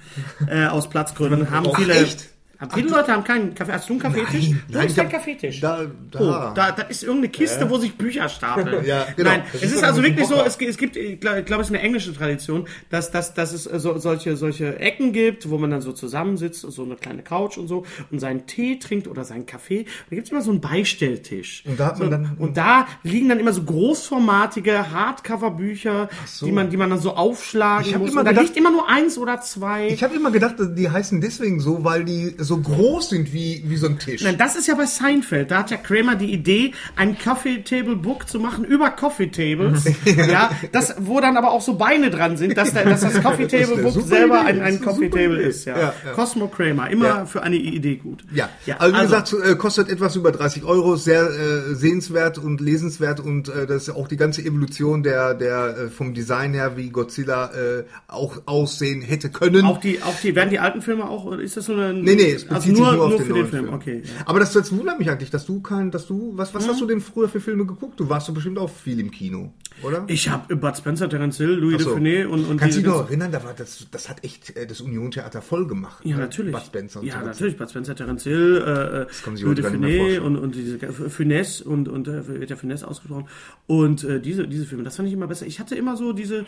äh, 0.48 0.66
aus 0.66 0.88
Platzgründen, 0.90 1.50
haben 1.50 1.66
Och, 1.66 1.76
viele. 1.78 1.94
echt? 1.94 2.35
Haben 2.58 2.70
viele 2.72 2.88
Leute 2.88 3.12
haben 3.12 3.24
keinen 3.24 3.54
Kaffee. 3.54 3.72
Hast 3.72 3.88
du 3.88 3.92
einen 3.94 4.00
Kaffeetisch? 4.02 4.48
Nein, 4.50 4.60
Wo 4.68 4.78
nein, 4.78 4.88
dein 4.96 5.04
hab- 5.06 5.12
Kaffeetisch? 5.12 5.60
Da, 5.60 5.80
da. 6.10 6.18
Oh, 6.50 6.54
da, 6.54 6.72
das 6.72 6.88
ist 6.90 7.02
irgendeine 7.02 7.28
Kiste, 7.28 7.68
wo 7.68 7.78
sich 7.78 7.94
Bücher 7.96 8.28
stapeln. 8.28 8.84
Ja, 8.86 9.06
genau. 9.16 9.30
Nein, 9.30 9.42
Das 9.52 9.62
es 9.62 9.70
ist 9.72 9.76
ist 9.78 9.84
also 9.84 10.02
wirklich 10.02 10.26
so, 10.26 10.36
es, 10.42 10.56
es 10.56 10.76
gibt, 10.78 10.96
ich 10.96 11.20
glaube, 11.20 11.42
glaub, 11.42 11.60
es 11.60 11.66
ist 11.68 11.74
eine 11.74 11.82
englische 11.82 12.14
Tradition, 12.14 12.66
dass, 12.90 13.10
dass, 13.10 13.34
dass 13.34 13.52
es 13.52 13.66
äh, 13.66 13.78
so, 13.78 13.98
solche, 13.98 14.36
solche 14.36 14.78
Ecken 14.78 15.12
gibt, 15.12 15.50
wo 15.50 15.58
man 15.58 15.70
dann 15.70 15.80
so 15.82 15.92
zusammensitzt, 15.92 16.60
so 16.60 16.82
eine 16.84 16.96
kleine 16.96 17.22
Couch 17.22 17.58
und 17.58 17.68
so, 17.68 17.84
und 18.10 18.20
seinen 18.20 18.46
Tee 18.46 18.78
trinkt 18.78 19.08
oder 19.08 19.24
seinen 19.24 19.44
Kaffee. 19.46 19.84
Da 20.08 20.16
gibt 20.16 20.26
es 20.26 20.32
immer 20.32 20.42
so 20.42 20.50
einen 20.50 20.60
Beistelltisch. 20.60 21.62
Und 21.66 21.78
da 21.80 21.86
hat 21.86 21.98
man 21.98 22.06
so, 22.06 22.10
dann- 22.10 22.36
und 22.38 22.56
da 22.56 22.86
liegen 23.02 23.28
dann 23.28 23.38
immer 23.40 23.52
so 23.52 23.62
großformatige 23.64 24.90
Hardcover-Bücher, 24.92 26.08
so. 26.26 26.46
die, 26.46 26.52
man, 26.52 26.70
die 26.70 26.76
man 26.76 26.90
dann 26.90 27.00
so 27.00 27.14
aufschlagen 27.14 27.98
muss. 27.98 28.10
immer 28.10 28.20
Und 28.20 28.24
da 28.26 28.30
gedacht- 28.30 28.44
liegt 28.46 28.56
immer 28.56 28.70
nur 28.70 28.88
eins 28.88 29.18
oder 29.18 29.40
zwei. 29.40 29.88
Ich 29.88 30.02
habe 30.02 30.14
immer 30.14 30.30
gedacht, 30.30 30.54
die 30.58 30.88
heißen 30.90 31.20
deswegen 31.20 31.60
so, 31.60 31.84
weil 31.84 32.04
die 32.04 32.34
so 32.46 32.56
groß 32.58 33.10
sind 33.10 33.32
wie, 33.32 33.62
wie 33.66 33.76
so 33.76 33.86
ein 33.86 33.98
Tisch. 33.98 34.22
Nein, 34.22 34.38
das 34.38 34.56
ist 34.56 34.66
ja 34.68 34.74
bei 34.74 34.86
Seinfeld. 34.86 35.50
Da 35.50 35.58
hat 35.58 35.70
ja 35.70 35.76
Kramer 35.76 36.16
die 36.16 36.32
Idee, 36.32 36.72
ein 36.96 37.18
Coffee 37.18 37.62
Table 37.62 37.96
Book 37.96 38.28
zu 38.28 38.38
machen 38.40 38.64
über 38.64 38.90
Coffee 38.90 39.26
Tables. 39.28 39.84
ja, 40.30 40.50
das, 40.72 40.94
wo 40.98 41.20
dann 41.20 41.36
aber 41.36 41.50
auch 41.50 41.60
so 41.62 41.74
Beine 41.74 42.10
dran 42.10 42.36
sind, 42.36 42.56
dass, 42.56 42.72
der, 42.72 42.84
dass 42.84 43.00
das 43.02 43.20
Coffee 43.22 43.46
Table 43.48 43.82
Book 43.82 44.00
selber 44.06 44.40
Idee. 44.42 44.48
ein, 44.48 44.60
ein 44.62 44.80
Coffee 44.80 45.08
Table 45.10 45.36
Idee. 45.40 45.48
ist. 45.48 45.64
Ja. 45.66 45.76
Ja, 45.78 45.94
ja. 46.04 46.12
Cosmo 46.12 46.48
Kramer, 46.48 46.90
immer 46.90 47.06
Ja. 47.06 47.26
für 47.26 47.42
eine 47.42 47.56
Idee 47.56 47.96
gut. 47.96 48.24
Ja, 48.32 48.48
also 48.78 48.96
wie 48.96 49.00
gesagt, 49.02 49.32
äh, 49.44 49.54
kostet 49.56 49.88
etwas 49.88 50.16
über 50.16 50.32
30 50.32 50.64
Euro, 50.64 50.96
sehr 50.96 51.22
äh, 51.22 51.74
sehenswert 51.74 52.38
und 52.38 52.60
lesenswert 52.60 53.20
und 53.20 53.48
äh, 53.48 53.66
das 53.66 53.88
ist 53.88 53.90
auch 53.94 54.08
die 54.08 54.16
ganze 54.16 54.42
Evolution 54.42 55.02
der, 55.02 55.34
der 55.34 55.76
äh, 55.76 55.88
vom 55.88 56.14
Design 56.14 56.54
her, 56.54 56.76
wie 56.76 56.90
Godzilla 56.90 57.50
äh, 57.52 57.84
auch 58.08 58.38
aussehen 58.46 59.02
hätte 59.02 59.30
können. 59.30 59.64
Auch 59.64 59.78
die, 59.80 60.02
auch 60.02 60.18
die, 60.22 60.34
werden 60.34 60.50
die 60.50 60.58
alten 60.58 60.82
Filme 60.82 61.08
auch, 61.08 61.32
ist 61.32 61.56
das 61.56 61.66
so 61.66 61.72
eine, 61.74 61.92
nee, 61.94 62.14
nee, 62.14 62.35
es 62.36 62.44
bezieht 62.44 62.54
also 62.54 62.68
sich 62.68 62.78
nur, 62.78 62.92
nur, 62.92 63.04
auf 63.04 63.10
nur 63.10 63.18
den 63.18 63.26
für 63.26 63.32
den 63.32 63.42
neuen 63.42 63.50
Film, 63.50 63.64
Film. 63.64 63.74
okay. 63.74 64.02
Ja. 64.04 64.10
Aber 64.26 64.40
das, 64.40 64.52
das 64.52 64.76
wundert 64.76 64.98
mich 64.98 65.10
eigentlich, 65.10 65.30
dass 65.30 65.46
du 65.46 65.60
kein, 65.60 65.90
dass 65.90 66.06
du, 66.06 66.32
was, 66.34 66.54
was 66.54 66.68
hast 66.68 66.80
du 66.80 66.86
denn 66.86 67.00
früher 67.00 67.28
für 67.28 67.40
Filme 67.40 67.66
geguckt? 67.66 67.98
Du 67.98 68.08
warst 68.08 68.28
doch 68.28 68.34
bestimmt 68.34 68.58
auch 68.58 68.70
viel 68.70 69.00
im 69.00 69.10
Kino, 69.10 69.52
oder? 69.82 70.04
Ich 70.08 70.28
habe 70.28 70.56
Bud 70.56 70.76
Spencer, 70.76 71.08
Terence 71.08 71.36
Hill, 71.38 71.50
Louis 71.50 71.82
so. 71.82 71.88
Dufournet 71.90 72.26
und, 72.26 72.44
und 72.46 72.56
Kannst 72.58 72.76
du 72.78 72.82
dich 72.82 72.90
noch 72.90 73.06
erinnern, 73.08 73.32
da 73.32 73.42
war 73.44 73.54
das, 73.54 73.86
das 73.90 74.08
hat 74.08 74.24
echt 74.24 74.56
äh, 74.56 74.66
das 74.66 74.80
Union-Theater 74.80 75.42
voll 75.42 75.66
gemacht. 75.66 76.04
Ja, 76.04 76.16
ne? 76.16 76.22
natürlich. 76.22 76.52
Bud 76.52 76.62
Spencer 76.64 77.00
und 77.00 77.06
ja, 77.06 77.20
so. 77.20 77.26
natürlich. 77.26 77.56
Bud 77.56 77.70
Spencer, 77.70 77.94
Terence 77.94 78.24
Hill, 78.24 79.06
äh, 79.08 79.12
sich 79.12 79.42
Louis 79.42 79.60
vorstellen. 79.60 80.22
und, 80.22 80.36
und 80.36 80.54
diese 80.54 80.78
Finesse 81.10 81.64
und, 81.64 81.88
und 81.88 82.08
äh, 82.08 82.26
wird 82.26 82.50
ja 82.50 82.56
Finesse 82.56 82.86
ausgesprochen. 82.88 83.28
Und 83.66 84.04
äh, 84.04 84.20
diese, 84.20 84.46
diese 84.48 84.64
Filme, 84.66 84.84
das 84.84 84.96
fand 84.96 85.08
ich 85.08 85.14
immer 85.14 85.26
besser. 85.26 85.46
Ich 85.46 85.60
hatte 85.60 85.74
immer 85.74 85.96
so 85.96 86.12
diese, 86.12 86.46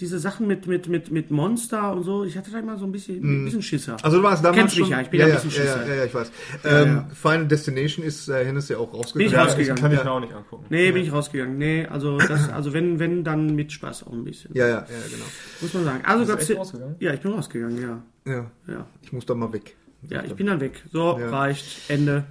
diese 0.00 0.18
Sachen 0.18 0.46
mit, 0.46 0.66
mit, 0.66 0.88
mit, 0.88 1.10
mit 1.10 1.30
Monster 1.30 1.92
und 1.92 2.02
so. 2.02 2.24
Ich 2.24 2.36
hatte 2.36 2.50
da 2.50 2.58
immer 2.58 2.76
so 2.76 2.84
ein 2.84 2.92
bisschen, 2.92 3.22
ein 3.22 3.44
bisschen 3.44 3.62
Schisser. 3.62 3.96
Also 4.02 4.18
du 4.18 4.22
warst 4.22 4.44
damals 4.44 4.58
Kennst 4.58 4.76
mich 4.76 4.84
schon, 4.86 4.92
ja, 4.92 5.00
ich 5.00 5.08
bin 5.08 5.20
ja, 5.20 5.28
ja, 5.28 5.36
ein 5.36 5.42
bisschen 5.42 5.64
ja, 5.64 5.72
Schisser. 5.72 5.88
ja, 5.88 5.94
ja, 5.94 6.04
ich 6.04 6.14
weiß. 6.14 6.30
Ähm, 6.64 6.86
ja. 6.88 7.08
Final 7.14 7.46
Destination 7.48 8.04
ist 8.04 8.28
äh, 8.28 8.44
Hennes 8.44 8.68
ja 8.68 8.76
auch 8.78 8.92
rausgekommen. 8.92 9.12
Bin 9.18 9.26
ich 9.26 9.32
Ja, 9.32 9.44
rausgegangen. 9.44 9.76
das 9.76 9.80
kann 9.82 9.92
ich 9.92 9.98
Ja. 9.98 10.04
mir 10.04 10.10
auch 10.12 10.20
nicht 10.20 10.32
angucken. 10.34 10.64
Nee, 10.68 10.92
bin 10.92 11.02
ich 11.02 11.12
rausgegangen. 11.12 11.58
Nee, 11.58 11.86
also 11.86 12.18
das, 12.18 12.48
also 12.50 12.65
wenn, 12.72 12.98
wenn, 12.98 13.24
dann 13.24 13.54
mit 13.54 13.72
Spaß 13.72 14.04
auch 14.06 14.12
ein 14.12 14.24
bisschen. 14.24 14.50
Ja, 14.54 14.66
ja, 14.66 14.74
ja, 14.74 14.84
genau. 15.10 15.24
Muss 15.60 15.74
man 15.74 15.84
sagen. 15.84 16.04
Also 16.04 16.36
echt 16.36 16.56
rausgegangen? 16.58 16.96
Ja, 17.00 17.12
ich 17.14 17.20
bin 17.20 17.32
rausgegangen, 17.32 17.80
ja. 17.82 18.02
Ja, 18.26 18.50
Ja, 18.66 18.86
ich 19.02 19.12
muss 19.12 19.24
da 19.26 19.34
mal 19.34 19.52
weg. 19.52 19.76
ja 20.10 20.22
ich 20.24 20.34
bin 20.34 20.46
dann 20.46 20.60
weg. 20.60 20.82
So, 20.92 21.18
Ja. 21.18 21.30
reicht. 21.30 21.88
Ende. 21.90 22.24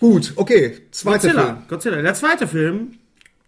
Gut, 0.00 0.32
okay, 0.36 0.78
zweiter 0.90 1.18
Godzilla. 1.28 1.44
Film. 1.44 1.56
Godzilla. 1.68 2.02
Der 2.02 2.14
zweite 2.14 2.48
Film, 2.48 2.98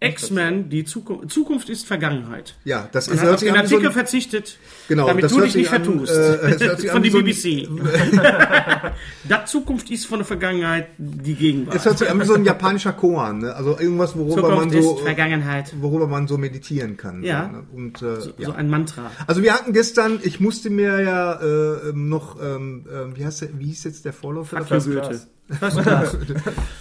X-Men, 0.01 0.69
die 0.69 0.83
Zukunft, 0.83 1.31
Zukunft 1.31 1.69
ist 1.69 1.87
Vergangenheit. 1.87 2.55
Ja, 2.65 2.89
das 2.91 3.07
Man 3.07 3.15
ist 3.15 3.21
hat 3.21 3.25
hört 3.27 3.33
auf 3.35 3.39
sich 3.39 3.47
den 3.49 3.53
wie 3.55 3.57
so 3.57 3.63
Artikel 3.75 3.87
ein, 3.87 3.93
verzichtet, 3.93 4.57
Genau, 4.87 5.07
damit 5.07 5.23
das 5.23 5.31
du 5.31 5.37
hört 5.37 5.47
dich 5.47 5.55
nicht 5.55 5.69
sich 5.69 5.73
an, 5.73 5.83
vertust. 5.85 6.11
äh, 6.13 6.35
es 6.51 6.61
hört 6.61 6.79
sich 6.81 6.91
von 6.91 7.01
die 7.03 7.09
so 7.09 7.19
BBC. 7.19 7.69
das 9.29 9.51
Zukunft 9.51 9.89
ist 9.89 10.05
von 10.05 10.19
der 10.19 10.25
Vergangenheit 10.25 10.87
die 10.97 11.33
Gegenwart. 11.35 11.75
es 11.75 11.85
hört 11.85 11.97
sich 11.97 12.09
an 12.09 12.19
wie 12.19 12.25
so 12.25 12.33
ein 12.33 12.43
japanischer 12.45 12.93
Koan, 12.93 13.39
ne? 13.39 13.55
Also 13.55 13.79
irgendwas, 13.79 14.15
worüber 14.17 14.55
man 14.55 14.69
Zukunft 14.69 14.83
so 14.83 14.95
ist 14.97 15.03
Vergangenheit. 15.03 15.73
worüber 15.79 16.07
man 16.07 16.27
so 16.27 16.37
meditieren 16.37 16.97
kann. 16.97 17.23
Ja. 17.23 17.49
So, 17.51 17.57
ne? 17.57 17.63
Und 17.73 18.01
äh, 18.01 18.31
ja. 18.37 18.47
So 18.47 18.51
ein 18.53 18.69
Mantra. 18.69 19.11
Also 19.27 19.41
wir 19.43 19.53
hatten 19.53 19.73
gestern, 19.73 20.19
ich 20.23 20.39
musste 20.39 20.69
mir 20.69 21.01
ja 21.01 21.33
äh, 21.41 21.93
noch, 21.93 22.39
ähm, 22.41 22.85
ähm, 22.93 23.15
wie 23.17 23.25
heißt 23.25 23.41
der, 23.41 23.59
wie 23.59 23.65
hieß 23.67 23.85
jetzt 23.85 24.05
der 24.05 24.13
Vorläufer? 24.13 24.57
Fuck 24.57 24.69
davon? 24.69 25.19
First 25.49 25.81
Class. 25.81 26.17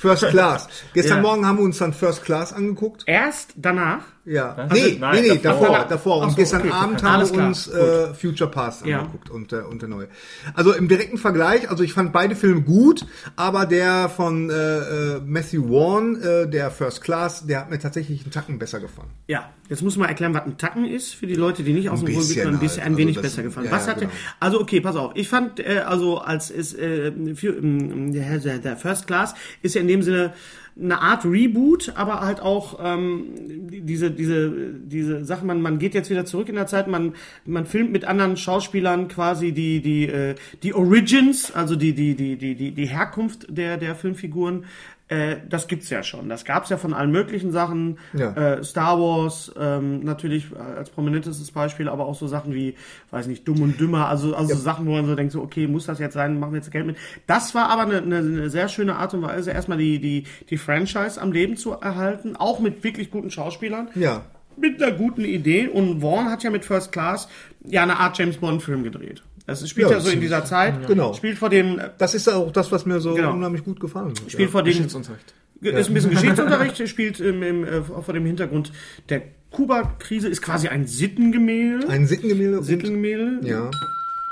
First 0.00 0.28
Class. 0.28 0.68
Gestern 0.94 1.16
Ja. 1.18 1.22
Morgen 1.22 1.46
haben 1.46 1.58
wir 1.58 1.64
uns 1.64 1.78
dann 1.78 1.92
First 1.92 2.24
Class 2.24 2.52
angeguckt. 2.52 3.02
Erst 3.06 3.52
danach. 3.56 4.04
Ja. 4.26 4.54
Was? 4.56 4.72
Nee, 4.72 4.96
Nein, 4.98 5.22
nee, 5.22 5.32
nee, 5.32 5.38
davor, 5.42 5.68
davor. 5.68 5.86
davor. 5.88 6.22
Und 6.22 6.30
so, 6.30 6.36
gestern 6.36 6.62
okay. 6.62 6.70
Abend 6.70 7.02
haben 7.02 7.30
wir 7.30 7.44
uns 7.44 7.68
äh, 7.68 8.14
Future 8.14 8.50
Past 8.50 8.86
Ja. 8.86 9.00
angeguckt 9.00 9.28
und, 9.28 9.52
äh, 9.52 9.56
und 9.56 9.82
der 9.82 9.88
neue. 9.90 10.08
Also 10.54 10.72
im 10.72 10.88
direkten 10.88 11.18
Vergleich, 11.18 11.68
also 11.68 11.82
ich 11.84 11.92
fand 11.92 12.12
beide 12.12 12.34
Filme 12.34 12.62
gut, 12.62 13.04
aber 13.36 13.66
der 13.66 14.08
von 14.08 14.48
äh, 14.48 14.54
äh, 14.54 15.20
Matthew 15.26 15.68
Vaughn, 15.68 16.20
äh, 16.22 16.48
der 16.48 16.70
First 16.70 17.02
Class, 17.02 17.46
der 17.46 17.60
hat 17.60 17.70
mir 17.70 17.78
tatsächlich 17.78 18.22
einen 18.22 18.30
Tacken 18.30 18.58
besser 18.58 18.80
gefallen. 18.80 19.10
Ja, 19.26 19.50
jetzt 19.68 19.82
muss 19.82 19.96
man 19.98 20.08
erklären, 20.08 20.32
was 20.32 20.44
ein 20.44 20.56
Tacken 20.56 20.86
ist 20.86 21.14
für 21.14 21.26
die 21.26 21.34
Leute, 21.34 21.62
die 21.62 21.74
nicht 21.74 21.90
aus 21.90 22.00
dem 22.02 22.14
Ruhrgebiet 22.14 22.42
kommen, 22.44 22.54
ein 22.54 22.60
bisschen 22.60 22.76
halt. 22.78 22.86
ein 22.86 22.92
Also 22.92 22.98
wenig 22.98 23.14
das- 23.16 23.22
besser 23.24 23.42
gefallen. 23.42 23.66
ja, 23.66 23.72
Was 23.72 23.88
hatte, 23.88 24.00
genau. 24.00 24.12
also 24.40 24.60
okay, 24.60 24.80
pass 24.80 24.96
auf. 24.96 25.12
Ich 25.16 25.28
fand 25.28 25.60
äh, 25.60 25.80
also 25.86 26.18
als 26.18 26.50
ist 26.50 26.78
äh, 26.78 27.12
für, 27.34 27.52
der 27.60 28.58
der 28.58 28.76
First 28.78 29.06
Class 29.06 29.34
ist 29.62 29.74
ja 29.74 29.82
in 29.82 29.88
dem 29.88 30.02
Sinne 30.02 30.32
eine 30.76 31.00
Art 31.00 31.24
Reboot, 31.24 31.92
aber 31.94 32.20
halt 32.20 32.40
auch 32.40 32.80
ähm, 32.82 33.26
diese 33.70 34.10
diese 34.10 34.50
diese 34.50 35.24
Sache. 35.24 35.44
Man 35.44 35.62
man 35.62 35.78
geht 35.78 35.94
jetzt 35.94 36.10
wieder 36.10 36.24
zurück 36.24 36.48
in 36.48 36.56
der 36.56 36.66
Zeit. 36.66 36.88
Man 36.88 37.14
man 37.44 37.64
filmt 37.64 37.92
mit 37.92 38.04
anderen 38.04 38.36
Schauspielern 38.36 39.06
quasi 39.06 39.52
die 39.52 39.80
die 39.80 40.06
äh, 40.06 40.34
die 40.62 40.74
Origins, 40.74 41.52
also 41.52 41.76
die 41.76 41.94
die 41.94 42.16
die 42.16 42.36
die 42.36 42.56
die 42.56 42.72
die 42.72 42.86
Herkunft 42.86 43.46
der 43.48 43.76
der 43.76 43.94
Filmfiguren. 43.94 44.64
Äh, 45.08 45.36
das 45.48 45.66
gibt's 45.68 45.90
ja 45.90 46.02
schon. 46.02 46.30
Das 46.30 46.46
gab's 46.46 46.70
ja 46.70 46.78
von 46.78 46.94
allen 46.94 47.10
möglichen 47.10 47.52
Sachen. 47.52 47.98
Ja. 48.14 48.32
Äh, 48.32 48.64
Star 48.64 48.98
Wars 48.98 49.52
ähm, 49.58 50.02
natürlich 50.02 50.46
als 50.56 50.88
prominentestes 50.88 51.50
Beispiel, 51.50 51.90
aber 51.90 52.06
auch 52.06 52.14
so 52.14 52.26
Sachen 52.26 52.54
wie, 52.54 52.74
weiß 53.10 53.26
nicht, 53.26 53.46
Dumm 53.46 53.60
und 53.60 53.78
Dümmer, 53.78 54.08
also, 54.08 54.34
also 54.34 54.54
so 54.54 54.60
Sachen, 54.60 54.86
wo 54.86 54.92
man 54.92 55.06
so 55.06 55.14
denkt, 55.14 55.32
so, 55.32 55.42
okay, 55.42 55.66
muss 55.66 55.84
das 55.86 55.98
jetzt 55.98 56.14
sein, 56.14 56.40
machen 56.40 56.52
wir 56.52 56.58
jetzt 56.58 56.70
Geld 56.70 56.86
mit. 56.86 56.96
Das 57.26 57.54
war 57.54 57.68
aber 57.68 57.82
eine, 57.82 57.98
eine, 57.98 58.16
eine 58.16 58.50
sehr 58.50 58.68
schöne 58.68 58.96
Art 58.96 59.12
und 59.12 59.20
Weise, 59.20 59.50
erstmal 59.50 59.76
die, 59.76 59.98
die, 59.98 60.24
die 60.48 60.56
Franchise 60.56 61.20
am 61.20 61.32
Leben 61.32 61.58
zu 61.58 61.72
erhalten, 61.72 62.36
auch 62.36 62.58
mit 62.60 62.82
wirklich 62.82 63.10
guten 63.10 63.30
Schauspielern. 63.30 63.88
Ja. 63.94 64.22
Mit 64.56 64.82
einer 64.82 64.92
guten 64.92 65.24
Idee. 65.24 65.66
Und 65.68 66.00
Vaughn 66.00 66.30
hat 66.30 66.44
ja 66.44 66.50
mit 66.50 66.64
First 66.64 66.92
Class 66.92 67.28
ja 67.64 67.82
eine 67.82 67.98
Art 67.98 68.16
James 68.16 68.36
Bond-Film 68.36 68.84
gedreht. 68.84 69.22
Das 69.46 69.68
spielt 69.68 69.88
Ja, 69.90 69.96
ja, 69.96 70.00
so 70.00 70.08
in 70.10 70.20
dieser 70.20 70.44
Zeit. 70.44 70.86
Genau. 70.86 71.12
Spielt 71.12 71.36
vor 71.38 71.50
dem, 71.50 71.80
Das 71.98 72.14
ist 72.14 72.28
auch 72.28 72.50
das, 72.50 72.72
was 72.72 72.86
mir 72.86 73.00
so 73.00 73.14
Genau. 73.14 73.32
unheimlich 73.34 73.62
gut 73.64 73.78
gefallen 73.80 74.08
hat. 74.10 74.18
spielt 74.30 74.40
ja. 74.40 74.48
vor 74.48 74.62
dem, 74.62 74.72
Geschichtsunterricht. 74.72 75.34
ist 75.60 75.88
ein 75.88 75.94
bisschen 75.94 76.10
Geschichtsunterricht, 76.10 76.88
spielt 76.88 77.20
im, 77.20 77.42
im, 77.42 77.64
äh, 77.64 77.82
vor 77.82 78.14
dem 78.14 78.24
Hintergrund 78.24 78.72
der 79.10 79.22
Kuba-Krise, 79.50 80.28
ist 80.28 80.42
quasi 80.42 80.68
ein 80.68 80.86
Sittengemälde. 80.86 81.88
Ein 81.88 82.06
Sittengemälde. 82.06 82.58
und- 82.58 82.64
Sittengemälde. 82.64 83.46
Ja. 83.46 83.70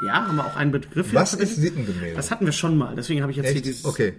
Ja, 0.07 0.27
haben 0.27 0.37
wir 0.37 0.46
auch 0.46 0.57
einen 0.57 0.72
Begriff. 0.72 1.14
Was 1.14 1.35
ist 1.35 1.57
Sittengemälde? 1.57 2.16
Das 2.16 2.31
hatten 2.31 2.44
wir 2.44 2.53
schon 2.53 2.77
mal, 2.77 2.94
deswegen 2.96 3.20
habe 3.22 3.31
ich 3.31 3.37
jetzt 3.37 3.46
hier 3.48 3.57
Echt? 3.57 3.66
dieses 3.66 3.85
Okay. 3.85 4.14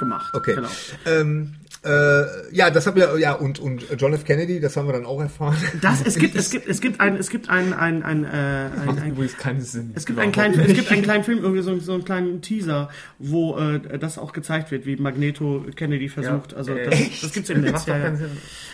Gemacht. 0.00 0.34
Okay. 0.34 0.56
Genau. 0.56 0.68
Ähm, 1.06 1.54
äh, 1.82 2.54
ja, 2.54 2.68
das 2.68 2.86
haben 2.86 2.96
wir, 2.96 3.18
ja, 3.18 3.32
und, 3.32 3.58
und 3.58 3.84
John 3.96 4.12
F. 4.12 4.24
Kennedy, 4.24 4.60
das 4.60 4.76
haben 4.76 4.86
wir 4.86 4.92
dann 4.92 5.06
auch 5.06 5.18
erfahren. 5.18 5.56
Das, 5.80 6.02
es 6.04 6.18
gibt, 6.18 6.36
es 6.36 6.50
gibt, 6.50 6.68
es 6.68 6.82
gibt 6.82 7.00
ein, 7.00 7.16
es 7.16 7.30
gibt 7.30 7.48
ein, 7.48 7.72
ein, 7.72 8.02
ein, 8.02 8.24
äh, 8.24 8.28
ein, 8.28 8.84
Macht 8.84 9.00
ein 9.00 9.12
übrigens 9.12 9.38
keinen 9.38 9.62
Sinn. 9.62 9.92
es 9.94 10.04
gibt 10.04 10.18
einen 10.18 10.30
kleinen, 10.30 10.60
es 10.60 10.74
gibt 10.74 10.92
einen 10.92 11.02
kleinen 11.04 11.24
Film, 11.24 11.38
irgendwie 11.38 11.62
so, 11.62 11.78
so 11.78 11.94
einen 11.94 12.04
kleinen 12.04 12.42
Teaser, 12.42 12.90
wo 13.18 13.56
äh, 13.56 13.98
das 13.98 14.18
auch 14.18 14.34
gezeigt 14.34 14.70
wird, 14.70 14.84
wie 14.84 14.96
Magneto 14.96 15.64
Kennedy 15.74 16.10
versucht. 16.10 16.52
Ja. 16.52 16.58
also 16.58 16.74
Äh, 16.74 16.90
das, 16.90 17.20
das 17.22 17.32
gibt's 17.32 17.48
im 17.48 17.60
Netz. 17.62 17.86
Ja, 17.86 17.96
ja. 17.96 18.12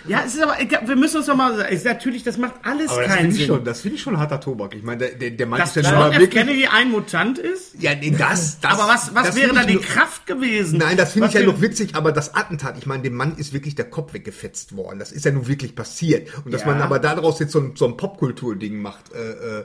ja, 0.08 0.22
es 0.26 0.34
ist 0.34 0.42
aber, 0.42 0.56
wir 0.58 0.96
müssen 0.96 1.18
uns 1.18 1.26
doch 1.26 1.36
mal, 1.36 1.60
ist 1.60 1.84
natürlich, 1.84 2.24
das 2.24 2.38
macht 2.38 2.54
alles 2.64 2.90
Aber 2.90 3.02
das 3.02 3.08
keinen 3.08 3.18
finde 3.18 3.36
ich 3.36 3.36
Sinn. 3.42 3.46
schon, 3.46 3.64
das 3.64 3.80
finde 3.82 3.94
ich 3.98 4.02
schon 4.02 4.18
harter 4.18 4.40
Tobak. 4.40 4.74
Ich 4.74 4.82
meine, 4.82 4.98
der, 4.98 5.10
der, 5.10 5.30
der 5.30 5.46
Mann 5.46 5.60
Dass 5.60 5.76
ist 5.76 5.86
ja 5.86 5.92
John 5.92 6.12
schon 6.12 6.22
F. 6.24 6.30
Kennedy 6.30 6.66
ein 6.66 6.90
Mutant 6.90 7.38
ist? 7.38 7.80
Ja, 7.80 7.94
nee, 7.94 8.10
das, 8.10 8.58
das. 8.58 8.72
Aber 8.72 8.92
was, 8.92 9.14
was 9.14 9.28
das 9.28 9.36
wäre 9.36 9.50
finde 9.50 9.62
da 9.62 9.68
ich 9.68 9.78
die 9.78 9.84
Kraft 9.84 10.26
gewesen? 10.26 10.78
Nein, 10.78 10.96
das 10.96 11.12
finde 11.16 11.28
ich 11.28 11.34
ja 11.46 11.52
noch 11.52 11.60
witzig, 11.60 11.94
aber 11.94 12.12
das 12.12 12.34
Attentat, 12.34 12.78
ich 12.78 12.86
meine, 12.86 13.02
dem 13.02 13.14
Mann 13.14 13.36
ist 13.36 13.52
wirklich 13.52 13.74
der 13.74 13.90
Kopf 13.90 14.14
weggefetzt 14.14 14.76
worden. 14.76 14.98
Das 14.98 15.12
ist 15.12 15.24
ja 15.24 15.30
nun 15.32 15.46
wirklich 15.48 15.74
passiert. 15.74 16.28
Und 16.44 16.52
dass 16.54 16.62
Ja. 16.62 16.68
man 16.68 16.80
aber 16.80 16.98
daraus 16.98 17.38
jetzt 17.40 17.52
so 17.52 17.58
ein, 17.60 17.72
so 17.76 17.86
ein 17.86 17.96
Popkultur-Ding 17.96 18.78
macht, 18.80 19.12
äh, 19.12 19.60
äh, 19.60 19.64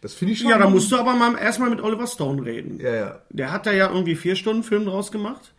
das 0.00 0.14
finde 0.14 0.32
ich 0.34 0.40
schon. 0.40 0.50
Ja, 0.50 0.58
da 0.58 0.68
musst 0.68 0.90
du 0.90 0.96
aber 0.96 1.14
mal 1.14 1.36
erstmal 1.38 1.70
mit 1.70 1.80
Oliver 1.80 2.06
Stone 2.06 2.44
reden. 2.44 2.80
Ja, 2.80 2.94
ja. 2.94 3.22
Der 3.30 3.52
hat 3.52 3.66
da 3.66 3.72
ja 3.72 3.88
irgendwie 3.90 4.16
vier 4.16 4.34
Stunden 4.36 4.62
Film 4.62 4.84
draus 4.86 5.12
gemacht. 5.12 5.52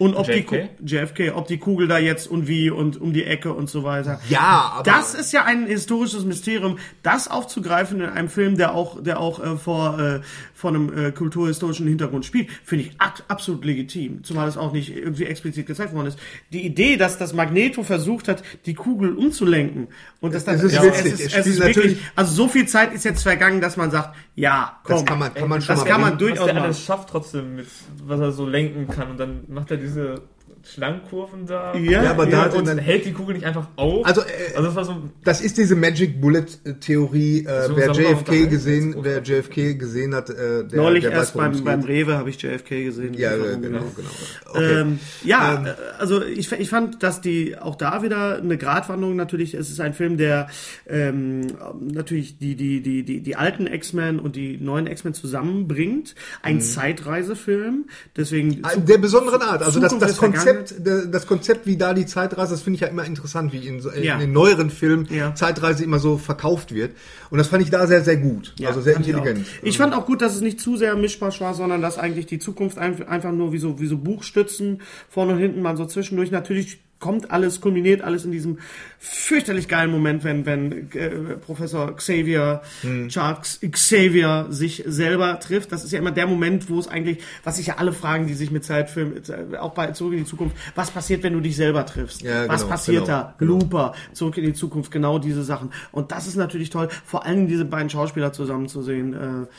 Und 0.00 0.16
ob 0.16 0.26
die 0.26 0.32
JFK? 0.32 0.46
Ku- 0.46 0.84
JFK, 0.84 1.32
ob 1.36 1.46
die 1.46 1.58
Kugel 1.58 1.86
da 1.86 1.98
jetzt 1.98 2.26
und 2.26 2.48
wie 2.48 2.70
und 2.70 3.00
um 3.00 3.12
die 3.12 3.24
Ecke 3.24 3.52
und 3.52 3.68
so 3.68 3.84
weiter. 3.84 4.18
Ja, 4.30 4.72
aber- 4.76 4.82
das 4.90 5.14
ist 5.14 5.32
ja 5.32 5.44
ein 5.44 5.66
historisches 5.66 6.24
Mysterium, 6.24 6.78
das 7.02 7.28
aufzugreifen 7.30 8.00
in 8.00 8.08
einem 8.08 8.28
Film, 8.30 8.56
der 8.56 8.74
auch, 8.74 9.02
der 9.02 9.20
auch 9.20 9.38
äh, 9.44 9.56
vor 9.56 9.98
äh, 10.00 10.20
vor 10.54 10.70
einem 10.70 10.92
äh, 11.06 11.10
kulturhistorischen 11.12 11.86
Hintergrund 11.86 12.24
spielt, 12.26 12.48
finde 12.64 12.84
ich 12.86 12.92
ab, 12.98 13.22
absolut 13.28 13.64
legitim. 13.64 14.22
Zumal 14.24 14.46
es 14.48 14.58
auch 14.58 14.72
nicht 14.72 14.94
irgendwie 14.94 15.24
explizit 15.24 15.66
gezeigt 15.66 15.94
worden 15.94 16.08
ist. 16.08 16.18
Die 16.52 16.66
Idee, 16.66 16.96
dass 16.98 17.16
das 17.16 17.32
Magneto 17.32 17.82
versucht 17.82 18.28
hat, 18.28 18.42
die 18.66 18.74
Kugel 18.74 19.14
umzulenken 19.16 19.88
und 20.20 20.34
dass 20.34 20.44
dann 20.44 20.56
Es 20.56 20.64
ist 20.64 20.74
ja, 20.74 20.82
witzig. 20.82 21.12
es 21.14 21.20
ist, 21.20 21.34
es 21.34 21.46
ist 21.46 21.58
wirklich, 21.60 21.76
natürlich- 21.76 21.98
also 22.16 22.34
so 22.34 22.48
viel 22.48 22.66
Zeit 22.68 22.92
ist 22.92 23.04
jetzt 23.04 23.22
vergangen, 23.22 23.60
dass 23.62 23.76
man 23.78 23.90
sagt, 23.90 24.14
ja, 24.34 24.78
komm, 24.84 24.96
Das 24.96 25.04
kann 25.06 25.18
man, 25.18 25.32
kann 25.34 25.48
man 25.48 25.60
schon 25.62 25.74
das 25.76 25.84
mal 25.84 25.90
kann 25.90 26.00
man 26.02 26.16
bringen. 26.16 26.20
was 26.20 26.28
durchaus 26.28 26.44
der 26.46 26.54
machen. 26.54 26.64
alles 26.64 26.84
schafft 26.84 27.08
trotzdem, 27.10 27.56
mit, 27.56 27.66
was 28.04 28.20
er 28.20 28.32
so 28.32 28.46
lenken 28.46 28.86
kann. 28.88 29.10
Und 29.12 29.18
dann 29.20 29.40
macht 29.48 29.70
er 29.70 29.76
diese 29.78 29.89
diese 29.90 30.22
Schlangenkurven 30.64 31.46
da. 31.46 31.74
Ja, 31.74 32.02
Ja, 32.04 32.10
aber 32.10 32.26
da 32.26 32.42
hat 32.44 32.54
und 32.54 32.66
dann- 32.66 32.78
hält 32.78 33.04
die 33.04 33.12
Kugel 33.12 33.34
nicht 33.34 33.46
einfach 33.46 33.68
auf. 33.76 34.06
Also, 34.06 34.20
äh, 34.22 34.24
also 34.54 34.62
das 34.68 34.74
war 34.76 34.84
so. 34.84 34.96
Das 35.24 35.40
ist 35.40 35.58
diese 35.58 35.74
Magic 35.76 36.20
Bullet 36.20 36.46
Theorie. 36.80 37.44
Äh, 37.46 37.66
So, 37.68 37.76
wer 37.76 37.90
JFK 37.92 38.46
gesehen, 38.46 38.94
wer 39.00 39.22
JFK 39.22 39.74
gesehen 39.74 40.14
hat, 40.14 40.30
äh, 40.30 40.64
der, 40.66 40.76
Neulich 40.76 41.04
der 41.04 41.12
erst 41.12 41.34
weiß, 41.36 41.62
beim, 41.62 41.64
beim. 41.64 41.80
Rewe 41.82 42.16
habe 42.16 42.30
ich 42.30 42.40
JFK 42.42 42.84
gesehen. 42.84 43.14
Ja, 43.14 43.30
Warum 43.32 43.44
ja, 43.44 43.54
genau, 43.56 43.84
genau. 43.96 44.08
Okay. 44.50 44.80
Ähm, 44.80 44.98
ja, 45.24 45.64
äh, 45.66 45.74
also 45.98 46.22
ich, 46.24 46.50
ich 46.52 46.68
fand, 46.68 47.02
dass 47.02 47.20
die 47.20 47.56
auch 47.58 47.76
da 47.76 48.02
wieder 48.02 48.36
eine 48.36 48.56
Gratwanderung 48.58 49.16
natürlich, 49.16 49.54
es 49.54 49.70
ist 49.70 49.80
ein 49.80 49.94
Film, 49.94 50.16
der 50.16 50.48
ähm, 50.88 51.46
natürlich 51.80 52.38
die, 52.38 52.54
die, 52.54 52.80
die, 52.82 53.02
die, 53.02 53.20
die 53.22 53.36
alten 53.36 53.66
X-Men 53.66 54.18
und 54.20 54.36
die 54.36 54.58
neuen 54.58 54.86
X-Men 54.86 55.14
zusammenbringt. 55.14 56.14
Ein 56.42 56.60
Zeitreisefilm, 56.60 57.86
deswegen 58.16 58.58
Ah, 58.62 58.76
Der 58.76 58.98
besonderen 58.98 59.42
Art, 59.42 59.62
also 59.62 59.80
das, 59.80 59.90
Zukunft 59.92 60.10
das 60.10 60.18
Vergangenheit. 60.18 60.59
Konzept, 60.60 61.14
das 61.14 61.26
Konzept, 61.26 61.66
wie 61.66 61.76
da 61.76 61.94
die 61.94 62.06
Zeitreise, 62.06 62.52
das 62.52 62.62
finde 62.62 62.74
ich 62.76 62.80
ja 62.82 62.88
immer 62.88 63.04
interessant, 63.04 63.52
wie 63.52 63.66
in, 63.66 63.80
so- 63.80 63.90
in 63.90 64.02
Ja. 64.04 64.18
den 64.18 64.32
neueren 64.32 64.70
Filmen 64.70 65.06
Ja. 65.10 65.34
Zeitreise 65.34 65.84
immer 65.84 65.98
so 65.98 66.18
verkauft 66.18 66.74
wird. 66.74 66.92
Und 67.30 67.38
das 67.38 67.48
fand 67.48 67.62
ich 67.62 67.70
da 67.70 67.86
sehr, 67.86 68.02
sehr 68.02 68.16
gut. 68.16 68.54
Ja, 68.58 68.68
also 68.68 68.80
sehr 68.80 68.92
ich 68.94 69.06
intelligent. 69.06 69.46
auch. 69.46 69.62
Ich 69.66 69.76
fand 69.78 69.94
auch 69.94 70.06
gut, 70.06 70.22
dass 70.22 70.34
es 70.34 70.40
nicht 70.40 70.60
zu 70.60 70.76
sehr 70.76 70.94
mischbar 70.96 71.32
war, 71.40 71.54
sondern 71.54 71.80
dass 71.82 71.98
eigentlich 71.98 72.26
die 72.26 72.38
Zukunft 72.38 72.78
ein- 72.78 73.06
einfach 73.08 73.32
nur 73.32 73.52
wie 73.52 73.58
so, 73.58 73.80
wie 73.80 73.86
so 73.86 73.96
Buchstützen 73.98 74.82
vorne 75.08 75.32
und 75.34 75.38
hinten 75.38 75.62
mal 75.62 75.76
so 75.76 75.86
zwischendurch. 75.86 76.30
Natürlich 76.30 76.78
kommt 77.00 77.30
alles, 77.30 77.60
kulminiert 77.60 78.02
alles 78.02 78.24
in 78.24 78.30
diesem 78.30 78.58
fürchterlich 78.98 79.66
geilen 79.68 79.90
Moment, 79.90 80.24
wenn, 80.24 80.44
wenn 80.46 80.90
äh, 80.92 81.08
Professor 81.44 81.96
Xavier, 81.96 82.60
Hm. 82.82 83.08
Charles 83.08 83.58
Xavier 83.70 84.46
sich 84.50 84.84
selber 84.86 85.40
trifft. 85.40 85.72
Das 85.72 85.84
ist 85.84 85.92
ja 85.92 85.98
immer 85.98 86.10
der 86.10 86.26
Moment, 86.26 86.68
wo 86.68 86.78
es 86.78 86.86
eigentlich, 86.86 87.18
was 87.42 87.56
sich 87.56 87.66
ja 87.68 87.76
alle 87.78 87.92
fragen, 87.92 88.26
die 88.26 88.34
sich 88.34 88.50
mit 88.50 88.64
Zeitfilm, 88.64 89.14
äh, 89.52 89.56
auch 89.56 89.72
bei 89.72 89.90
Zurück 89.92 90.12
in 90.12 90.18
die 90.20 90.24
Zukunft, 90.26 90.54
was 90.74 90.90
passiert, 90.90 91.22
wenn 91.22 91.32
du 91.32 91.40
dich 91.40 91.56
selber 91.56 91.86
triffst? 91.86 92.22
Ja, 92.22 92.46
was 92.48 92.60
genau, 92.62 92.70
passiert 92.72 93.04
genau, 93.06 93.18
da? 93.18 93.34
genau. 93.38 93.52
Looper, 93.52 93.94
Zurück 94.12 94.36
in 94.36 94.44
die 94.44 94.52
Zukunft, 94.52 94.90
genau 94.90 95.18
diese 95.18 95.42
Sachen. 95.44 95.70
Und 95.92 96.12
das 96.12 96.26
ist 96.26 96.36
natürlich 96.36 96.68
toll, 96.70 96.88
vor 97.04 97.24
allem 97.24 97.48
diese 97.48 97.64
beiden 97.64 97.88
Schauspieler 97.88 98.32
zusammen 98.34 98.68
zu 98.68 98.82
sehen, 98.82 99.14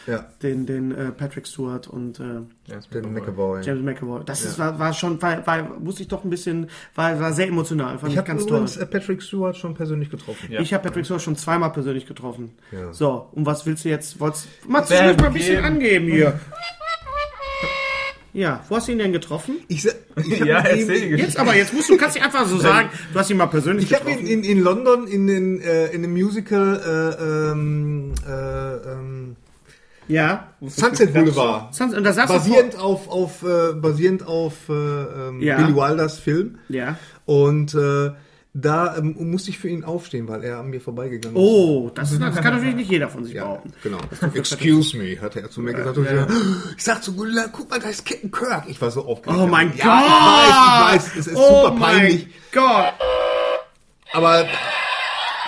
äh, 0.07 0.11
Ja. 0.11 0.25
den, 0.43 0.67
den 0.67 0.91
äh, 0.91 1.11
Patrick 1.11 1.47
Stewart 1.47 1.87
und 1.87 2.19
äh, 2.19 2.23
Den 2.93 3.13
McAvoy. 3.13 3.61
James 3.63 3.83
McAvoy. 3.83 4.21
Das 4.25 4.45
ist, 4.45 4.59
war, 4.59 4.77
war 4.79 4.93
schon, 4.93 5.21
war, 5.21 5.45
war, 5.47 5.63
musste 5.79 6.03
ich 6.03 6.07
doch 6.07 6.23
ein 6.23 6.29
bisschen, 6.29 6.69
war, 6.95 7.19
war 7.31 7.35
sehr 7.35 7.47
emotional, 7.47 7.97
fand 7.97 8.07
Ich 8.07 8.13
ich, 8.13 8.17
habe 8.17 8.27
ganz 8.27 8.43
übrigens 8.43 8.73
toll. 8.75 8.83
äh, 8.83 8.85
Patrick 8.85 9.21
Stewart 9.23 9.57
schon 9.57 9.73
persönlich 9.73 10.09
getroffen. 10.09 10.47
Ja. 10.51 10.59
Ich 10.59 10.73
habe 10.73 10.83
Patrick 10.83 11.05
Stewart 11.05 11.21
schon 11.21 11.35
zweimal 11.35 11.71
persönlich 11.71 12.05
getroffen. 12.05 12.51
Ja. 12.71 12.91
So, 12.93 13.27
und 13.31 13.45
was 13.45 13.65
willst 13.65 13.85
du 13.85 13.89
jetzt? 13.89 14.19
Wolltest, 14.19 14.47
Bam, 14.67 14.85
zwischendurch 14.85 15.17
mal 15.17 15.27
ein 15.27 15.33
bisschen 15.33 15.55
geben. 15.55 15.65
angeben 15.65 16.07
hier. 16.07 16.39
Ja, 18.33 18.63
wo 18.69 18.77
hast 18.77 18.87
du 18.87 18.93
ihn 18.93 18.99
denn 18.99 19.11
getroffen? 19.11 19.57
Ich, 19.67 19.85
ich 19.85 20.39
Ja, 20.39 20.59
ihn- 20.69 20.79
erzähl 20.89 21.01
die 21.17 21.21
Jetzt 21.21 21.37
aber, 21.37 21.53
jetzt 21.53 21.73
musst 21.73 21.89
du, 21.89 21.97
kannst 21.97 22.15
nicht 22.15 22.23
einfach 22.25 22.45
so 22.47 22.57
sagen, 22.57 22.89
du 23.11 23.19
hast 23.19 23.29
ihn 23.29 23.35
mal 23.35 23.47
persönlich 23.47 23.91
Ich 23.91 23.93
habe 23.93 24.09
ihn 24.09 24.19
getroffen. 24.19 24.43
in, 24.45 24.57
in 24.57 24.59
London 24.63 25.07
in, 25.07 25.27
den, 25.27 25.59
äh, 25.61 25.87
in 25.87 26.01
dem 26.01 26.13
Musical 26.13 26.79
äh, 27.19 27.51
ähm, 27.51 28.13
äh, 28.25 28.89
ähm, 28.89 29.35
ja. 30.07 30.47
Sunset 30.65 31.13
Boulevard. 31.13 31.75
Sonst- 31.75 31.93
Und 31.93 32.05
da 32.05 32.13
saß 32.13 32.29
er 32.29 32.37
Basierend 32.37 32.77
auf, 32.79 33.09
auf, 33.09 33.43
äh, 33.43 33.73
basierend 33.73 34.25
auf 34.25 34.53
äh, 34.69 34.73
ähm, 34.73 35.41
Ja. 35.41 35.57
Billy 35.57 35.75
Wilders 35.75 36.17
Film. 36.19 36.57
ja. 36.69 36.95
Und 37.31 37.73
äh, 37.75 38.11
da 38.53 38.97
ähm, 38.97 39.15
musste 39.31 39.51
ich 39.51 39.57
für 39.57 39.69
ihn 39.69 39.85
aufstehen, 39.85 40.27
weil 40.27 40.43
er 40.43 40.59
an 40.59 40.69
mir 40.69 40.81
vorbeigegangen 40.81 41.37
ist. 41.37 41.41
Oh, 41.41 41.89
das, 41.95 42.11
ist, 42.11 42.21
das 42.21 42.35
kann 42.35 42.53
natürlich 42.55 42.75
nicht 42.75 42.91
jeder 42.91 43.07
von 43.07 43.23
sich 43.23 43.33
Ja, 43.35 43.43
behaupten. 43.45 43.71
genau. 43.81 43.99
Excuse 44.33 44.97
me, 44.97 45.21
hat 45.21 45.37
er 45.37 45.49
zu 45.49 45.61
mir 45.61 45.73
gesagt. 45.73 45.97
Und 45.97 46.05
ich, 46.05 46.75
ich 46.77 46.83
sag 46.83 47.01
zu 47.01 47.13
Gula, 47.13 47.45
guck 47.49 47.69
mal, 47.69 47.79
da 47.79 47.87
ist 47.87 48.05
Captain 48.05 48.29
Kirk. 48.29 48.65
Ich 48.67 48.81
war 48.81 48.91
so 48.91 49.05
aufgeregt. 49.05 49.39
Oh 49.41 49.47
mein 49.47 49.71
ja, 49.77 49.85
Gott! 49.85 50.03
Ich 50.49 50.93
weiß, 50.93 51.07
ich 51.07 51.15
weiß, 51.15 51.17
es 51.19 51.27
ist 51.27 51.37
oh 51.37 51.61
super 51.67 51.79
peinlich. 51.79 52.25
mein 52.27 52.33
Gott! 52.65 52.93
Aber, 54.11 54.45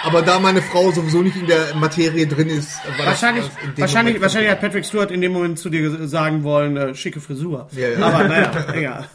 aber 0.03 0.21
da 0.21 0.39
meine 0.39 0.61
Frau 0.61 0.91
sowieso 0.91 1.21
nicht 1.21 1.37
in 1.37 1.47
der 1.47 1.75
Materie 1.75 2.27
drin 2.27 2.49
ist, 2.49 2.77
war 2.97 3.07
Wahrscheinlich, 3.07 3.45
das 3.45 3.63
in 3.63 3.75
dem 3.75 3.81
wahrscheinlich, 3.81 4.21
wahrscheinlich 4.21 4.51
hat 4.51 4.61
Patrick 4.61 4.85
Stewart 4.85 5.11
in 5.11 5.21
dem 5.21 5.31
Moment 5.31 5.59
zu 5.59 5.69
dir 5.69 6.07
sagen 6.07 6.43
wollen, 6.43 6.77
äh, 6.77 6.95
schicke 6.95 7.21
Frisur. 7.21 7.67
Ja, 7.71 7.89
ja. 7.89 8.05
Aber 8.05 8.27
naja, 8.27 8.51
egal. 8.73 9.07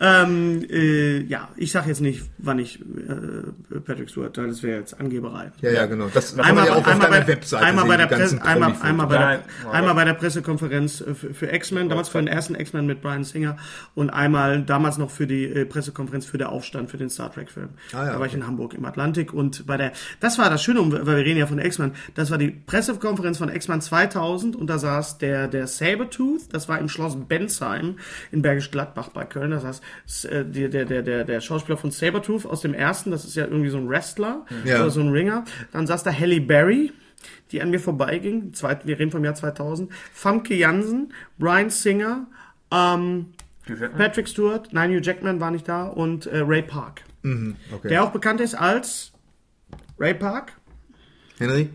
ähm, 0.00 0.64
äh, 0.70 1.22
ja, 1.24 1.48
ich 1.56 1.72
sag 1.72 1.86
jetzt 1.86 2.00
nicht, 2.00 2.22
wann 2.38 2.58
ich 2.58 2.80
äh, 2.80 3.80
Patrick 3.80 4.10
Stewart, 4.10 4.36
weil 4.36 4.48
das 4.48 4.62
wäre 4.62 4.80
jetzt 4.80 4.98
Angeberei. 5.00 5.50
Ja, 5.60 5.70
ja, 5.70 5.86
genau. 5.86 6.08
Das 6.12 6.36
kann 6.36 6.44
Einmal, 6.44 6.66
ja 6.66 6.72
auch 6.72 6.76
auf 6.78 6.86
einmal, 6.86 7.10
deiner 7.10 7.24
bei, 7.24 7.32
Webseite 7.32 7.64
einmal, 7.64 7.84
sehen, 7.84 7.88
bei 7.88 7.96
der 7.96 8.06
Presse, 8.06 8.42
einmal, 8.42 8.74
einmal, 8.82 9.06
bei 9.06 9.18
der, 9.18 9.26
Nein. 9.26 9.40
einmal 9.72 9.94
bei 9.94 10.04
der 10.04 10.14
Pressekonferenz 10.14 11.00
äh, 11.00 11.14
für, 11.14 11.34
für 11.34 11.52
X-Men, 11.52 11.88
damals 11.88 12.08
für 12.08 12.18
den 12.18 12.28
ersten 12.28 12.54
X-Men 12.54 12.86
mit 12.86 13.00
Brian 13.00 13.24
Singer 13.24 13.56
und 13.94 14.10
einmal 14.10 14.62
damals 14.62 14.98
noch 14.98 15.10
für 15.10 15.26
die 15.26 15.44
äh, 15.44 15.64
Pressekonferenz 15.64 16.26
für 16.26 16.38
der 16.38 16.50
Aufstand 16.50 16.90
für 16.90 16.98
den 16.98 17.10
Star 17.10 17.32
Trek-Film. 17.32 17.70
Ah, 17.92 18.04
ja, 18.04 18.12
da 18.12 18.18
war 18.18 18.26
ich 18.26 18.32
okay. 18.32 18.40
in 18.40 18.46
Hamburg 18.46 18.74
im 18.74 18.84
Atlantik 18.84 19.32
und 19.32 19.66
bei 19.66 19.76
der, 19.76 19.92
das 20.20 20.38
war 20.38 20.50
das 20.50 20.62
Schöne, 20.62 20.80
weil 20.90 21.06
wir 21.18 21.24
reden 21.24 21.38
ja 21.38 21.46
von 21.46 21.58
X-Men, 21.58 21.92
das 22.14 22.30
war 22.30 22.38
die 22.38 22.48
Pressekonferenz 22.50 23.38
von 23.38 23.48
X-Men 23.48 23.80
2000 23.80 24.56
und 24.56 24.68
da 24.68 24.78
saß 24.78 25.18
der, 25.18 25.48
der 25.48 25.66
Sabertooth, 25.66 26.52
das 26.52 26.68
war 26.68 26.78
im 26.78 26.88
Schloss 26.88 27.16
Bensheim 27.16 27.96
in 28.32 28.42
Bergisch 28.42 28.70
Gladbach 28.70 29.08
bei 29.10 29.24
Köln, 29.24 29.50
das 29.50 29.64
heißt, 29.64 30.24
äh, 30.26 30.44
der, 30.44 30.68
der, 30.68 30.84
der, 30.84 31.02
der, 31.02 31.24
der 31.24 31.40
Schauspieler 31.40 31.78
von 31.78 31.90
Sabertooth 31.90 32.46
aus 32.46 32.60
dem 32.60 32.74
ersten, 32.74 33.10
das 33.10 33.24
ist 33.24 33.36
ja 33.36 33.44
irgendwie 33.44 33.70
so 33.70 33.78
ein 33.78 33.88
Wrestler, 33.88 34.44
Ja. 34.64 34.80
oder 34.80 34.90
so 34.90 35.00
ein 35.00 35.08
Ringer, 35.10 35.44
dann 35.72 35.86
saß 35.86 36.02
da 36.02 36.12
Halle 36.12 36.40
Berry, 36.40 36.92
die 37.52 37.62
an 37.62 37.70
mir 37.70 37.80
vorbeiging, 37.80 38.52
zweit, 38.54 38.86
wir 38.86 38.98
reden 38.98 39.10
vom 39.10 39.24
Jahr 39.24 39.34
2000, 39.34 39.90
Famke 40.12 40.54
Jansen, 40.54 41.12
Brian 41.38 41.70
Singer, 41.70 42.26
ähm, 42.70 43.26
Patrick 43.96 44.28
Stewart, 44.28 44.68
nein, 44.72 44.90
Hugh 44.90 45.00
Jackman 45.02 45.40
war 45.40 45.50
nicht 45.50 45.68
da 45.68 45.84
und 45.86 46.26
äh, 46.26 46.38
Ray 46.38 46.62
Park. 46.62 47.02
Okay. 47.24 47.88
Der 47.88 48.02
auch 48.04 48.10
bekannt 48.10 48.40
ist 48.40 48.54
als 48.54 49.12
Ray 49.98 50.14
Park, 50.14 50.52
Henry? 51.38 51.70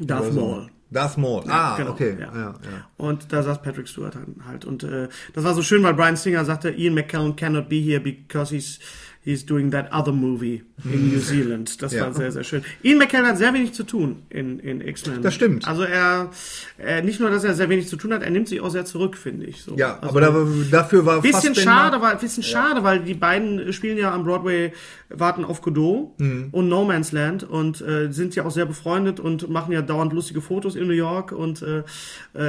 Darth 0.00 0.32
Maul. 0.32 0.70
Darth 0.90 1.16
Maul. 1.16 1.44
Ah, 1.48 1.76
genau, 1.76 1.90
okay. 1.92 2.16
ja. 2.18 2.32
Ja. 2.32 2.54
Ja, 2.62 2.90
Und 2.96 3.32
da 3.32 3.42
saß 3.42 3.60
Patrick 3.62 3.88
Stewart 3.88 4.16
halt. 4.46 4.64
Und 4.64 4.84
äh, 4.84 5.08
das 5.34 5.42
war 5.42 5.54
so 5.54 5.62
schön, 5.62 5.82
weil 5.82 5.94
Brian 5.94 6.16
Singer 6.16 6.44
sagte, 6.44 6.70
Ian 6.70 6.94
McKellen 6.94 7.34
cannot 7.34 7.68
be 7.68 7.76
here 7.76 8.00
because 8.00 8.54
he's 8.54 8.78
he's 9.26 9.44
doing 9.44 9.72
that 9.72 9.92
other 9.92 10.12
movie 10.12 10.62
in 10.84 11.10
New 11.12 11.18
Zealand. 11.20 11.82
Das 11.82 11.92
Ja. 11.92 12.02
war 12.06 12.14
sehr, 12.14 12.30
sehr 12.30 12.44
schön. 12.44 12.62
Ian 12.82 12.98
McKellen 12.98 13.26
hat 13.26 13.38
sehr 13.38 13.52
wenig 13.52 13.72
zu 13.72 13.82
tun 13.82 14.22
in, 14.30 14.60
in 14.60 14.80
X-Men. 14.80 15.20
Das 15.20 15.34
stimmt. 15.34 15.66
Also 15.66 15.82
er, 15.82 16.30
äh, 16.78 17.02
nicht 17.02 17.18
nur, 17.18 17.28
dass 17.30 17.42
er 17.42 17.54
sehr 17.54 17.68
wenig 17.68 17.88
zu 17.88 17.96
tun 17.96 18.12
hat, 18.12 18.22
er 18.22 18.30
nimmt 18.30 18.46
sich 18.48 18.60
auch 18.60 18.70
sehr 18.70 18.84
zurück, 18.84 19.16
finde 19.16 19.46
ich. 19.46 19.62
So. 19.62 19.76
ja 19.76 19.96
also, 19.98 20.08
aber 20.10 20.20
da, 20.20 20.46
dafür 20.70 21.04
war 21.04 21.20
Bisschen 21.22 21.54
schade, 21.56 22.00
weil, 22.00 22.16
bisschen 22.16 22.44
schade, 22.44 22.84
weil 22.84 23.00
die 23.00 23.14
beiden 23.14 23.72
spielen 23.72 23.98
ja 23.98 24.14
am 24.14 24.22
Broadway 24.24 24.72
Warten 25.08 25.44
auf 25.44 25.60
Godot 25.60 26.18
Mhm. 26.18 26.48
und 26.52 26.68
No 26.68 26.84
Man's 26.84 27.10
Land 27.12 27.42
und 27.42 27.80
äh, 27.80 28.12
sind 28.12 28.34
ja 28.36 28.44
auch 28.44 28.50
sehr 28.52 28.66
befreundet 28.66 29.18
und 29.18 29.48
machen 29.50 29.72
ja 29.72 29.82
dauernd 29.82 30.12
lustige 30.12 30.40
Fotos 30.40 30.76
in 30.76 30.86
New 30.86 30.92
York 30.92 31.32
und 31.32 31.62
äh, 31.62 31.78
äh, 31.78 31.84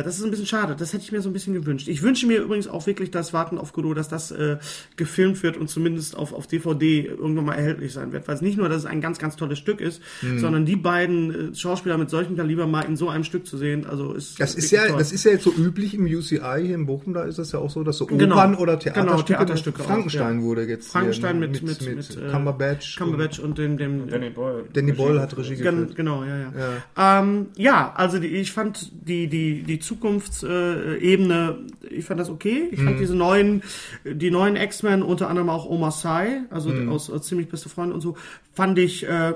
das 0.03 0.17
ist 0.19 0.23
ein 0.25 0.29
bisschen 0.31 0.45
schade. 0.47 0.75
Das 0.77 0.93
hätte 0.93 1.03
ich 1.03 1.11
mir 1.11 1.21
so 1.21 1.29
ein 1.29 1.33
bisschen 1.33 1.53
gewünscht. 1.53 1.87
Ich 1.87 2.03
wünsche 2.03 2.27
mir 2.27 2.39
übrigens 2.41 2.67
auch 2.67 2.85
wirklich, 2.85 3.09
dass 3.09 3.33
Warten 3.33 3.57
auf 3.57 3.73
Godot, 3.73 3.97
dass 3.97 4.09
das 4.09 4.29
äh, 4.31 4.57
gefilmt 4.95 5.41
wird 5.43 5.57
und 5.57 5.69
zumindest 5.69 6.15
auf, 6.15 6.33
auf 6.33 6.45
DVD 6.45 6.66
DVD 6.75 7.05
irgendwann 7.17 7.45
mal 7.45 7.53
erhältlich 7.55 7.93
sein 7.93 8.11
wird. 8.11 8.27
Weil 8.27 8.35
es 8.35 8.41
nicht 8.41 8.57
nur, 8.57 8.69
dass 8.69 8.79
es 8.79 8.85
ein 8.85 9.01
ganz, 9.01 9.17
ganz 9.19 9.35
tolles 9.35 9.57
Stück 9.59 9.81
ist, 9.81 10.01
sondern 10.37 10.65
die 10.65 10.75
beiden 10.75 11.51
äh, 11.51 11.55
Schauspieler 11.55 11.97
mit 11.97 12.09
solchem 12.09 12.35
Kaliber 12.35 12.67
mal 12.67 12.81
in 12.81 12.95
so 12.97 13.09
einem 13.09 13.23
Stück 13.23 13.45
zu 13.47 13.57
sehen, 13.57 13.85
also 13.85 14.13
ist 14.13 14.39
Das 14.39 14.55
ist 14.55 14.71
ja, 14.71 14.87
toll. 14.87 14.97
das 14.97 15.11
ist 15.11 15.23
ja 15.23 15.31
jetzt 15.31 15.43
so 15.43 15.51
üblich 15.53 15.93
im 15.93 16.05
UCI 16.05 16.39
hier 16.61 16.75
in 16.75 16.85
Bochum, 16.85 17.13
da 17.13 17.23
ist 17.23 17.37
es 17.37 17.51
ja 17.51 17.59
auch 17.59 17.69
so, 17.69 17.83
dass 17.83 17.97
so 17.97 18.05
Opern 18.05 18.17
Genau. 18.19 18.35
oder 18.59 18.77
Genau, 18.77 18.93
Theaterstücke, 18.93 19.25
Theaterstücke 19.37 19.81
auch, 19.81 19.85
Frankenstein 19.87 20.39
ja. 20.39 20.43
wurde 20.45 20.63
jetzt 20.63 20.91
Frankenstein 20.91 21.37
hier, 21.39 21.47
mit, 21.47 21.63
ne, 21.63 21.69
mit, 21.69 21.95
mit, 21.95 22.17
äh, 22.17 22.29
Cumberbatch. 22.31 22.97
Cumberbatch 22.97 23.39
und 23.39 23.57
dem, 23.57 23.77
dem 23.77 24.07
Danny 24.09 24.29
Boyle. 24.29 24.65
Danny 24.73 24.91
Boyle 24.91 25.21
hat 25.21 25.37
Regie 25.37 25.55
geführt. 25.55 25.95
genau, 25.95 26.23
ja, 26.23 26.37
ja. 26.37 26.53
Ja, 26.97 27.19
ähm, 27.19 27.47
ja 27.55 27.93
also 27.95 28.19
die, 28.19 28.27
ich 28.27 28.51
fand 28.51 28.91
die, 29.07 29.27
die, 29.27 29.63
die 29.63 29.79
Zukunftsebene, 29.79 31.57
äh, 31.83 31.93
ich 31.93 32.05
fand 32.05 32.19
das 32.19 32.29
okay. 32.29 32.69
Ich 32.71 32.79
Mhm. 32.79 32.85
fand 32.85 32.99
diese 32.99 33.15
neuen, 33.15 33.63
die 34.05 34.31
neuen 34.31 34.55
X-Men, 34.55 35.01
unter 35.03 35.29
anderem 35.29 35.49
auch 35.49 35.65
Omar 35.69 35.91
Sy, 35.91 36.41
also 36.57 36.69
Mhm. 36.69 36.89
aus, 36.89 37.09
aus 37.09 37.25
ziemlich 37.27 37.49
beste 37.49 37.69
Freunde 37.69 37.93
und 37.95 38.01
so, 38.01 38.15
fand 38.53 38.77
ich 38.79 39.07
äh, 39.07 39.33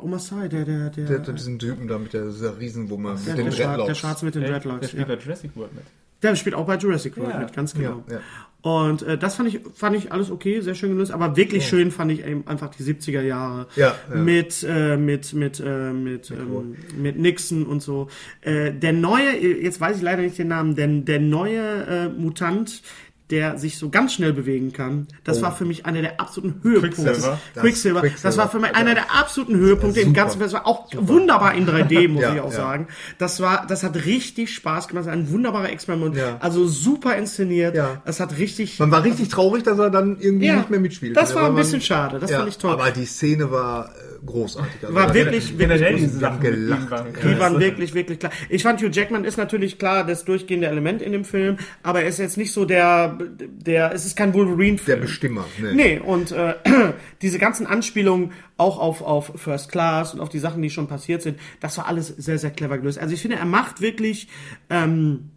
Omar 0.00 0.18
Sy, 0.20 0.48
der, 0.48 0.64
der, 0.64 0.90
der, 0.90 1.04
Der, 1.06 1.18
der, 1.20 1.34
diesen 1.34 1.58
Typen 1.58 1.88
da 1.88 1.98
mit 1.98 2.12
der, 2.12 2.26
dieser 2.26 2.58
Riesenwumme, 2.58 3.14
mit 3.14 3.26
der, 3.26 3.34
den 3.36 3.44
der, 3.46 3.52
Schwarz, 3.52 3.58
der 3.58 3.76
Dreadlocks. 3.76 3.98
Schwarze 3.98 4.24
mit 4.24 4.34
den 4.34 4.42
Der, 4.42 4.50
der 4.52 4.60
Dreadlocks. 4.60 4.88
spielt 4.90 5.08
Ja. 5.08 5.14
bei 5.14 5.20
Jurassic 5.22 5.50
World 5.56 5.74
mit. 5.74 5.84
Der 6.22 6.34
spielt 6.34 6.54
auch 6.54 6.66
bei 6.66 6.76
Jurassic 6.76 7.16
World 7.18 7.30
Ja. 7.34 7.38
mit, 7.40 7.52
ganz 7.52 7.74
genau. 7.74 8.02
Ja, 8.08 8.14
ja. 8.14 8.20
Und 8.62 9.02
äh, 9.02 9.16
das 9.16 9.36
fand 9.36 9.48
ich, 9.48 9.60
fand 9.74 9.94
ich 9.96 10.10
alles 10.10 10.28
okay, 10.30 10.60
sehr 10.60 10.74
schön 10.74 10.90
gelöst. 10.90 11.12
Aber 11.12 11.36
wirklich 11.36 11.68
schön 11.68 11.92
fand 11.92 12.10
ich 12.10 12.26
eben 12.26 12.44
einfach 12.48 12.70
die 12.74 12.82
70er 12.82 13.20
Jahre 13.20 13.66
Ja, 13.76 13.94
ja. 14.12 14.16
mit 14.16 14.66
äh, 14.68 14.96
mit 14.96 15.34
mit 15.34 15.60
äh, 15.64 15.92
mit 15.92 16.30
ähm, 16.32 16.74
mit 17.00 17.16
Nixon 17.16 17.64
und 17.64 17.80
so. 17.80 18.08
Äh, 18.40 18.72
der 18.72 18.92
neue, 18.92 19.36
jetzt 19.62 19.80
weiß 19.80 19.98
ich 19.98 20.02
leider 20.02 20.22
nicht 20.22 20.36
den 20.38 20.48
Namen, 20.48 20.74
denn 20.74 21.04
der 21.04 21.20
neue 21.20 21.60
äh, 21.86 22.08
Mutant, 22.08 22.82
der 23.30 23.58
sich 23.58 23.76
so 23.78 23.88
ganz 23.90 24.14
schnell 24.14 24.32
bewegen 24.32 24.72
kann, 24.72 25.08
das 25.24 25.42
war 25.42 25.50
für 25.54 25.64
mich 25.64 25.84
einer 25.84 26.00
der 26.00 26.20
absoluten 26.20 26.60
Höhepunkte. 26.62 27.02
Quicksilver. 27.02 27.40
Das, 27.54 27.62
Quicksilver. 27.64 28.02
Das 28.02 28.22
Das 28.22 28.36
war 28.36 28.48
für 28.48 28.60
mich 28.60 28.74
einer 28.76 28.94
der 28.94 29.12
absoluten 29.12 29.56
Höhepunkte 29.56 30.00
im 30.00 30.08
Super. 30.10 30.20
ganzen. 30.20 30.38
Das 30.40 30.52
war 30.52 30.64
auch 30.66 30.86
wunderbar 30.94 31.54
in 31.54 31.66
3D, 31.66 32.06
muss 32.12 32.22
Ja, 32.22 32.34
ich 32.34 32.40
auch 32.40 32.52
ja. 32.52 32.56
sagen. 32.56 32.86
Das 33.18 33.40
war, 33.40 33.66
das 33.66 33.82
hat 33.82 33.96
richtig 34.04 34.54
Spaß 34.54 34.86
gemacht. 34.88 35.08
Ein 35.08 35.30
wunderbarer 35.30 35.70
Experiment. 35.70 36.16
Ja. 36.16 36.36
Also 36.40 36.66
super 36.68 37.16
inszeniert. 37.16 37.74
Ja. 37.74 38.00
Es 38.04 38.20
hat 38.20 38.38
richtig. 38.38 38.78
Man 38.78 38.90
war 38.92 39.02
richtig 39.02 39.28
traurig, 39.28 39.64
dass 39.64 39.78
er 39.78 39.90
dann 39.90 40.18
irgendwie 40.20 40.46
Ja, 40.46 40.56
nicht 40.56 40.70
mehr 40.70 40.80
mitspielt. 40.80 41.16
das 41.16 41.34
war 41.34 41.46
ein 41.46 41.52
man- 41.54 41.62
bisschen 41.62 41.80
schade. 41.80 42.18
Das 42.20 42.30
ja, 42.30 42.38
fand 42.38 42.48
ich 42.50 42.58
toll. 42.58 42.72
Aber 42.72 42.90
die 42.92 43.06
Szene 43.06 43.50
war 43.50 43.86
äh, 43.88 44.24
großartig. 44.24 44.82
Also 44.82 44.94
War 44.94 45.08
da- 45.08 45.14
wirklich, 45.14 45.56
Generell 45.58 45.80
wirklich 45.80 46.02
diese 46.04 46.18
Sachen 46.18 46.40
gelacht. 46.40 46.90
waren 46.90 47.06
Die 47.24 47.38
waren 47.40 47.58
wirklich, 47.60 47.92
wirklich 47.94 48.18
klar. 48.20 48.32
Ich 48.48 48.62
fand 48.62 48.80
Hugh 48.80 48.90
Jackman 48.92 49.24
ist 49.24 49.36
natürlich 49.36 49.78
klar 49.78 50.04
das 50.06 50.24
durchgehende 50.24 50.68
Element 50.68 51.02
in 51.02 51.12
dem 51.12 51.24
Film, 51.24 51.56
aber 51.82 52.02
er 52.02 52.08
ist 52.08 52.18
jetzt 52.18 52.36
nicht 52.36 52.52
so 52.52 52.64
der, 52.64 53.15
der, 53.18 53.92
es 53.92 54.06
ist 54.06 54.16
kein 54.16 54.32
Der 54.32 54.40
Wolverine-Film. 54.40 55.00
Bestimmer. 55.00 55.44
Ne. 55.60 55.74
Nee, 55.74 55.98
und 55.98 56.32
äh, 56.32 56.54
diese 57.22 57.38
ganzen 57.38 57.66
Anspielungen 57.66 58.32
auch 58.56 58.78
auf, 58.78 59.02
auf 59.02 59.32
First 59.36 59.70
Class 59.70 60.14
und 60.14 60.20
auf 60.20 60.28
die 60.28 60.38
Sachen, 60.38 60.62
die 60.62 60.70
schon 60.70 60.88
passiert 60.88 61.22
sind, 61.22 61.38
das 61.60 61.76
war 61.78 61.86
alles 61.86 62.08
sehr, 62.08 62.38
sehr 62.38 62.50
clever 62.50 62.78
gelöst. 62.78 62.98
Also 62.98 63.14
ich 63.14 63.22
finde, 63.22 63.36
er 63.36 63.44
macht 63.44 63.80
wirklich 63.80 64.28
ähm, 64.70 65.30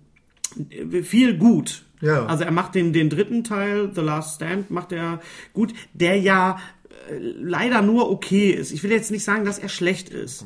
viel 1.04 1.38
gut. 1.38 1.86
Ja. 2.02 2.26
Also 2.26 2.44
er 2.44 2.52
macht 2.52 2.76
den, 2.76 2.94
den 2.94 3.10
dritten 3.10 3.44
Teil, 3.44 3.92
The 3.94 4.02
Last 4.02 4.36
Stand, 4.36 4.72
macht 4.72 4.92
er 4.92 5.20
gut, 5.54 5.74
der 5.94 6.18
ja 6.18 6.60
äh, 7.10 7.18
leider 7.18 7.82
nur 7.82 8.10
okay 8.10 8.52
ist. 8.52 8.72
Ich 8.72 8.84
will 8.84 8.92
jetzt 8.92 9.12
nicht 9.12 9.24
sagen, 9.24 9.46
dass 9.46 9.60
er 9.60 9.70
schlecht 9.70 10.10
ist. 10.10 10.46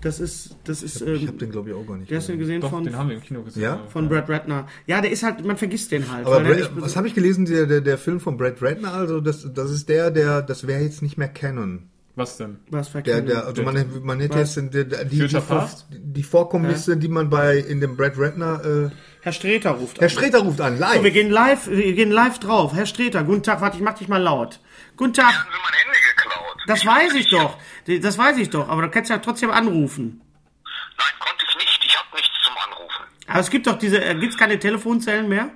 Das 0.00 0.20
ist, 0.20 0.56
das 0.64 0.82
ist, 0.82 1.00
Ich 1.02 1.22
ähm, 1.22 1.28
habe 1.28 1.38
den, 1.38 1.50
glaube 1.50 1.70
ich, 1.70 1.74
auch 1.74 1.84
gar 1.84 1.96
nicht 1.96 2.10
der 2.10 2.18
hast 2.18 2.28
du 2.28 2.38
gesehen. 2.38 2.60
Doch, 2.60 2.70
von, 2.70 2.84
den 2.84 2.96
haben 2.96 3.08
wir 3.08 3.16
im 3.16 3.22
Kino 3.22 3.42
gesehen. 3.42 3.62
Ja? 3.62 3.80
von 3.88 4.08
Brad 4.08 4.28
Ratner. 4.28 4.68
Ja, 4.86 5.00
der 5.00 5.10
ist 5.10 5.24
halt, 5.24 5.44
man 5.44 5.56
vergisst 5.56 5.90
den 5.90 6.10
halt. 6.10 6.24
Aber 6.24 6.36
weil 6.44 6.60
er 6.60 6.68
Brad, 6.68 6.82
was 6.82 6.96
habe 6.96 7.08
ich 7.08 7.14
gelesen, 7.14 7.46
der, 7.46 7.66
der, 7.66 7.80
der 7.80 7.98
Film 7.98 8.20
von 8.20 8.36
Brad 8.36 8.62
Ratner, 8.62 8.92
also 8.92 9.20
das, 9.20 9.46
das 9.52 9.70
ist 9.72 9.88
der, 9.88 10.10
der, 10.12 10.42
das 10.42 10.66
wäre 10.66 10.82
jetzt 10.82 11.02
nicht 11.02 11.18
mehr 11.18 11.28
Canon. 11.28 11.88
Was 12.18 12.36
denn? 12.36 12.58
was 12.70 12.86
Der, 12.86 13.02
verkennen. 13.02 13.26
der, 13.26 13.46
also 13.46 13.62
man, 13.62 13.86
man 14.02 14.18
hätte 14.18 14.38
Was? 14.40 14.56
jetzt 14.56 14.74
die, 14.74 14.84
die, 14.84 15.28
die, 16.00 16.22
Vorkommnisse, 16.24 16.96
die 16.96 17.06
man 17.06 17.30
bei 17.30 17.58
in 17.58 17.80
dem 17.80 17.96
Brad 17.96 18.14
Ratner, 18.18 18.60
äh, 18.64 18.90
Herr 19.20 19.32
Streter 19.32 19.70
ruft 19.70 19.98
Herr 19.98 20.04
an. 20.04 20.10
Streter 20.10 20.40
ruft 20.40 20.60
an, 20.60 20.80
live. 20.80 20.96
So, 20.96 21.04
wir 21.04 21.10
gehen 21.12 21.30
live, 21.30 21.68
wir 21.68 21.92
gehen 21.92 22.10
live 22.10 22.40
drauf. 22.40 22.72
Herr 22.74 22.86
Streter, 22.86 23.22
guten 23.22 23.44
Tag, 23.44 23.60
warte, 23.60 23.76
ich 23.76 23.84
mach 23.84 23.94
dich 23.94 24.08
mal 24.08 24.20
laut. 24.20 24.58
Guten 24.96 25.12
Tag, 25.12 25.26
haben 25.26 25.48
sie 25.52 25.58
mein 25.62 25.72
Handy 25.74 25.98
geklaut. 26.16 26.57
Das 26.68 26.86
weiß 26.86 27.14
ich 27.14 27.28
doch. 27.30 27.58
Das 27.86 28.16
weiß 28.18 28.36
ich 28.38 28.50
doch, 28.50 28.68
aber 28.68 28.82
du 28.82 28.90
kannst 28.90 29.10
ja 29.10 29.18
trotzdem 29.18 29.50
anrufen. 29.50 30.20
Nein, 30.98 31.14
konnte 31.18 31.44
ich 31.48 31.56
nicht. 31.56 31.84
Ich 31.84 31.96
habe 31.98 32.08
nichts 32.14 32.34
zum 32.44 32.54
Anrufen. 32.58 33.04
Aber 33.26 33.40
es 33.40 33.50
gibt 33.50 33.66
doch 33.66 33.78
diese, 33.78 34.04
äh, 34.04 34.14
gibt's 34.14 34.36
keine 34.36 34.58
Telefonzellen 34.58 35.28
mehr? 35.28 35.50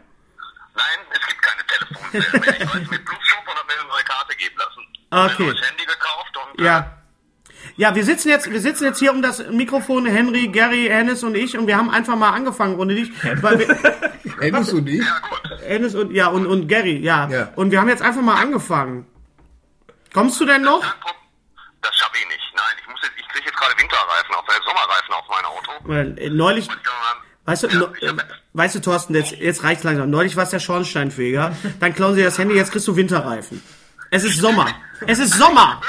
Nein, 0.75 0.99
es 1.13 1.27
gibt 1.27 1.43
keine 1.43 1.63
Telefonzelle 1.67 2.41
mehr. 2.41 2.55
Ich 2.55 2.61
jetzt 2.61 2.91
mit 2.91 3.05
Blutshop 3.05 3.43
und 3.47 3.55
habe 3.57 3.67
mir 3.67 3.81
eine 3.81 3.89
neue 3.89 4.05
Karte 4.05 4.37
geben 4.37 4.57
lassen. 4.59 4.83
Okay. 5.11 5.43
Ich 5.43 5.49
habe 5.49 5.59
ein 5.59 5.65
Handy 5.65 5.85
gekauft 5.85 6.37
und 6.57 6.65
Ja. 6.65 6.99
Ja, 7.77 7.95
wir 7.95 8.05
sitzen 8.05 8.29
jetzt, 8.29 8.51
wir 8.51 8.61
sitzen 8.61 8.85
jetzt 8.85 8.99
hier 8.99 9.13
um 9.13 9.23
das 9.23 9.49
Mikrofon, 9.51 10.05
Henry, 10.05 10.49
Gary, 10.49 10.89
Hennis 10.91 11.23
und 11.23 11.35
ich, 11.35 11.57
und 11.57 11.67
wir 11.67 11.77
haben 11.79 11.91
einfach 11.91 12.17
mal 12.17 12.31
angefangen 12.31 12.79
ohne 12.79 12.95
dich. 12.95 13.11
Weil 13.41 13.61
wir, 13.61 13.79
Hennis 14.41 14.73
und 14.73 14.89
ich. 14.89 15.01
äh, 15.01 15.05
ja 15.05 15.19
gut. 15.21 15.61
Hennis 15.67 15.95
und, 15.95 16.13
ja, 16.13 16.27
und, 16.29 16.47
und 16.47 16.69
Gary, 16.69 16.99
ja. 16.99 17.29
Ja. 17.31 17.49
Und 17.57 17.71
wir 17.71 17.81
haben 17.81 17.89
jetzt 17.89 18.03
einfach 18.03 18.21
mal 18.21 18.41
angefangen. 18.41 19.07
Kommst 20.13 20.41
du 20.41 20.45
denn 20.47 20.63
noch? 20.63 20.81
Das 21.83 21.97
schaffe 21.97 22.17
ich 22.21 22.29
nicht. 22.29 22.41
Nein, 22.55 22.65
ich 22.81 22.89
muss 22.89 23.01
jetzt, 23.03 23.13
ich 23.19 23.29
kriege 23.29 23.47
jetzt 23.47 23.57
gerade 23.57 23.75
Winterreifen 23.79 24.35
auf, 24.35 24.45
äh, 24.49 24.53
Sommerreifen 24.65 25.15
auf 25.15 25.25
mein 25.29 25.45
Auto. 25.45 25.73
Weil, 25.85 26.19
äh, 26.19 26.31
neulich, 26.31 26.69
Weißt 27.45 27.65
du, 27.65 27.69
Ja, 27.69 27.79
no, 27.81 27.87
äh, 28.01 28.15
weißt 28.53 28.77
du, 28.77 28.81
Thorsten, 28.81 29.15
jetzt, 29.17 29.33
jetzt 29.33 29.65
reicht's 29.65 29.83
langsam. 29.83 30.11
Neulich 30.11 30.37
war 30.37 30.45
es 30.45 30.51
der 30.51 30.61
Schornsteinfeger, 30.61 31.57
dann 31.81 31.93
klauen 31.95 32.15
sie 32.15 32.23
das 32.23 32.39
Handy, 32.39 32.55
jetzt 32.55 32.71
kriegst 32.71 32.87
du 32.87 32.95
Winterreifen. 32.95 33.61
Es 34.11 34.23
ist 34.23 34.39
Sommer. 34.39 34.69
Es 35.07 35.19
ist 35.19 35.35
Sommer. 35.35 35.81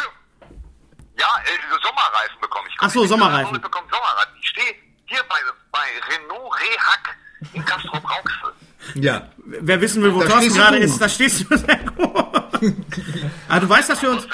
Ja, 1.19 1.28
äh, 1.43 1.80
Sommerreifen 1.84 2.41
bekomme 2.41 2.67
ich. 2.69 2.76
Ach 2.80 2.89
so, 2.89 3.05
Sommerreifen. 3.05 3.55
Ich 3.55 3.61
bekomme 3.61 3.88
Sommerreifen. 3.91 4.34
Ich 4.41 4.49
stehe 4.49 4.74
hier 5.05 5.21
bei, 5.30 5.36
bei 5.71 5.86
Renault 6.09 6.55
Rehack 6.55 7.17
in 7.53 7.63
Castro 7.65 7.99
Brauxel. 7.99 8.53
Ja. 8.95 9.30
Wer 9.38 9.80
wissen 9.82 10.01
will, 10.01 10.13
wo 10.15 10.21
Da 10.21 10.30
Thorsten 10.30 10.53
gerade 10.55 10.78
ist, 10.78 10.99
da 10.99 11.07
stehst 11.07 11.45
du 11.51 11.57
sehr 11.57 11.78
gut. 11.78 12.42
ah, 13.49 13.59
du 13.59 13.70
weißt, 13.70 13.89
dass 13.89 14.01
wir 14.01 14.11
uns, 14.11 14.28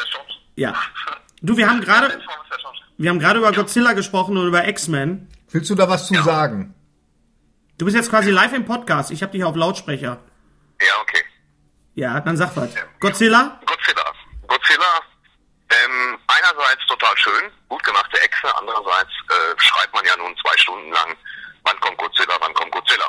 ja. 0.56 0.74
Du, 1.42 1.58
wir 1.58 1.70
haben 1.70 1.82
gerade, 1.82 2.20
wir 2.98 3.10
haben 3.10 3.20
gerade 3.20 3.40
über 3.40 3.52
Godzilla 3.52 3.94
gesprochen 3.94 4.38
und 4.38 4.48
über 4.48 4.68
X-Men. 4.68 5.30
Willst 5.52 5.70
du 5.70 5.76
da 5.76 5.90
was 5.90 6.08
zu 6.08 6.16
sagen? 6.22 6.76
Du 7.78 7.86
bist 7.86 7.96
jetzt 7.96 8.10
quasi 8.10 8.30
live 8.30 8.54
im 8.54 8.66
Podcast. 8.66 9.10
Ich 9.12 9.24
habe 9.24 9.32
dich 9.32 9.44
auf 9.44 9.56
Lautsprecher. 9.56 10.20
Ja, 10.82 10.94
okay. 11.02 11.24
Ja, 11.96 12.20
dann 12.20 12.38
sag 12.38 12.56
was. 12.56 12.70
Godzilla? 13.00 13.60
Godzilla. 13.66 14.14
Godzilla, 14.48 15.02
ähm, 15.70 16.18
einerseits 16.28 16.86
total 16.88 17.16
schön, 17.18 17.52
gut 17.68 17.84
gemachte 17.84 18.20
Echse, 18.22 18.56
andererseits 18.58 19.12
äh, 19.30 19.60
schreibt 19.60 19.94
man 19.94 20.04
ja 20.06 20.18
nun 20.18 20.36
zwei 20.38 20.58
Stunden 20.58 20.92
lang, 20.92 21.16
wann 21.64 21.80
kommt 21.80 21.98
Godzilla, 21.98 22.36
wann 22.40 22.54
kommt 22.54 22.72
Godzilla. 22.72 23.06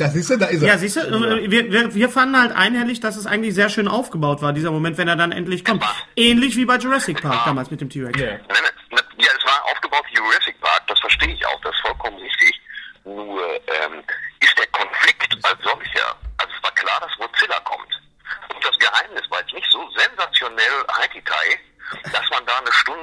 Da 0.00 0.08
siehst 0.08 0.30
du, 0.30 0.38
da 0.38 0.46
ist 0.46 0.62
er. 0.62 0.68
Ja, 0.68 0.78
siehst 0.78 0.96
du, 0.96 1.00
äh, 1.00 1.50
wir, 1.50 1.70
wir, 1.70 1.94
wir 1.94 2.08
fanden 2.08 2.40
halt 2.40 2.56
einhellig, 2.56 3.00
dass 3.00 3.16
es 3.16 3.26
eigentlich 3.26 3.54
sehr 3.54 3.68
schön 3.68 3.86
aufgebaut 3.86 4.40
war, 4.40 4.54
dieser 4.54 4.70
Moment, 4.70 4.96
wenn 4.96 5.08
er 5.08 5.16
dann 5.16 5.30
endlich 5.30 5.62
kommt. 5.62 5.84
Ähnlich 6.16 6.56
wie 6.56 6.64
bei 6.64 6.76
Jurassic 6.78 7.20
Park 7.20 7.44
damals 7.44 7.70
mit 7.70 7.82
dem 7.82 7.90
T-Rex. 7.90 8.18
Ja. 8.18 8.26
Nein, 8.28 8.40
nein, 8.48 8.72
nein, 8.92 9.04
ja, 9.18 9.28
es 9.36 9.44
war 9.44 9.62
aufgebaut 9.70 10.02
wie 10.10 10.16
Jurassic 10.16 10.58
Park, 10.62 10.86
das 10.86 10.98
verstehe 11.00 11.34
ich 11.34 11.46
auch, 11.46 11.60
das 11.60 11.74
ist 11.74 11.82
vollkommen 11.82 12.16
richtig. 12.16 12.62
Nur 13.04 13.44
ähm, 13.44 14.00
ist 14.40 14.58
der 14.58 14.66
Konflikt 14.68 15.36
als 15.44 15.60
solcher, 15.62 16.16
also 16.38 16.52
es 16.56 16.62
war 16.64 16.72
klar, 16.72 16.98
dass 17.00 17.12
Godzilla 17.18 17.60
kommt. 17.60 17.92
Und 18.54 18.64
das 18.64 18.78
Geheimnis 18.78 19.28
war 19.28 19.40
jetzt 19.40 19.52
nicht 19.52 19.68
so 19.70 19.84
sensationell 20.00 20.80
Haititai, 20.96 21.60
dass 22.10 22.24
man 22.30 22.40
da 22.46 22.56
eine 22.56 22.72
Stunde 22.72 22.99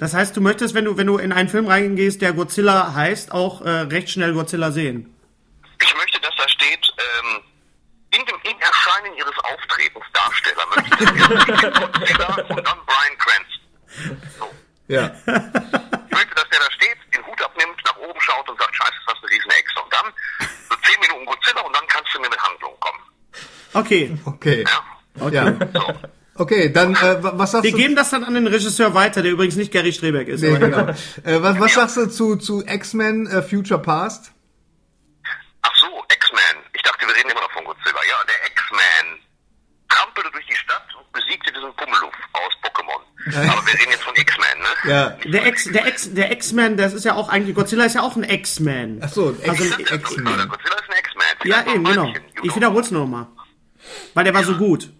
Das 0.00 0.14
heißt, 0.14 0.34
du 0.34 0.40
möchtest, 0.40 0.74
wenn 0.74 0.86
du, 0.86 0.96
wenn 0.96 1.06
du 1.06 1.18
in 1.18 1.30
einen 1.30 1.50
Film 1.50 1.66
reingehst, 1.66 2.22
der 2.22 2.32
Godzilla 2.32 2.94
heißt, 2.94 3.32
auch 3.32 3.60
äh, 3.60 3.68
recht 3.68 4.08
schnell 4.08 4.32
Godzilla 4.32 4.70
sehen. 4.70 5.14
Ich 5.78 5.94
möchte, 5.94 6.18
dass 6.20 6.34
da 6.36 6.48
steht, 6.48 6.88
ähm, 6.96 7.42
in 8.12 8.24
dem 8.24 8.36
im 8.50 8.58
Erscheinen 8.60 9.14
ihres 9.18 9.38
Auftretens 9.44 10.04
Darsteller 10.14 10.66
möchte 10.74 10.96
Godzilla 11.80 12.34
und 12.48 12.66
dann 12.66 12.78
Brian 12.86 13.18
Cranston. 13.18 14.22
So. 14.38 14.50
Ja. 14.88 15.04
Ich 15.06 16.16
möchte, 16.16 16.34
dass 16.34 16.48
der 16.48 16.60
da 16.60 16.72
steht, 16.72 16.96
den 17.14 17.26
Hut 17.26 17.42
abnimmt, 17.42 17.76
nach 17.84 17.96
oben 17.98 18.20
schaut 18.22 18.48
und 18.48 18.58
sagt, 18.58 18.74
scheiße, 18.74 18.94
ist 18.98 19.06
das 19.06 19.18
eine 19.22 19.30
riesen 19.30 19.50
Echse. 19.50 19.80
Und 19.84 19.92
dann 19.92 20.06
so 20.70 20.76
zehn 20.76 21.00
Minuten 21.02 21.26
Godzilla 21.26 21.60
und 21.60 21.76
dann 21.76 21.86
kannst 21.88 22.14
du 22.14 22.20
mir 22.20 22.30
mit 22.30 22.40
Handlung 22.40 22.74
kommen. 22.80 23.00
Okay. 23.74 24.18
Okay. 24.24 24.64
Ja? 24.64 25.28
Ja. 25.28 25.44
Okay, 26.50 26.68
dann, 26.72 26.94
äh, 26.96 27.22
wa- 27.22 27.32
was 27.36 27.52
sagst 27.52 27.64
Wir 27.64 27.70
du? 27.70 27.76
geben 27.76 27.94
das 27.94 28.10
dann 28.10 28.24
an 28.24 28.34
den 28.34 28.46
Regisseur 28.48 28.92
weiter, 28.92 29.22
der 29.22 29.30
übrigens 29.30 29.54
nicht 29.54 29.70
Gary 29.72 29.92
Strebeck 29.92 30.26
ist. 30.26 30.40
Nee, 30.42 30.56
aber- 30.56 30.58
genau. 30.58 30.88
äh, 31.24 31.42
was, 31.42 31.60
was 31.60 31.74
sagst 31.74 31.96
du 31.96 32.06
zu, 32.06 32.36
zu 32.36 32.64
X-Men 32.66 33.28
äh, 33.28 33.40
Future 33.42 33.80
Past? 33.80 34.32
Ach 35.62 35.72
so, 35.76 35.86
X-Man. 36.12 36.64
Ich 36.72 36.82
dachte, 36.82 37.06
wir 37.06 37.14
reden 37.14 37.30
immer 37.30 37.40
noch 37.42 37.52
von 37.52 37.64
Godzilla. 37.64 38.00
Ja, 38.08 38.16
der 38.26 38.50
X-Man 38.50 39.18
trampelte 39.88 40.30
durch 40.32 40.46
die 40.46 40.56
Stadt 40.56 40.82
und 40.98 41.12
besiegte 41.12 41.52
diesen 41.52 41.72
Pummeluff 41.76 42.14
aus 42.32 42.52
Pokémon. 42.64 43.48
Aber 43.52 43.66
wir 43.66 43.74
reden 43.74 43.90
jetzt 43.92 44.02
von 44.02 44.16
X-Man, 44.16 44.58
ne? 44.58 44.90
Ja. 44.90 45.10
Der 45.30 45.46
X, 45.46 45.64
der 45.72 45.86
X, 45.86 46.12
der 46.14 46.32
X-Man, 46.32 46.76
das 46.78 46.94
ist 46.94 47.04
ja 47.04 47.14
auch 47.14 47.28
eigentlich, 47.28 47.54
Godzilla 47.54 47.84
ist 47.84 47.94
ja 47.94 48.02
auch 48.02 48.16
ein 48.16 48.24
X-Man. 48.24 49.00
Ach 49.04 49.08
so, 49.08 49.36
Also, 49.46 49.62
X- 49.64 49.74
Oder 49.78 49.94
X-Men. 49.94 50.48
Godzilla 50.48 50.74
ist 50.74 50.90
ein 50.90 50.98
X-Man. 50.98 51.26
Ja, 51.44 51.60
eben, 51.72 51.86
ein 51.86 51.92
genau. 51.92 52.12
Ich 52.42 52.42
know. 52.48 52.56
wiederhol's 52.56 52.90
nochmal. 52.90 53.28
Weil 54.14 54.24
der 54.24 54.34
war 54.34 54.42
so 54.42 54.54
gut. 54.56 54.90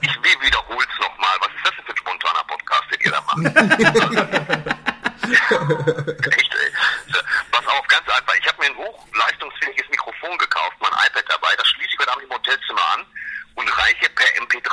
Ich 0.00 0.16
will 0.22 0.40
wiederhol's 0.42 0.98
nochmal. 1.00 1.34
Was 1.40 1.48
ist 1.48 1.64
das 1.64 1.74
denn 1.76 1.84
für 1.84 1.92
ein 1.92 1.96
spontaner 1.98 2.44
Podcast, 2.44 2.84
den 2.90 3.00
ihr 3.00 3.10
da 3.12 3.20
macht? 3.22 3.46
Echt, 6.36 6.54
ey. 6.54 6.70
Pass 7.50 7.66
auf, 7.66 7.86
ganz 7.88 8.08
einfach. 8.08 8.34
Ich 8.40 8.46
habe 8.46 8.58
mir 8.62 8.68
ein 8.68 8.76
hochleistungsfähiges 8.76 9.88
Mikrofon 9.90 10.38
gekauft, 10.38 10.76
mein 10.80 10.92
iPad 10.92 11.24
dabei. 11.28 11.48
Das 11.56 11.66
schließe 11.68 11.90
ich 11.92 11.98
heute 11.98 12.12
Abend 12.12 12.24
im 12.24 12.30
Hotelzimmer 12.30 12.86
an 12.94 13.04
und 13.54 13.78
reiche 13.78 14.08
per 14.10 14.26
MP3 14.42 14.68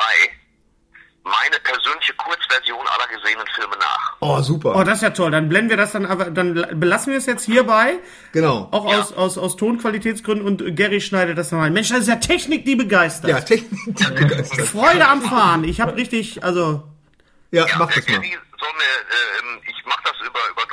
meine 1.23 1.57
persönliche 1.63 2.13
Kurzversion 2.15 2.85
aller 2.87 3.07
gesehenen 3.07 3.45
Filme 3.55 3.75
nach. 3.77 4.15
Oh, 4.19 4.41
super. 4.41 4.75
Oh, 4.75 4.83
das 4.83 4.95
ist 4.95 5.01
ja 5.03 5.09
toll. 5.11 5.31
Dann 5.31 5.47
blenden 5.49 5.69
wir 5.69 5.77
das 5.77 5.93
dann, 5.93 6.05
aber 6.05 6.25
dann 6.29 6.53
belassen 6.79 7.11
wir 7.11 7.17
es 7.17 7.25
jetzt 7.25 7.45
hierbei. 7.45 7.99
genau. 8.33 8.67
Auch 8.71 8.85
aus, 8.85 9.13
aus, 9.13 9.37
aus 9.37 9.55
Tonqualitätsgründen 9.55 10.45
und 10.45 10.75
Gary 10.75 10.99
schneidet 11.01 11.37
das 11.37 11.51
noch 11.51 11.59
rein. 11.59 11.71
Mensch, 11.73 11.89
das 11.89 11.99
ist 12.01 12.07
ja 12.09 12.17
Technik, 12.17 12.65
die 12.65 12.75
begeistert. 12.75 13.29
Ja, 13.31 13.39
Technik. 13.39 13.79
begeistert. 14.15 14.67
Freude 14.67 15.07
am 15.07 15.21
Fahren. 15.21 15.63
Ich 15.63 15.79
habe 15.81 15.95
richtig, 15.95 16.43
also. 16.43 16.83
Ja, 17.51 17.67
Ja, 17.67 17.75
mach 17.77 17.93
das 17.93 18.07
mal. 18.07 18.15
Soll 18.15 18.21
mir, 18.21 18.29
ähm, 18.29 19.61
ich 19.67 19.83
mach 19.85 20.01
das 20.03 20.13
über, 20.21 20.39
über? 20.51 20.61
Äh, 20.61 20.65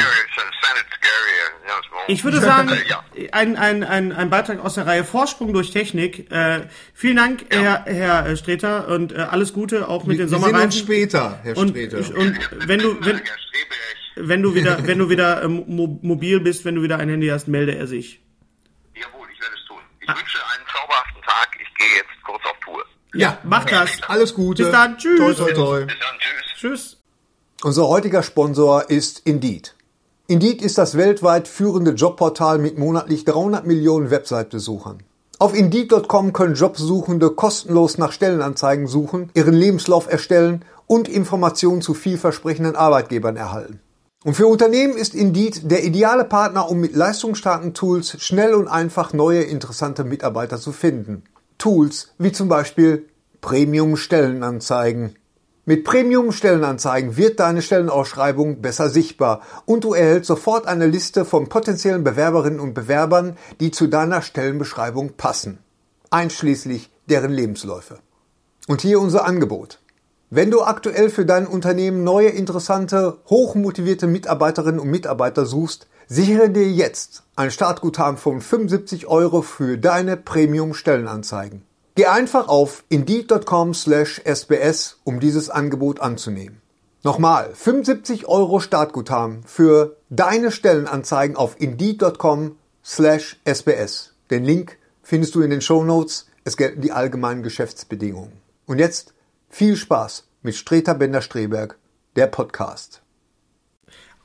Ja, 1.67 1.75
so. 1.89 1.95
Ich 2.07 2.23
würde 2.23 2.39
sagen, 2.41 2.69
Äh, 2.69 2.77
ja. 2.89 3.03
ein, 3.31 3.55
ein, 3.55 3.83
ein, 3.83 4.11
ein 4.11 4.29
Beitrag 4.29 4.59
aus 4.59 4.73
der 4.75 4.87
Reihe 4.87 5.03
Vorsprung 5.03 5.53
durch 5.53 5.71
Technik. 5.71 6.29
Äh, 6.31 6.67
vielen 6.93 7.15
Dank, 7.17 7.45
Herr, 7.49 7.85
Herr 7.85 8.25
äh, 8.27 8.35
Streter, 8.37 8.87
und 8.87 9.13
äh, 9.13 9.17
alles 9.17 9.53
Gute 9.53 9.87
auch 9.87 10.03
mit 10.05 10.17
Wir 10.17 10.25
den 10.25 10.29
sehen 10.29 10.37
uns 10.39 10.45
Sommerreifen. 10.47 10.71
später, 10.71 11.39
Herr 11.43 11.57
Und, 11.57 11.69
Streter. 11.69 11.97
und 12.17 12.67
wenn 12.67 12.79
du, 12.79 12.97
wenn, 13.05 13.21
wenn 14.15 14.41
du 14.43 14.53
wieder, 14.55 14.79
wenn 14.87 14.97
du 14.97 15.09
wieder 15.09 15.43
ähm, 15.43 15.63
mo 15.67 15.99
mobil 16.01 16.39
bist, 16.39 16.65
wenn 16.65 16.75
du 16.75 16.81
wieder 16.83 16.97
ein 16.97 17.07
Handy 17.09 17.27
hast, 17.27 17.47
melde 17.47 17.75
er 17.75 17.87
sich. 17.87 18.19
Jawohl, 18.95 19.27
ich 19.33 19.39
werde 19.39 19.55
es 19.55 19.65
tun. 19.67 19.77
Ich 20.01 20.07
wünsche 20.09 20.39
einen 20.53 20.65
zauberhaften 20.73 21.21
Tag. 21.21 21.49
Ich 21.61 21.73
gehe 21.75 21.87
jetzt 21.97 22.23
kurz 22.23 22.43
auf 22.45 22.57
Tour. 22.65 22.83
Ja, 23.13 23.37
Mach 23.43 23.65
das. 23.65 23.89
alles 24.07 24.33
Gute. 24.33 24.63
Bis 24.63 24.71
dann. 24.71 24.97
Tschüss. 24.97 25.19
Toi, 25.19 25.33
toi, 25.33 25.53
toi. 25.53 25.85
Bis 25.85 25.95
dann, 25.99 26.17
tschüss. 26.19 26.59
Tschüss. 26.59 26.97
Unser 27.63 27.87
heutiger 27.87 28.23
Sponsor 28.23 28.89
ist 28.89 29.21
Indeed. 29.25 29.75
Indeed 30.27 30.61
ist 30.61 30.77
das 30.77 30.97
weltweit 30.97 31.47
führende 31.47 31.91
Jobportal 31.91 32.57
mit 32.57 32.77
monatlich 32.77 33.25
300 33.25 33.67
Millionen 33.67 34.09
Website-Besuchern. 34.09 35.03
Auf 35.39 35.53
Indeed.com 35.55 36.33
können 36.33 36.55
Jobsuchende 36.55 37.31
kostenlos 37.31 37.97
nach 37.97 38.11
Stellenanzeigen 38.11 38.87
suchen, 38.87 39.29
ihren 39.33 39.53
Lebenslauf 39.53 40.09
erstellen 40.09 40.63
und 40.87 41.09
Informationen 41.09 41.81
zu 41.81 41.93
vielversprechenden 41.93 42.75
Arbeitgebern 42.75 43.35
erhalten. 43.35 43.79
Und 44.23 44.35
für 44.35 44.45
Unternehmen 44.45 44.95
ist 44.95 45.15
Indeed 45.15 45.71
der 45.71 45.83
ideale 45.83 46.25
Partner, 46.25 46.69
um 46.69 46.79
mit 46.79 46.95
leistungsstarken 46.95 47.73
Tools 47.73 48.21
schnell 48.21 48.53
und 48.53 48.67
einfach 48.67 49.13
neue 49.13 49.41
interessante 49.41 50.03
Mitarbeiter 50.03 50.59
zu 50.59 50.71
finden. 50.71 51.23
Tools 51.61 52.11
wie 52.17 52.31
zum 52.31 52.49
Beispiel 52.49 53.07
Premium-Stellenanzeigen. 53.41 55.15
Mit 55.65 55.83
Premium-Stellenanzeigen 55.83 57.17
wird 57.17 57.39
deine 57.39 57.61
Stellenausschreibung 57.61 58.63
besser 58.63 58.89
sichtbar 58.89 59.43
und 59.65 59.83
du 59.83 59.93
erhältst 59.93 60.29
sofort 60.29 60.65
eine 60.65 60.87
Liste 60.87 61.23
von 61.23 61.49
potenziellen 61.49 62.03
Bewerberinnen 62.03 62.59
und 62.59 62.73
Bewerbern, 62.73 63.37
die 63.59 63.69
zu 63.69 63.85
deiner 63.85 64.23
Stellenbeschreibung 64.23 65.11
passen, 65.17 65.59
einschließlich 66.09 66.89
deren 67.07 67.31
Lebensläufe. 67.31 67.99
Und 68.67 68.81
hier 68.81 68.99
unser 68.99 69.25
Angebot. 69.25 69.77
Wenn 70.31 70.49
du 70.49 70.63
aktuell 70.63 71.11
für 71.11 71.27
dein 71.27 71.45
Unternehmen 71.45 72.03
neue, 72.03 72.29
interessante, 72.29 73.19
hochmotivierte 73.29 74.07
Mitarbeiterinnen 74.07 74.79
und 74.79 74.89
Mitarbeiter 74.89 75.45
suchst, 75.45 75.85
sichere 76.11 76.49
dir 76.49 76.69
jetzt 76.69 77.23
ein 77.37 77.51
Startguthaben 77.51 78.17
von 78.17 78.41
75 78.41 79.07
Euro 79.07 79.41
für 79.41 79.77
deine 79.77 80.17
Premium-Stellenanzeigen. 80.17 81.61
Geh 81.95 82.07
einfach 82.07 82.49
auf 82.49 82.83
indeed.com 82.89 83.73
slash 83.73 84.19
sbs, 84.25 84.97
um 85.05 85.21
dieses 85.21 85.49
Angebot 85.49 86.01
anzunehmen. 86.01 86.61
Nochmal, 87.03 87.51
75 87.53 88.27
Euro 88.27 88.59
Startguthaben 88.59 89.43
für 89.45 89.95
deine 90.09 90.51
Stellenanzeigen 90.51 91.37
auf 91.37 91.55
indeed.com 91.61 92.57
slash 92.83 93.39
sbs. 93.45 94.11
Den 94.31 94.43
Link 94.43 94.77
findest 95.01 95.33
du 95.35 95.41
in 95.41 95.49
den 95.49 95.61
Shownotes. 95.61 96.27
Es 96.43 96.57
gelten 96.57 96.81
die 96.81 96.91
allgemeinen 96.91 97.41
Geschäftsbedingungen. 97.41 98.33
Und 98.65 98.79
jetzt 98.79 99.13
viel 99.49 99.77
Spaß 99.77 100.25
mit 100.41 100.55
Streter 100.55 100.93
Bender-Streberg, 100.93 101.77
der 102.17 102.27
Podcast. 102.27 103.00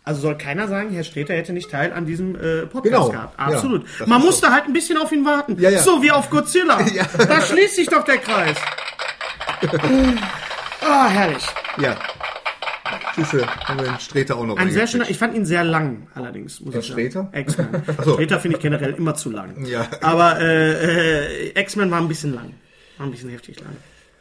Also 0.06 0.20
soll 0.20 0.38
keiner 0.38 0.68
sagen, 0.68 0.90
Herr 0.92 1.02
Streter 1.02 1.34
hätte 1.34 1.52
nicht 1.52 1.68
Teil 1.68 1.92
an 1.92 2.06
diesem 2.06 2.36
äh, 2.36 2.60
Podcast 2.66 2.84
Genau, 2.84 3.08
gehabt. 3.10 3.38
ja, 3.38 3.46
Absolut. 3.46 3.84
das 3.98 4.06
Man 4.06 4.22
musste 4.22 4.52
halt 4.52 4.64
ein 4.66 4.72
bisschen 4.72 4.96
auf 4.98 5.10
ihn 5.10 5.24
warten. 5.24 5.56
Ja, 5.60 5.68
ja. 5.68 5.80
So 5.80 6.00
wie 6.00 6.12
auf 6.12 6.30
Godzilla. 6.30 6.78
Da 7.18 7.40
schließt 7.42 7.74
sich 7.74 7.88
doch 7.88 8.04
der 8.04 8.18
Kreis. 8.18 8.56
Ah, 10.88 11.08
herrlich. 11.08 11.44
Ja. 11.78 11.96
Siehste, 13.16 13.44
haben 13.64 13.80
wir 13.80 13.86
den 13.86 13.98
Streter 13.98 14.36
auch 14.36 14.44
noch 14.46 14.56
Ein 14.56 14.70
sehr 14.70 14.86
schöner, 14.86 15.10
ich 15.10 15.18
fand 15.18 15.34
ihn 15.34 15.44
sehr 15.44 15.64
lang, 15.64 16.06
allerdings, 16.14 16.60
muss 16.60 16.72
Der 16.72 16.80
ich. 16.80 16.86
Streter? 16.86 17.28
X-Men. 17.32 17.68
so. 18.04 18.12
Streter 18.14 18.38
finde 18.38 18.58
ich 18.58 18.62
generell 18.62 18.92
immer 18.92 19.14
zu 19.16 19.30
lang. 19.30 19.64
Ja. 19.64 19.88
Aber 20.02 20.38
äh, 20.38 21.48
äh, 21.54 21.60
X-Men 21.60 21.90
war 21.90 22.00
ein 22.00 22.06
bisschen 22.06 22.34
lang. 22.34 22.52
War 22.98 23.06
ein 23.06 23.10
bisschen 23.10 23.30
heftig 23.30 23.58
lang. 23.60 23.76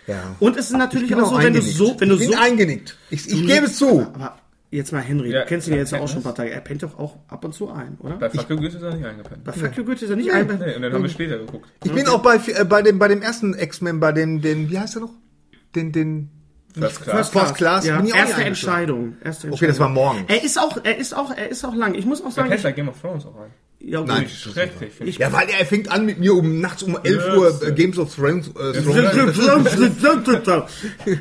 Ja. 0.08 0.36
Und 0.40 0.58
es 0.58 0.68
ist 0.72 0.78
natürlich 0.78 1.10
bin 1.10 1.20
auch 1.20 1.30
so, 1.30 1.38
wenn 1.38 1.54
du 1.54 1.62
so, 1.62 1.96
wenn 2.00 2.10
du 2.10 2.16
ich 2.16 2.22
bin 2.22 2.32
so, 2.32 2.38
eingenickt. 2.42 2.98
Ich, 3.12 3.28
ich 3.28 3.46
gebe 3.46 3.66
es 3.68 3.78
zu. 3.78 4.08
aber 4.14 4.38
jetzt 4.76 4.92
mal 4.92 5.02
Henry, 5.02 5.32
Ja, 5.32 5.42
du 5.42 5.48
kennst 5.48 5.68
ihn 5.68 5.74
ja 5.74 5.80
jetzt 5.80 5.94
auch 5.94 6.08
schon 6.08 6.18
ein 6.18 6.24
paar 6.24 6.36
Tage. 6.36 6.52
Er 6.52 6.62
pennt 6.62 6.84
doch 6.84 6.98
auch 6.98 7.18
ab 7.28 7.44
und 7.46 7.54
zu 7.54 7.70
ein, 7.70 7.98
oder? 8.00 8.18
Bei 8.18 8.30
Fuck 8.30 8.50
You 8.50 8.58
Goethe 8.58 8.78
ist 8.78 8.84
er 8.84 8.94
nicht 8.94 9.06
eingepennt. 9.06 9.44
Bei 9.44 9.52
Fuck 9.52 9.78
You 9.78 9.86
Goethe 9.86 10.06
ist 10.06 10.12
er 10.12 10.18
nicht 10.18 10.32
ein. 10.32 10.48
Nee, 10.48 10.76
und 10.76 10.82
dann 10.82 10.94
haben 10.94 11.04
wir 11.04 11.10
später 11.10 11.38
geguckt. 11.38 11.70
Ich 11.84 11.92
bin 11.92 12.08
auch 12.08 12.22
bei, 12.22 12.36
äh, 12.36 12.66
bei, 12.66 12.82
dem, 12.82 13.00
bei 13.00 13.08
dem 13.08 13.22
ersten 13.22 13.54
X-Men, 13.54 14.00
bei 14.00 14.12
dem, 14.12 14.42
den, 14.42 14.70
wie 14.70 14.80
heißt 14.80 14.96
er 14.98 15.02
noch? 15.02 15.14
Den, 15.76 15.92
den, 15.92 16.30
First 16.80 17.02
Class. 17.04 17.16
First 17.16 17.34
First 17.34 17.56
Class 17.56 17.86
ja. 17.86 17.98
bin 17.98 18.08
ich 18.08 18.14
auch 18.14 18.18
Erste 18.18 18.44
Entscheidung. 18.44 19.16
Erste 19.24 19.48
Entscheidung. 19.48 19.54
Okay, 19.54 19.68
das 19.68 19.80
war 19.80 19.90
morgen. 19.90 20.26
Er 20.28 20.44
ist 20.44 20.60
auch, 20.60 20.78
er 20.84 20.98
ist 20.98 21.16
auch, 21.16 21.32
er 21.32 21.50
ist 21.50 21.64
auch 21.64 21.74
lang. 21.74 21.96
Ich 21.96 22.06
muss 22.06 22.22
auch 22.22 22.26
Da 22.26 22.32
sagen, 22.32 22.50
kennt 22.50 22.66
ich, 22.66 22.76
Game 22.76 22.90
of 22.90 23.00
Thrones 23.00 23.26
auch 23.26 23.36
ein. 23.40 23.52
Ja. 23.86 24.04
Nein. 24.04 24.28
Schrecklich. 24.30 24.92
ich. 25.04 25.18
Ja, 25.18 25.32
weil 25.32 25.48
er 25.50 25.66
fängt 25.66 25.92
an 25.92 26.06
mit 26.06 26.20
mir 26.20 26.34
um 26.34 26.60
nachts 26.60 26.84
um 26.84 26.98
11 27.02 27.38
Uhr 27.38 27.62
äh, 27.68 27.72
Games 27.72 27.98
of 27.98 28.14
Thrones. 28.16 28.48
Äh. 28.50 28.74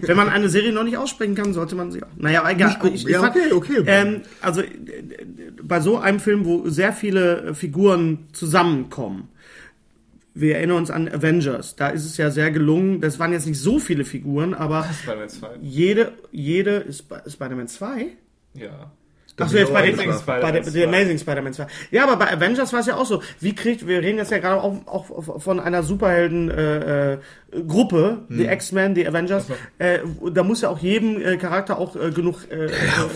Wenn 0.03 0.17
man 0.17 0.29
eine 0.29 0.49
Serie 0.49 0.73
noch 0.73 0.85
nicht 0.85 0.97
aussprechen 0.97 1.35
kann, 1.35 1.53
sollte 1.53 1.75
man 1.75 1.93
sie 1.93 2.03
auch. 2.03 2.09
Naja, 2.17 2.49
egal. 2.51 2.77
Ich, 2.95 3.05
ich 3.05 3.11
Ja, 3.13 3.23
okay, 3.23 3.53
okay. 3.53 3.83
Ähm, 3.87 4.23
also 4.41 4.61
äh, 4.63 4.67
bei 5.63 5.81
so 5.81 5.99
einem 5.99 6.21
Film, 6.21 6.45
wo 6.45 6.69
sehr 6.69 6.93
viele 6.93 7.43
äh, 7.49 7.55
Figuren 7.55 8.29
zusammenkommen. 8.33 9.29
Wir 10.37 10.57
erinnern 10.57 10.79
uns 10.79 10.91
an 10.91 11.09
Avengers. 11.09 11.77
Da 11.77 11.89
ist 11.91 12.05
es 12.05 12.17
ja 12.17 12.31
sehr 12.31 12.51
gelungen. 12.51 13.01
Das 13.01 13.19
waren 13.21 13.33
jetzt 13.33 13.47
nicht 13.47 13.61
so 13.61 13.79
viele 13.79 14.05
Figuren, 14.05 14.53
aber 14.53 14.85
Spider-Man 15.03 15.29
2. 15.29 15.49
jede, 15.63 16.13
jede 16.33 16.77
ist 16.79 16.99
Sp- 17.07 17.23
Spider-Man 17.31 17.69
2. 17.69 18.07
Ja. 18.55 18.91
Ach 19.41 19.49
so, 19.49 19.59
jetzt 19.59 19.73
bei 19.73 19.83
den, 19.83 19.95
Amazing 19.95 20.13
Spider-Man 20.21 20.53
der, 20.53 20.63
2. 20.63 20.71
der 20.71 20.89
Amazing 20.89 21.19
Spider-Man 21.19 21.53
2. 21.53 21.67
Ja, 21.91 22.05
aber 22.05 22.17
bei 22.17 22.33
Avengers 22.33 22.73
war 22.73 22.81
es 22.81 22.87
ja 22.87 22.97
auch 22.97 23.07
so. 23.07 23.23
Wie 23.41 23.55
kriegt, 23.55 23.87
wir 23.87 24.01
reden 24.01 24.19
jetzt 24.19 24.31
ja 24.31 24.39
gerade 24.39 24.63
auch, 24.63 24.87
auch 24.87 25.41
von 25.41 25.59
einer 25.59 25.83
Superhelden 25.83 26.51
äh, 26.51 27.19
Gruppe, 27.67 28.25
die 28.29 28.45
X-Men, 28.45 28.95
die 28.95 29.07
Avengers. 29.07 29.47
Äh, 29.79 30.01
da 30.33 30.43
muss 30.43 30.63
ja 30.63 30.69
auch 30.69 30.79
jedem 30.79 31.21
äh, 31.21 31.37
Charakter 31.37 31.79
auch 31.79 31.97
äh, 31.97 32.11
genug 32.11 32.47
äh, 32.51 32.67
äh, 32.67 32.71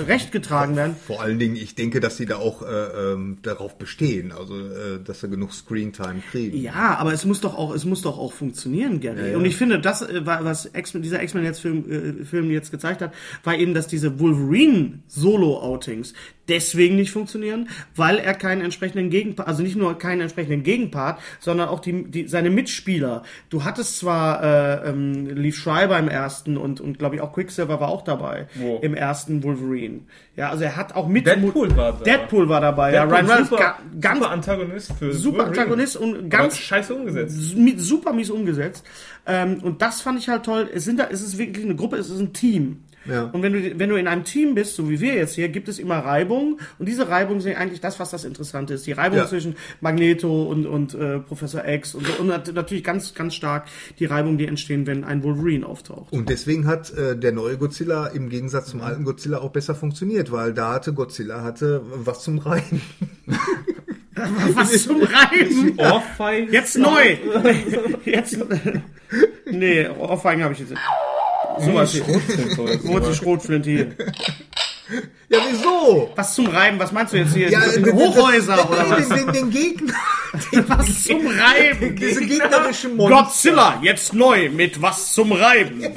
Recht 0.06 0.32
getragen 0.32 0.76
werden. 0.76 0.96
Vor 1.06 1.22
allen 1.22 1.38
Dingen, 1.38 1.56
ich 1.56 1.74
denke, 1.74 2.00
dass 2.00 2.16
sie 2.16 2.26
da 2.26 2.36
auch 2.36 2.62
äh, 2.62 2.66
ähm, 3.12 3.38
darauf 3.42 3.78
bestehen, 3.78 4.32
also 4.32 4.54
dass 4.98 5.20
sie 5.20 5.28
genug 5.28 5.52
Screentime 5.52 6.22
kriegen. 6.30 6.56
Ja, 6.60 6.96
aber 6.98 7.12
es 7.12 7.24
muss 7.24 7.40
doch 7.40 7.56
auch, 7.56 7.74
es 7.74 7.84
muss 7.84 8.02
doch 8.02 8.18
auch 8.18 8.32
funktionieren, 8.32 9.00
Gary. 9.00 9.20
Ja, 9.20 9.26
ja. 9.28 9.36
Und 9.36 9.44
ich 9.44 9.56
finde, 9.56 9.80
das 9.80 10.06
was 10.22 10.70
dieser 10.94 11.22
X-Men 11.22 11.44
jetzt 11.44 11.60
Film, 11.60 12.24
Film 12.24 12.50
jetzt 12.50 12.70
gezeigt 12.70 13.02
hat, 13.02 13.12
war 13.44 13.56
eben, 13.56 13.74
dass 13.74 13.86
diese 13.86 14.20
Wolverine 14.20 15.00
Solo-Outings 15.06 16.14
deswegen 16.48 16.96
nicht 16.96 17.10
funktionieren, 17.10 17.68
weil 17.94 18.18
er 18.18 18.34
keinen 18.34 18.62
entsprechenden 18.62 19.10
Gegenpart, 19.10 19.48
also 19.48 19.62
nicht 19.62 19.76
nur 19.76 19.98
keinen 19.98 20.20
entsprechenden 20.22 20.62
Gegenpart, 20.62 21.20
sondern 21.40 21.68
auch 21.68 21.80
die, 21.80 22.04
die 22.10 22.28
seine 22.28 22.50
Mitspieler. 22.50 23.22
Du 23.50 23.64
hattest 23.64 23.98
zwar 23.98 24.42
äh, 24.42 24.88
ähm, 24.90 25.26
Leaf 25.26 25.56
Schreiber 25.56 25.98
im 25.98 26.08
ersten 26.08 26.56
und 26.56 26.80
und 26.80 26.98
glaube 26.98 27.16
ich 27.16 27.20
auch 27.20 27.32
Quicksilver 27.32 27.80
war 27.80 27.88
auch 27.88 28.02
dabei 28.02 28.46
Wo? 28.54 28.78
im 28.82 28.94
ersten 28.94 29.42
Wolverine. 29.42 30.00
Ja, 30.36 30.50
also 30.50 30.64
er 30.64 30.76
hat 30.76 30.94
auch 30.94 31.08
mit 31.08 31.26
Deadpool 31.26 31.76
war 31.76 31.92
da. 31.92 32.04
Deadpool 32.04 32.48
war 32.48 32.60
dabei. 32.60 32.92
ja, 32.92 33.04
Deadpool, 33.06 33.16
Ryan 33.18 33.26
Reynolds 33.26 33.50
super, 33.50 33.62
ga, 33.62 33.78
ganz 34.00 34.18
super 34.18 34.30
Antagonist 34.30 34.92
für 34.98 35.12
super 35.12 35.38
Wolverine. 35.38 35.60
Antagonist 35.60 35.96
und 35.96 36.14
Aber 36.16 36.28
ganz 36.28 36.58
scheiße 36.58 36.94
umgesetzt. 36.94 37.36
super 37.78 38.12
mies 38.12 38.30
umgesetzt. 38.30 38.84
Ähm, 39.26 39.60
und 39.62 39.82
das 39.82 40.00
fand 40.00 40.18
ich 40.18 40.28
halt 40.28 40.44
toll. 40.44 40.68
Es 40.72 40.84
sind 40.84 40.98
da, 41.00 41.08
es 41.10 41.22
ist 41.22 41.38
wirklich 41.38 41.64
eine 41.64 41.74
Gruppe, 41.76 41.96
es 41.96 42.08
ist 42.08 42.20
ein 42.20 42.32
Team. 42.32 42.84
Ja. 43.08 43.24
Und 43.32 43.42
wenn 43.42 43.52
du, 43.52 43.78
wenn 43.78 43.88
du 43.88 43.96
in 43.96 44.06
einem 44.06 44.24
Team 44.24 44.54
bist, 44.54 44.74
so 44.76 44.88
wie 44.90 45.00
wir 45.00 45.14
jetzt 45.14 45.34
hier, 45.34 45.48
gibt 45.48 45.68
es 45.68 45.78
immer 45.78 45.98
Reibung. 45.98 46.58
Und 46.78 46.86
diese 46.88 47.08
Reibung 47.08 47.40
sind 47.40 47.56
eigentlich 47.56 47.80
das, 47.80 47.98
was 47.98 48.10
das 48.10 48.24
Interessante 48.24 48.74
ist. 48.74 48.86
Die 48.86 48.92
Reibung 48.92 49.18
Ja. 49.18 49.26
zwischen 49.26 49.56
Magneto 49.80 50.44
und, 50.44 50.66
und 50.66 50.94
äh, 50.94 51.18
Professor 51.20 51.66
X 51.66 51.94
und, 51.94 52.06
so. 52.06 52.12
und 52.20 52.28
nat- 52.28 52.52
natürlich 52.54 52.84
ganz, 52.84 53.14
ganz 53.14 53.34
stark 53.34 53.66
die 53.98 54.04
Reibung, 54.04 54.38
die 54.38 54.46
entstehen, 54.46 54.86
wenn 54.86 55.04
ein 55.04 55.22
Wolverine 55.22 55.66
auftaucht. 55.66 56.12
Und 56.12 56.28
deswegen 56.28 56.66
hat 56.66 56.92
äh, 56.92 57.16
der 57.16 57.32
neue 57.32 57.56
Godzilla 57.58 58.06
im 58.08 58.28
Gegensatz 58.28 58.66
zum 58.68 58.80
alten 58.82 59.04
Godzilla 59.04 59.38
auch 59.38 59.50
besser 59.50 59.74
funktioniert, 59.74 60.30
weil 60.30 60.52
da 60.52 60.74
hatte 60.74 60.92
Godzilla 60.92 61.42
hatte 61.42 61.82
was 61.94 62.22
zum 62.22 62.38
Reihen. 62.38 62.80
Was 64.54 64.82
zum 64.82 65.00
Reiben? 65.00 65.78
Ohrfeige. 65.78 66.50
Jetzt 66.52 66.76
neu! 66.76 67.16
Jetzt. 68.04 68.36
Nee, 69.50 69.88
Ohrfeigen 69.88 70.42
habe 70.44 70.52
ich 70.52 70.60
jetzt. 70.60 70.70
nicht. 70.70 70.80
Sowas 71.64 71.92
hier. 71.92 72.04
Wo 72.84 72.98
ist 72.98 73.08
die 73.08 73.14
Schrotflinte 73.14 73.70
hier? 73.70 73.88
Ja, 75.28 75.38
wieso? 75.50 76.10
Was 76.16 76.34
zum 76.34 76.46
Reiben? 76.46 76.78
Was 76.78 76.92
meinst 76.92 77.12
du 77.12 77.18
jetzt 77.18 77.34
hier? 77.34 77.50
Ja, 77.50 77.60
Die 77.60 77.82
das- 77.82 77.92
Hochhäuser 77.92 78.56
das- 78.56 78.70
oder 78.70 78.88
was? 78.88 79.06
Den, 79.10 79.26
den, 79.26 79.32
den 79.34 79.50
Gegner. 79.50 79.92
Was 80.68 81.04
zum 81.04 81.26
Reiben? 81.26 81.94
Diese 81.94 82.24
gegnerischen 82.24 82.96
Monster. 82.96 83.22
Godzilla, 83.24 83.78
jetzt 83.82 84.14
neu 84.14 84.48
mit 84.48 84.80
was 84.80 85.12
zum 85.12 85.32
Reiben. 85.32 85.82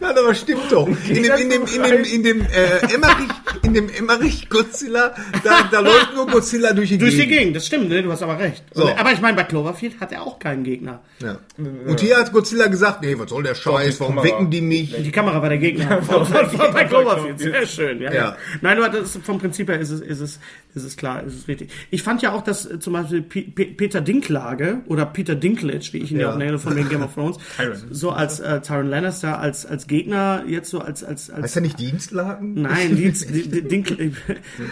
Nein, 0.00 0.16
aber 0.16 0.34
stimmt 0.34 0.70
doch. 0.70 0.86
In 0.86 1.22
dem, 1.22 1.36
in 1.36 1.50
dem, 1.50 1.62
in 1.64 1.82
dem, 1.82 2.04
in 2.04 2.22
dem 2.22 2.40
äh, 2.42 2.94
Emmerich, 2.94 3.28
in 3.62 3.74
dem 3.74 3.88
Emmerich 3.88 4.48
Godzilla, 4.48 5.14
da, 5.44 5.68
da 5.70 5.80
läuft 5.80 6.14
nur 6.14 6.26
Godzilla 6.26 6.72
durch 6.72 6.88
die 6.88 6.98
Durch 6.98 7.12
die 7.12 7.18
Gegend. 7.18 7.38
Gegend, 7.38 7.56
das 7.56 7.66
stimmt, 7.66 7.88
ne? 7.88 8.02
du 8.02 8.10
hast 8.10 8.22
aber 8.22 8.38
recht. 8.38 8.64
So. 8.72 8.88
Aber 8.88 9.12
ich 9.12 9.20
meine, 9.20 9.36
bei 9.36 9.44
Cloverfield 9.44 10.00
hat 10.00 10.12
er 10.12 10.22
auch 10.22 10.38
keinen 10.38 10.64
Gegner. 10.64 11.00
Ja. 11.20 11.38
Und 11.58 12.00
hier 12.00 12.16
hat 12.16 12.32
Godzilla 12.32 12.66
gesagt, 12.66 13.02
nee, 13.02 13.14
was 13.18 13.30
soll 13.30 13.42
der 13.42 13.54
Scheiß, 13.54 14.00
warum 14.00 14.16
Kamera. 14.16 14.34
wecken 14.34 14.50
die 14.50 14.60
mich? 14.60 14.94
Die 15.02 15.12
Kamera 15.12 15.40
war 15.40 15.48
der 15.48 15.58
Gegner. 15.58 16.02
Von, 16.12 16.26
von, 16.26 16.50
von, 16.50 16.72
bei 16.72 16.84
Cloverfield. 16.84 17.38
Sehr 17.38 17.66
schön. 17.66 18.00
Ja, 18.00 18.12
ja. 18.12 18.22
Ja. 18.22 18.36
Nein, 18.60 18.78
aber 18.78 18.88
das, 18.88 19.18
vom 19.22 19.38
Prinzip 19.38 19.68
her 19.68 19.78
ist 19.78 19.90
es, 19.90 20.00
ist 20.00 20.20
es, 20.20 20.38
ist 20.74 20.84
es 20.84 20.96
klar, 20.96 21.22
ist 21.24 21.34
es 21.34 21.48
richtig. 21.48 21.70
Ich 21.90 22.02
fand 22.02 22.22
ja 22.22 22.32
auch, 22.32 22.42
dass 22.42 22.66
äh, 22.66 22.78
zum 22.78 22.92
Beispiel 22.94 23.22
P 23.22 23.42
P 23.42 23.64
Peter 23.66 24.00
Dinklage 24.00 24.80
oder 24.86 25.06
Peter 25.06 25.34
Dinklage, 25.34 25.92
wie 25.92 25.98
ich 25.98 26.12
ihn 26.12 26.20
ja, 26.20 26.32
auch 26.32 26.36
nenne, 26.36 26.58
von 26.58 26.76
den 26.76 26.88
Game 26.88 27.02
of 27.02 27.14
Thrones, 27.14 27.36
so 27.90 28.10
als 28.10 28.40
äh, 28.40 28.60
Tyron 28.60 28.88
Lannister, 28.88 29.38
als, 29.38 29.66
als 29.66 29.86
Gegner, 29.92 30.42
jetzt 30.48 30.70
so 30.70 30.80
als, 30.80 31.04
als, 31.04 31.30
als 31.30 31.42
Heißt 31.44 31.56
er 31.56 31.62
nicht 31.62 31.78
Dienstlagen? 31.78 32.54
Nein, 32.62 32.96
Dienst, 32.96 33.28
Di- 33.32 33.42
Di- 33.48 33.62
Dink, 33.68 33.96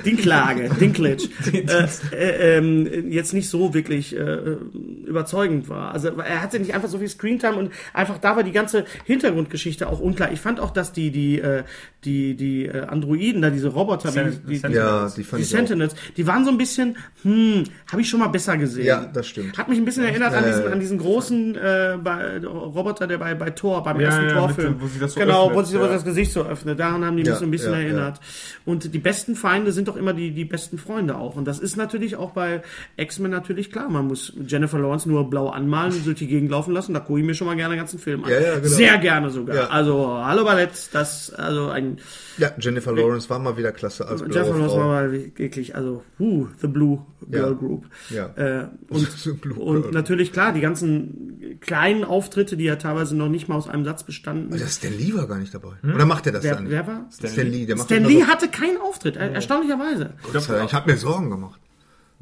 Dinklage, 0.05 0.69
Dinklage, 0.81 1.23
äh, 1.53 1.77
äh, 2.13 2.59
ähm, 2.59 3.11
jetzt 3.11 3.33
nicht 3.35 3.49
so 3.49 3.75
wirklich 3.75 4.17
äh, 4.17 4.57
überzeugend 5.07 5.69
war. 5.69 5.93
Also 5.93 6.09
er 6.19 6.43
hatte 6.43 6.59
nicht 6.59 6.75
einfach 6.75 6.89
so 6.89 6.99
viel 6.99 7.09
Screentime 7.09 7.57
und 7.57 7.71
einfach 7.93 8.19
da 8.19 8.37
war 8.37 8.43
die 8.43 8.53
ganze 8.53 8.85
Hintergrundgeschichte 9.05 9.89
auch 9.89 10.01
unklar. 10.01 10.33
Ich 10.33 10.41
fand 10.41 10.61
auch, 10.61 10.71
dass 10.71 10.93
die 10.93 11.11
die 11.11 11.39
äh, 11.41 11.63
die 12.05 12.35
die 12.35 12.67
äh, 12.67 12.81
Androiden, 12.87 13.43
da 13.43 13.51
diese 13.51 13.69
Roboter, 13.69 14.11
Sen- 14.11 14.41
die, 14.47 14.49
die, 14.55 14.57
Sentinels. 14.57 14.77
Ja, 14.77 15.13
die 15.17 15.25
fand 15.25 15.41
die 15.41 15.45
ich 15.45 15.49
auch. 15.53 15.57
Sentinels, 15.59 15.95
die 16.17 16.27
waren 16.27 16.45
so 16.45 16.51
ein 16.51 16.59
bisschen, 16.59 16.97
hm, 17.23 17.65
habe 17.93 18.01
ich 18.03 18.09
schon 18.09 18.21
mal 18.21 18.29
besser 18.29 18.57
gesehen. 18.57 18.87
Ja, 18.87 19.05
das 19.05 19.27
stimmt. 19.27 19.59
Hat 19.59 19.69
mich 19.69 19.79
ein 19.79 19.85
bisschen 19.85 20.05
erinnert 20.05 20.33
an 20.35 20.45
diesen, 20.47 20.67
an 20.73 20.81
diesen 20.81 20.99
großen 20.99 21.55
äh, 21.57 21.99
bei, 22.03 22.39
Roboter, 22.39 23.07
der 23.07 23.19
bei, 23.19 23.35
bei 23.35 23.51
Thor, 23.51 23.83
beim 23.83 24.01
Ja, 24.01 24.07
ersten 24.09 24.25
ja, 24.29 24.33
Torfilm. 24.35 24.79
mit 24.81 25.00
sich 25.01 25.07
das 25.07 25.15
so 25.15 25.21
genau, 25.21 25.51
öffnet, 25.51 25.67
sich 25.67 25.79
wo 25.79 25.85
ja. 25.85 25.93
das 25.93 26.05
Gesicht 26.05 26.33
so 26.33 26.45
öffnet. 26.45 26.79
Daran 26.79 27.05
haben 27.05 27.17
die 27.17 27.23
mich 27.23 27.33
Ja, 27.33 27.37
so 27.37 27.45
ein 27.45 27.51
bisschen 27.51 27.73
ja, 27.73 27.81
erinnert. 27.81 28.21
Und 28.65 28.93
die 28.95 28.99
besten 28.99 29.35
Feinde 29.35 29.73
sind 29.73 29.89
doch 29.89 29.97
immer 29.97 30.13
die, 30.13 30.33
die 30.33 30.45
besten 30.45 30.79
Freunde 30.79 31.17
auch. 31.17 31.37
Und 31.37 31.47
das 31.47 31.59
ist 31.59 31.77
natürlich 31.77 32.17
auch 32.17 32.31
bei 32.33 32.63
X-Men 32.97 33.31
natürlich 33.31 33.71
klar. 33.73 33.89
Man 33.89 34.07
muss 34.07 34.33
Jennifer 34.47 34.79
Lawrence 34.79 35.09
nur 35.09 35.29
blau 35.29 35.49
anmalen 35.49 35.93
und 35.93 36.07
durch 36.07 36.19
die 36.19 36.27
Gegend 36.27 36.51
laufen 36.51 36.73
lassen. 36.73 36.95
Da 36.95 37.01
gucke 37.01 37.21
ich 37.21 37.27
mir 37.27 37.35
schon 37.35 37.47
mal 37.47 37.57
gerne 37.57 37.75
den 37.75 37.79
ganzen 37.79 37.99
Film 37.99 38.25
an. 38.25 38.31
Ja, 38.31 38.41
ja, 38.41 38.55
genau. 38.57 38.69
Sehr 38.69 38.99
gerne 38.99 39.31
sogar. 39.31 39.71
Also, 39.71 40.09
Hallo 40.23 40.45
Ballett, 40.45 40.71
das, 40.93 41.33
also 41.33 41.69
ein, 41.69 41.99
Ja, 42.39 42.53
Jennifer 42.59 42.93
Lawrence 42.93 43.29
war 43.31 43.39
mal 43.39 43.57
wieder 43.57 43.73
klasse 43.73 44.07
als 44.07 44.23
blaue 44.23 44.35
Jennifer 44.35 44.59
Lawrence 44.59 44.77
war 44.77 44.87
mal 44.87 45.13
wirklich, 45.13 45.75
also, 45.75 46.03
uh, 46.19 46.47
The 46.61 46.67
Blue 46.67 47.05
Girl. 47.29 47.55
Group. 47.55 47.87
Ja. 48.11 48.27
Äh, 48.37 48.69
und, 48.89 49.59
und 49.59 49.93
natürlich 49.93 50.33
klar, 50.33 50.53
die 50.53 50.61
ganzen 50.61 51.59
kleinen 51.61 52.05
Auftritte, 52.05 52.57
die 52.57 52.65
ja 52.65 52.77
teilweise 52.77 53.17
noch 53.17 53.29
nicht 53.29 53.49
mal 53.49 53.57
aus 53.57 53.69
einem 53.69 53.85
Satz 53.85 54.05
bestanden. 54.05 54.53
Also 54.53 54.65
Stan 54.93 54.99
Lee 55.07 55.15
war 55.15 55.27
gar 55.27 55.39
nicht 55.39 55.55
dabei. 55.55 55.73
Oder 55.83 56.05
macht 56.07 56.27
er 56.27 56.33
das 56.33 56.43
Wer, 56.45 56.55
dann? 56.57 56.69
wer 56.71 56.87
war? 56.87 57.07
Stan 57.13 57.47
Lee, 57.51 57.67
der 57.67 57.77
macht 57.77 57.87
Stan 57.87 58.05
Lee 58.05 58.23
hatte 58.25 58.49
keinen 58.49 58.79
Auftritt, 58.79 59.17
er- 59.17 59.33
erstaunlicherweise. 59.33 60.15
Gott 60.33 60.43
sei 60.43 60.57
Dank, 60.57 60.69
Ich 60.69 60.75
habe 60.75 60.91
mir 60.91 60.97
Sorgen 60.99 61.31
gemacht. 61.31 61.61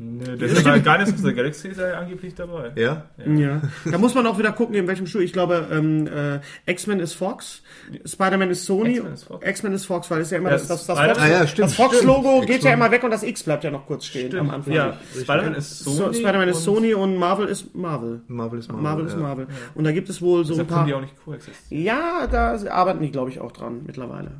Nee, 0.01 0.37
der 0.37 0.49
ist 0.49 0.63
bei 0.63 0.79
Guardians 0.79 1.13
of 1.13 1.19
the 1.19 1.35
Galaxy 1.35 1.69
ist 1.69 1.79
er 1.79 1.99
angeblich 1.99 2.33
dabei. 2.33 2.71
Ja? 2.77 3.07
Ja. 3.27 3.61
Da 3.91 3.99
muss 3.99 4.15
man 4.15 4.29
auch 4.29 4.39
wieder 4.39 4.53
gucken, 4.53 4.77
in 4.77 4.87
welchem 4.87 5.09
Schuh. 5.09 5.19
Ich 5.19 5.33
glaube, 5.33 5.67
ähm, 5.73 6.07
äh, 6.07 6.39
X-Men 6.71 7.01
ist 7.01 7.15
Fox, 7.15 7.63
Spider-Man 8.05 8.49
ist 8.51 8.65
Sony, 8.65 8.93
X-Men 8.99 9.13
ist 9.13 9.25
Fox. 9.25 9.47
X-Men 9.49 9.73
ist 9.73 9.87
Fox, 9.87 10.09
weil 10.13 10.21
es 10.21 10.31
ja 10.31 10.39
immer 10.39 10.51
Ja, 10.51 10.57
das, 10.57 10.69
das, 10.69 10.87
das, 10.87 11.01
Fox, 11.01 11.19
Ah 11.19 11.27
ja, 11.29 11.47
stimmt, 11.49 11.67
das 11.67 11.75
Fox-Logo 11.75 12.37
stimmt. 12.43 12.47
geht 12.47 12.63
ja 12.63 12.75
immer 12.75 12.93
weg 12.93 13.03
und 13.03 13.11
das 13.11 13.25
X 13.25 13.43
bleibt 13.43 13.65
ja 13.65 13.73
noch 13.73 13.87
kurz 13.87 14.05
stehen 14.05 14.39
am 14.39 14.51
Anfang. 14.51 14.73
Ja, 14.73 14.97
Spider-Man 15.21 15.55
ist 15.57 15.81
Sony. 15.81 15.97
So, 15.97 16.13
Spider-Man 16.13 16.49
ist 16.49 16.57
und 16.59 16.63
Sony 16.77 16.95
und 16.95 17.17
Marvel 17.17 17.49
ist 17.49 17.75
Marvel. 17.75 18.21
Marvel 18.29 18.61
ist 18.61 18.69
Marvel. 18.69 18.83
Marvel 18.85 19.07
ist 19.07 19.13
ja. 19.15 19.19
Marvel. 19.19 19.47
Und 19.75 19.83
da 19.83 19.91
gibt 19.91 20.09
es 20.11 20.23
wohl 20.23 20.45
so 20.45 20.53
ein 20.53 20.59
Deshalb 20.59 20.69
paar. 20.69 20.79
können 20.79 20.87
die 20.89 20.95
auch 20.95 21.01
nicht 21.01 21.15
coexistieren. 21.25 21.85
Ja, 21.85 22.29
da 22.31 22.57
arbeiten 22.71 23.03
die, 23.03 23.11
glaube 23.11 23.31
ich, 23.31 23.41
auch 23.41 23.51
dran 23.51 23.81
mittlerweile. 23.85 24.31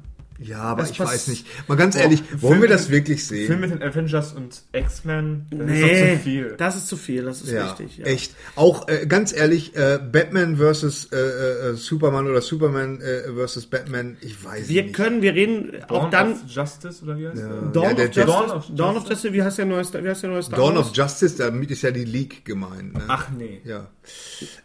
Ja, 0.41 0.61
aber 0.61 0.83
Das 0.83 0.91
ich 0.93 1.01
weiß 1.01 1.29
nicht. 1.29 1.47
Mal 1.69 1.75
ganz 1.77 1.97
ehrlich, 1.97 2.23
wollen 2.41 2.61
wir 2.63 2.69
das 2.69 2.91
wirklich 2.91 3.25
Film 3.25 3.47
sehen? 3.49 3.61
mit 3.61 3.71
den 3.73 3.83
Avengers 3.83 4.33
und 4.35 4.63
X-Men, 4.73 5.47
das 5.51 5.69
ist 5.69 5.83
doch 5.83 5.89
zu 6.17 6.19
viel. 6.23 6.55
das 6.57 6.77
ist 6.77 6.87
zu 6.87 6.97
viel, 6.97 7.23
das 7.25 7.43
ist 7.43 7.51
Ja, 7.51 7.67
richtig. 7.73 7.99
Ja. 7.99 8.05
echt. 8.07 8.35
Auch 8.55 8.87
äh, 8.89 9.07
ganz 9.07 9.33
ehrlich, 9.33 9.75
äh, 9.77 9.99
Batman 9.99 10.57
versus 10.59 11.09
äh, 11.13 11.17
äh, 11.17 11.75
Superman 11.75 12.29
oder 12.29 12.41
Superman 12.41 13.01
äh, 13.01 13.33
versus 13.35 13.67
Batman, 13.67 14.17
ich 14.21 14.45
weiß 14.45 14.69
Wir 14.69 14.85
nicht. 14.85 14.95
können, 14.95 15.23
wir 15.23 15.35
reden 15.35 15.73
auch 15.89 16.03
Dawn 16.03 16.11
dann. 16.13 16.33
of 16.35 16.39
Justice 16.49 17.03
oder 17.03 17.19
wie 17.19 17.27
heißt 17.29 17.39
der? 17.39 17.49
Dawn, 17.73 17.85
Ja, 17.85 17.91
of 17.93 17.99
Justice, 17.99 18.27
Dawn 18.27 18.51
of 18.51 18.67
Dawn 18.75 18.89
of 18.91 18.95
Justice. 18.95 19.09
Justice, 19.13 19.33
wie 19.33 19.43
heißt 19.43 19.59
der 19.59 19.65
neue, 19.67 19.85
wie 20.05 20.09
heißt 20.09 20.23
der 20.23 20.31
neue 20.31 20.43
Star 20.45 20.59
Dawn 20.59 20.77
Wars? 20.77 20.89
of 20.91 20.97
Justice, 20.97 21.37
damit 21.37 21.71
ist 21.73 21.83
ja 21.83 21.91
die 21.91 22.05
League 22.05 22.45
gemeint. 22.45 22.95
Ne? 22.95 23.01
Ach 23.09 23.27
nee. 23.37 23.61
Ja. 23.65 23.89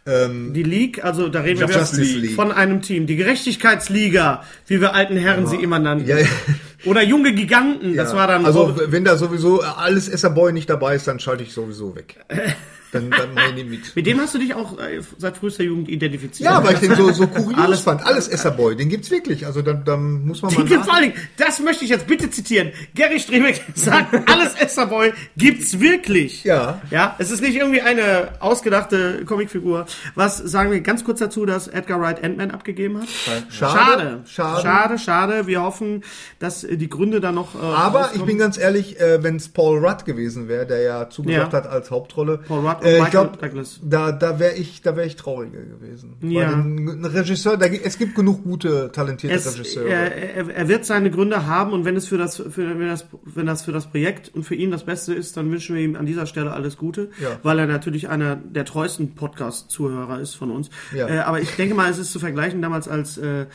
Ähm, 0.06 0.52
Die 0.54 0.62
League, 0.62 1.04
also 1.04 1.28
da 1.28 1.40
reden 1.40 1.60
wir 1.60 1.66
Justice 1.68 2.00
wieder 2.00 2.20
League. 2.20 2.34
von 2.36 2.52
einem 2.52 2.80
Team. 2.80 3.06
Die 3.06 3.16
Gerechtigkeitsliga, 3.16 4.42
wie 4.66 4.80
wir 4.80 4.94
alten 4.94 5.16
Herren 5.16 5.46
sie 5.46 5.56
immer 5.64 5.78
nannten. 5.78 6.06
ja, 6.08 6.18
ja, 6.18 6.26
Oder 6.84 7.02
junge 7.02 7.32
Giganten, 7.34 7.96
das 7.96 8.14
war 8.14 8.26
dann 8.26 8.44
Also, 8.44 8.76
wenn 8.86 9.04
da 9.04 9.16
sowieso 9.16 9.62
alles 9.62 10.08
Esserboy 10.08 10.52
nicht 10.52 10.70
dabei 10.70 10.94
ist, 10.94 11.08
dann 11.08 11.18
schalte 11.18 11.42
ich 11.42 11.52
sowieso 11.52 11.96
weg. 11.96 12.24
Dann, 12.94 13.10
dann 13.10 13.34
mache 13.34 13.52
ich 13.56 13.64
mit. 13.66 13.94
Mit 13.96 14.06
dem 14.06 14.20
hast 14.20 14.34
du 14.34 14.38
dich 14.38 14.54
auch 14.54 14.78
äh, 14.78 15.00
seit 15.18 15.36
frühester 15.36 15.64
Jugend 15.64 15.88
identifiziert. 15.88 16.48
Ja, 16.50 16.64
weil 16.64 16.74
ich 16.74 16.80
den 16.80 16.94
so, 16.94 17.10
so 17.12 17.26
kurios 17.28 17.58
Alles- 17.58 17.80
fand. 17.80 18.06
Alles 18.06 18.28
Esserboy, 18.28 18.74
den 18.76 18.88
gibt's 18.88 19.10
wirklich. 19.10 19.44
Also 19.46 19.60
dann, 19.62 19.84
dann 19.84 20.24
muss 20.26 20.40
man 20.42 20.54
mal 20.54 20.64
Den 20.64 20.78
nach- 20.78 20.84
vor 20.86 20.94
allen 20.94 21.10
Dingen, 21.10 21.16
das 21.36 21.60
möchte 21.60 21.84
ich 21.84 21.90
jetzt 21.90 22.06
bitte 22.06 22.30
zitieren. 22.30 22.72
Gary 22.94 23.20
Strebeck 23.20 23.62
sagt, 23.74 24.14
alles 24.30 24.54
Esserboy 24.54 25.12
gibt's 25.36 25.78
wirklich. 25.80 26.44
Ja. 26.44 26.80
Ja, 26.90 27.16
es 27.18 27.30
ist 27.30 27.40
nicht 27.42 27.56
irgendwie 27.56 27.80
eine 27.82 28.28
ausgedachte 28.40 29.24
Comicfigur. 29.26 29.86
Was 30.14 30.38
sagen 30.38 30.70
wir 30.70 30.80
ganz 30.80 31.04
kurz 31.04 31.18
dazu, 31.18 31.44
dass 31.46 31.68
Edgar 31.68 32.00
Wright 32.00 32.22
Ant-Man 32.24 32.50
abgegeben 32.50 33.00
hat? 33.00 33.08
Schade. 33.50 34.22
Schade. 34.26 34.62
Schade, 34.62 34.98
schade. 34.98 35.46
Wir 35.46 35.62
hoffen, 35.62 36.02
dass 36.38 36.64
äh, 36.64 36.76
die 36.76 36.88
Gründe 36.88 37.20
da 37.20 37.32
noch. 37.32 37.54
Äh, 37.54 37.58
Aber 37.58 38.00
ich 38.00 38.04
rauskommen. 38.06 38.26
bin 38.26 38.38
ganz 38.38 38.58
ehrlich, 38.58 39.00
äh, 39.00 39.22
wenn 39.22 39.36
es 39.36 39.48
Paul 39.48 39.84
Rudd 39.84 40.04
gewesen 40.04 40.48
wäre, 40.48 40.66
der 40.66 40.82
ja 40.82 41.10
zugesagt 41.10 41.52
Ja. 41.52 41.58
hat 41.58 41.66
als 41.66 41.90
Hauptrolle, 41.90 42.38
Paul 42.38 42.66
Rudd 42.66 42.83
äh, 42.84 43.02
ich 43.02 43.10
glaube, 43.10 43.38
da, 43.82 44.12
da 44.12 44.38
wäre 44.38 44.54
ich, 44.54 44.82
da 44.82 44.96
wäre 44.96 45.06
ich 45.06 45.16
trauriger 45.16 45.60
gewesen. 45.62 46.16
Ja. 46.22 46.52
Weil 46.52 46.54
ein, 46.54 47.04
Regisseur, 47.04 47.56
da, 47.56 47.66
es 47.66 47.98
gibt 47.98 48.14
genug 48.14 48.44
gute, 48.44 48.90
talentierte 48.92 49.36
es, 49.36 49.54
Regisseure. 49.58 49.88
er, 49.88 50.12
er, 50.36 50.48
er 50.54 50.68
wird 50.68 50.84
seine 50.84 51.10
Gründe 51.10 51.46
haben 51.46 51.72
und 51.72 51.84
wenn 51.84 51.96
es 51.96 52.06
für 52.08 52.18
das, 52.18 52.36
für, 52.36 52.78
wenn 52.78 52.88
das, 52.88 53.06
wenn 53.24 53.46
das 53.46 53.62
für 53.62 53.72
das 53.72 53.90
Projekt 53.90 54.30
und 54.34 54.44
für 54.44 54.54
ihn 54.54 54.70
das 54.70 54.84
Beste 54.84 55.14
ist, 55.14 55.36
dann 55.36 55.50
wünschen 55.50 55.74
wir 55.76 55.82
ihm 55.82 55.96
an 55.96 56.06
dieser 56.06 56.26
Stelle 56.26 56.52
alles 56.52 56.76
Gute, 56.76 57.10
Ja. 57.20 57.38
weil 57.42 57.58
er 57.58 57.66
natürlich 57.66 58.08
einer 58.08 58.36
der 58.36 58.64
treuesten 58.64 59.14
Podcast-Zuhörer 59.14 60.20
ist 60.20 60.34
von 60.34 60.50
uns. 60.50 60.70
Ja. 60.94 61.08
Äh, 61.08 61.18
aber 61.20 61.40
ich 61.40 61.50
denke 61.56 61.74
mal, 61.74 61.90
es 61.90 61.98
ist 61.98 62.12
zu 62.12 62.18
vergleichen 62.18 62.60
damals, 62.62 62.88
als 62.88 63.18
äh, 63.18 63.46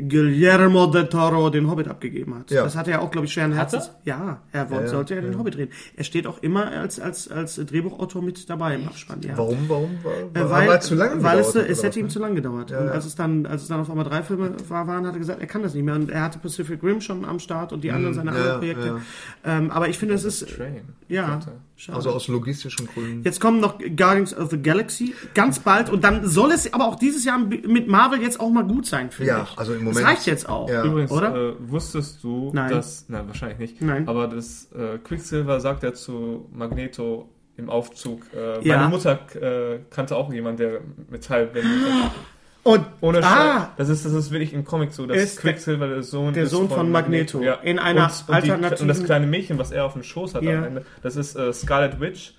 Guillermo 0.00 0.86
del 0.86 1.08
Toro 1.08 1.50
den 1.50 1.70
Hobbit 1.70 1.88
abgegeben 1.88 2.34
hat. 2.34 2.50
Ja. 2.50 2.64
Das 2.64 2.76
hat 2.76 2.88
er 2.88 3.02
auch, 3.02 3.10
glaube 3.10 3.26
ich, 3.26 3.32
schweren 3.32 3.52
Herzens. 3.52 3.90
er? 4.04 4.16
Ja, 4.16 4.40
er 4.52 4.70
wollte, 4.70 4.84
ja, 4.84 4.90
sollte 4.90 5.14
ja 5.14 5.20
den 5.20 5.38
Hobbit 5.38 5.56
drehen. 5.56 5.68
Er 5.96 6.04
steht 6.04 6.26
auch 6.26 6.42
immer 6.42 6.66
als, 6.68 7.00
als, 7.00 7.30
als 7.30 7.56
Drehbuchautor 7.56 8.22
mit 8.22 8.48
dabei 8.48 8.74
im 8.76 8.86
Abspann. 8.86 9.20
Ja. 9.22 9.36
warum, 9.36 9.58
warum? 9.68 9.98
Weil, 10.02 10.42
Äh, 10.42 10.50
weil, 10.50 10.68
weil 10.68 10.78
es 10.78 10.84
zu 10.86 10.94
lange 10.94 11.22
weil 11.22 11.38
es, 11.40 11.48
gedauert 11.48 11.64
hat, 11.66 11.72
es 11.72 11.82
hätte 11.82 12.00
ihm 12.00 12.06
was, 12.06 12.12
zu 12.12 12.18
lange 12.18 12.34
gedauert. 12.34 12.70
und 12.70 12.88
als 12.88 13.06
es 13.06 13.14
dann, 13.14 13.46
als 13.46 13.62
es 13.62 13.68
dann 13.68 13.80
auf 13.80 13.90
einmal 13.90 14.04
drei 14.04 14.22
Filme 14.22 14.54
war, 14.68 14.86
waren, 14.86 15.06
hat 15.06 15.14
er 15.14 15.18
gesagt, 15.18 15.40
er 15.40 15.46
kann 15.46 15.62
das 15.62 15.74
nicht 15.74 15.84
mehr. 15.84 15.94
Und 15.94 16.10
er 16.10 16.22
hatte 16.22 16.38
Pacific 16.38 16.82
Rim 16.82 17.00
schon 17.00 17.24
am 17.24 17.38
Start 17.38 17.72
und 17.72 17.82
die 17.84 17.90
anderen 17.90 18.14
seine 18.14 18.30
ja, 18.30 18.36
anderen 18.36 18.58
Projekte. 18.58 19.00
Ähm, 19.44 19.70
aber 19.70 19.88
ich 19.88 19.98
finde, 19.98 20.14
es 20.14 20.24
ist, 20.24 20.48
Train. 20.56 20.82
ja, 21.08 21.28
Warte. 21.28 21.52
Schade. 21.78 21.96
Also 21.96 22.10
aus 22.10 22.28
logistischen 22.28 22.86
Gründen. 22.86 23.22
Jetzt 23.24 23.40
kommen 23.40 23.60
noch 23.60 23.78
Guardians 23.78 24.36
of 24.36 24.50
the 24.50 24.60
Galaxy 24.60 25.14
ganz 25.34 25.58
bald 25.60 25.88
und 25.90 26.04
dann 26.04 26.26
soll 26.26 26.52
es 26.52 26.72
aber 26.74 26.86
auch 26.86 26.96
dieses 26.96 27.24
Jahr 27.24 27.38
mit 27.38 27.88
Marvel 27.88 28.20
jetzt 28.20 28.38
auch 28.40 28.50
mal 28.50 28.64
gut 28.64 28.84
sein, 28.84 29.10
finde 29.10 29.30
Ja, 29.32 29.46
ich. 29.50 29.56
also 29.58 29.72
im 29.72 29.84
Das 29.86 29.94
Moment- 29.94 30.06
reicht 30.06 30.26
jetzt 30.26 30.48
auch. 30.48 30.68
Ja. 30.68 30.84
Übrigens, 30.84 31.10
Oder? 31.10 31.34
Äh, 31.34 31.54
wusstest 31.60 32.22
du, 32.22 32.50
Nein. 32.52 32.70
dass, 32.70 33.06
nein, 33.08 33.26
wahrscheinlich 33.28 33.58
nicht, 33.58 33.80
Nein. 33.80 34.06
aber 34.06 34.26
das 34.28 34.68
äh, 34.72 34.98
Quicksilver 34.98 35.60
sagt 35.60 35.82
ja 35.84 35.94
zu 35.94 36.48
Magneto 36.52 37.28
im 37.56 37.70
Aufzug, 37.70 38.22
äh, 38.36 38.62
Ja. 38.66 38.76
meine 38.76 38.88
Mutter 38.90 39.18
äh, 39.40 39.78
kannte 39.90 40.14
auch 40.16 40.32
jemanden, 40.32 40.58
der 40.58 40.80
Metall, 41.10 41.50
Und, 42.68 42.84
Ohne 43.00 43.24
ah. 43.24 43.70
Das 43.76 43.88
ist, 43.88 44.04
das 44.04 44.12
ist 44.12 44.30
wirklich 44.30 44.52
im 44.52 44.64
Comic 44.64 44.92
so. 44.92 45.06
Das 45.06 45.16
Ist 45.16 45.36
der- 45.36 45.42
Quicksilver 45.52 45.88
der 45.88 46.02
Sohn, 46.02 46.34
der 46.34 46.44
ist 46.44 46.50
Sohn 46.50 46.68
von 46.68 46.90
Magneto. 46.90 47.40
In 47.62 47.78
einer 47.78 48.04
und, 48.04 48.10
und, 48.10 48.44
die, 48.44 48.50
alternativen- 48.52 48.82
und 48.82 48.88
das 48.88 49.04
kleine 49.04 49.26
Mädchen, 49.26 49.58
was 49.58 49.70
er 49.70 49.84
auf 49.84 49.94
dem 49.94 50.02
Schoß 50.02 50.34
hat 50.34 50.42
Ja. 50.42 50.58
am 50.58 50.64
Ende, 50.64 50.84
das 51.02 51.16
ist 51.16 51.34
äh, 51.36 51.52
Scarlet 51.52 52.00
Witch. 52.00 52.34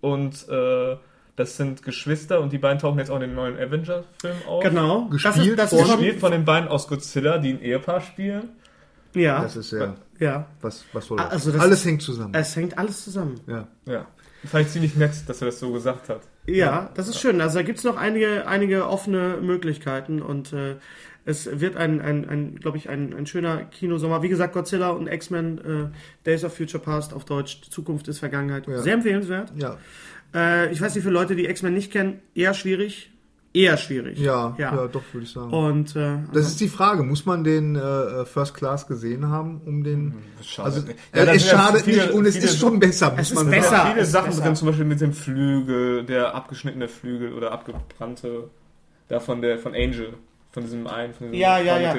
Und 0.00 0.48
äh, 0.48 0.96
das 1.36 1.56
sind 1.56 1.82
Geschwister 1.82 2.40
und 2.40 2.52
die 2.52 2.58
beiden 2.58 2.78
tauchen 2.78 2.98
jetzt 2.98 3.10
auch 3.10 3.16
in 3.16 3.22
den 3.22 3.34
neuen 3.34 3.56
Avenger-Film 3.58 4.36
auf. 4.48 4.62
genau. 4.62 5.06
Gespielt 5.08 5.58
das 5.58 5.72
ist, 5.72 5.78
von- 5.78 5.88
das 5.88 5.88
ist 5.90 5.96
Gespielt 5.98 6.20
von 6.20 6.32
den 6.32 6.44
beiden 6.44 6.68
aus 6.68 6.86
Godzilla, 6.88 7.38
die 7.38 7.50
ein 7.54 7.60
Ehepaar 7.60 8.00
spielen. 8.00 8.50
ja, 9.14 9.42
Das 9.42 9.56
ist 9.56 9.72
ja, 9.72 9.94
ja. 10.18 10.46
was, 10.60 10.84
was 10.92 11.06
soll 11.06 11.16
das? 11.18 11.30
Also 11.30 11.52
das 11.52 11.60
Alles 11.60 11.80
ist- 11.80 11.86
hängt 11.86 12.02
zusammen. 12.02 12.34
Es 12.34 12.54
hängt 12.56 12.78
alles 12.78 13.04
zusammen. 13.04 13.40
ja. 13.46 13.66
Ja. 13.86 14.06
Fand 14.44 14.66
ich 14.66 14.72
ziemlich 14.72 14.94
nett, 14.96 15.12
dass 15.26 15.40
er 15.42 15.46
das 15.46 15.58
so 15.58 15.72
gesagt 15.72 16.08
hat. 16.08 16.20
Ja, 16.46 16.90
das 16.94 17.08
ist 17.08 17.20
schön. 17.20 17.40
Also 17.40 17.58
da 17.58 17.62
gibt's 17.62 17.84
noch 17.84 17.96
einige, 17.96 18.46
einige 18.46 18.88
offene 18.88 19.38
Möglichkeiten 19.42 20.22
und 20.22 20.52
äh, 20.52 20.76
es 21.24 21.60
wird 21.60 21.76
ein, 21.76 22.00
ein, 22.00 22.28
ein 22.28 22.56
glaube 22.56 22.78
ich, 22.78 22.88
ein, 22.88 23.12
ein 23.12 23.26
schöner 23.26 23.64
Kinosommer. 23.64 24.22
Wie 24.22 24.28
gesagt, 24.28 24.54
Godzilla 24.54 24.90
und 24.90 25.08
X-Men 25.08 25.58
äh, 25.58 26.24
Days 26.24 26.44
of 26.44 26.56
Future 26.56 26.82
Past 26.82 27.12
auf 27.12 27.24
Deutsch, 27.24 27.62
Zukunft 27.68 28.06
ist 28.06 28.20
Vergangenheit. 28.20 28.64
Sehr 28.66 28.94
empfehlenswert. 28.94 29.52
Ja. 29.56 29.76
Äh, 30.34 30.72
ich 30.72 30.80
weiß 30.80 30.94
nicht, 30.94 31.04
für 31.04 31.10
Leute, 31.10 31.34
die 31.34 31.46
X-Men 31.46 31.74
nicht 31.74 31.90
kennen, 31.90 32.20
eher 32.34 32.54
schwierig. 32.54 33.10
Eher 33.56 33.76
schwierig. 33.78 34.18
Ja, 34.18 34.54
ja, 34.58 34.74
ja. 34.74 34.86
doch, 34.88 35.02
würde 35.12 35.24
ich 35.24 35.32
sagen. 35.32 35.50
Und 35.52 35.96
äh, 35.96 36.18
das 36.32 36.46
ist 36.48 36.60
die 36.60 36.68
Frage, 36.68 37.02
muss 37.02 37.24
man 37.24 37.42
den 37.42 37.74
äh, 37.76 38.24
First 38.26 38.54
Class 38.54 38.86
gesehen 38.86 39.28
haben, 39.28 39.60
um 39.64 39.82
den... 39.82 40.14
Schade. 40.42 40.66
Also, 40.66 40.80
Ja, 40.88 40.94
ja, 41.20 41.24
da 41.24 41.32
es 41.32 41.48
schadet 41.48 41.82
viele- 41.82 42.02
nicht 42.02 42.10
und 42.12 42.26
es 42.26 42.34
viele- 42.34 42.46
ist 42.46 42.58
schon 42.58 42.78
besser, 42.78 43.10
muss 43.12 43.20
Es 43.20 43.28
ist 43.30 43.34
man 43.36 43.50
besser. 43.50 43.70
sagen. 43.70 43.92
Viele 43.94 44.06
Sachen 44.06 44.26
besser. 44.30 44.42
drin, 44.42 44.56
zum 44.56 44.68
Beispiel 44.68 44.84
mit 44.84 45.00
dem 45.00 45.12
Flügel, 45.12 46.04
der 46.04 46.34
abgeschnittene 46.34 46.88
Flügel 46.88 47.32
oder 47.32 47.52
abgebrannte, 47.52 48.50
da 49.08 49.20
von 49.20 49.40
der 49.40 49.58
von 49.58 49.74
Angel, 49.74 50.12
von 50.52 50.62
diesem 50.62 50.86
einen, 50.86 51.14
von 51.14 51.28
diesem 51.28 51.40
Ja, 51.40 51.58
ja, 51.58 51.78
ja. 51.78 51.94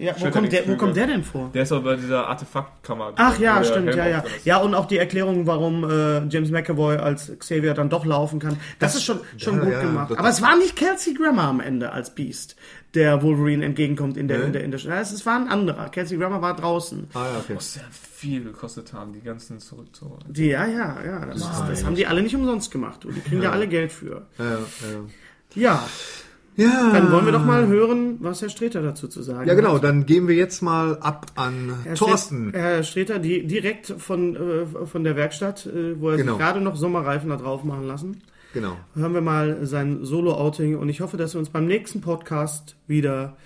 Ja, 0.00 0.14
wo, 0.18 0.30
kommt 0.30 0.50
der, 0.52 0.66
wo 0.66 0.76
kommt 0.76 0.96
der 0.96 1.06
denn 1.06 1.22
vor? 1.22 1.50
Der 1.52 1.62
ist 1.62 1.72
aber 1.72 1.82
bei 1.82 1.96
dieser 1.96 2.26
Artefaktkammer. 2.28 3.12
Ach 3.16 3.38
ja, 3.38 3.58
der 3.58 3.64
stimmt, 3.64 3.86
Helm 3.88 3.98
ja, 3.98 4.08
ja. 4.08 4.24
Ja, 4.44 4.56
und 4.58 4.74
auch 4.74 4.86
die 4.86 4.98
Erklärung, 4.98 5.46
warum 5.46 5.84
äh, 5.88 6.26
James 6.28 6.50
McAvoy 6.50 6.96
als 6.96 7.30
Xavier 7.38 7.74
dann 7.74 7.90
doch 7.90 8.04
laufen 8.06 8.38
kann. 8.38 8.56
Das, 8.78 8.94
ist 8.94 9.04
schon, 9.04 9.20
schon 9.36 9.56
ja, 9.58 9.64
gut 9.64 9.72
ja, 9.72 9.80
gemacht. 9.82 10.10
das- 10.10 10.18
Aber 10.18 10.28
es 10.28 10.42
war 10.42 10.56
nicht 10.56 10.74
Kelsey 10.76 11.14
Grammer 11.14 11.42
am 11.44 11.60
Ende 11.60 11.92
als 11.92 12.14
Beast, 12.14 12.56
der 12.94 13.22
Wolverine 13.22 13.64
entgegenkommt 13.64 14.16
in 14.16 14.26
der, 14.26 14.42
in 14.44 14.52
der, 14.52 14.64
in 14.64 14.70
der, 14.70 14.80
Ja, 14.80 15.00
es 15.00 15.12
es 15.12 15.24
war 15.26 15.36
ein 15.36 15.48
anderer. 15.48 15.88
Kelsey 15.90 16.18
Grammer 16.18 16.40
war 16.42 16.56
draußen. 16.56 17.08
Ah, 17.14 17.26
ja, 17.32 17.38
okay. 17.38 17.54
Muss 17.54 17.76
ja 17.76 17.82
viel 17.90 18.42
gekostet 18.44 18.92
haben, 18.92 19.12
die 19.12 19.20
ganzen 19.20 19.60
zurückzuholen. 19.60 20.24
Die, 20.28 20.46
ja, 20.48 20.66
ja, 20.66 20.96
ja. 21.04 21.26
Das, 21.26 21.36
ist, 21.36 21.62
das 21.68 21.84
haben 21.84 21.94
die 21.94 22.06
alle 22.06 22.22
nicht 22.22 22.34
umsonst 22.34 22.70
gemacht. 22.70 23.04
Und 23.04 23.14
die 23.16 23.20
kriegen 23.20 23.42
ja 23.42 23.50
alle 23.52 23.68
Geld 23.68 23.92
für. 23.92 24.26
Ja, 24.38 24.44
ja, 24.44 24.58
Ja, 25.54 25.88
ja. 26.60 26.90
dann 26.92 27.10
wollen 27.12 27.24
wir 27.24 27.32
doch 27.32 27.44
mal 27.44 27.66
hören, 27.66 28.16
was 28.20 28.42
Herr 28.42 28.48
Streter 28.50 28.82
dazu 28.82 29.08
zu 29.08 29.22
sagen 29.22 29.48
Ja, 29.48 29.54
genau, 29.54 29.74
hat. 29.74 29.84
dann 29.84 30.06
gehen 30.06 30.28
wir 30.28 30.34
jetzt 30.36 30.62
mal 30.62 30.98
ab 31.00 31.26
an 31.36 31.72
Herr 31.84 31.94
Thorsten. 31.94 32.50
Streter, 32.50 32.58
Herr 32.64 32.82
Streter, 32.82 33.18
die 33.18 33.46
direkt 33.46 33.86
von, 33.98 34.36
äh, 34.36 34.86
von 34.86 35.04
der 35.04 35.16
Werkstatt, 35.16 35.66
äh, 35.66 36.00
wo 36.00 36.10
er 36.10 36.16
Genau. 36.18 36.32
sich 36.32 36.40
gerade 36.40 36.60
noch 36.60 36.76
Sommerreifen 36.76 37.30
da 37.30 37.36
drauf 37.36 37.64
machen 37.64 37.86
lassen. 37.86 38.22
Genau. 38.52 38.76
hören 38.96 39.14
wir 39.14 39.20
mal 39.20 39.64
sein 39.64 40.04
Solo-Outing 40.04 40.76
und 40.76 40.88
ich 40.88 41.00
hoffe, 41.00 41.16
dass 41.16 41.34
wir 41.34 41.38
uns 41.38 41.50
beim 41.50 41.66
nächsten 41.66 42.00
Podcast 42.00 42.74
wieder 42.88 43.36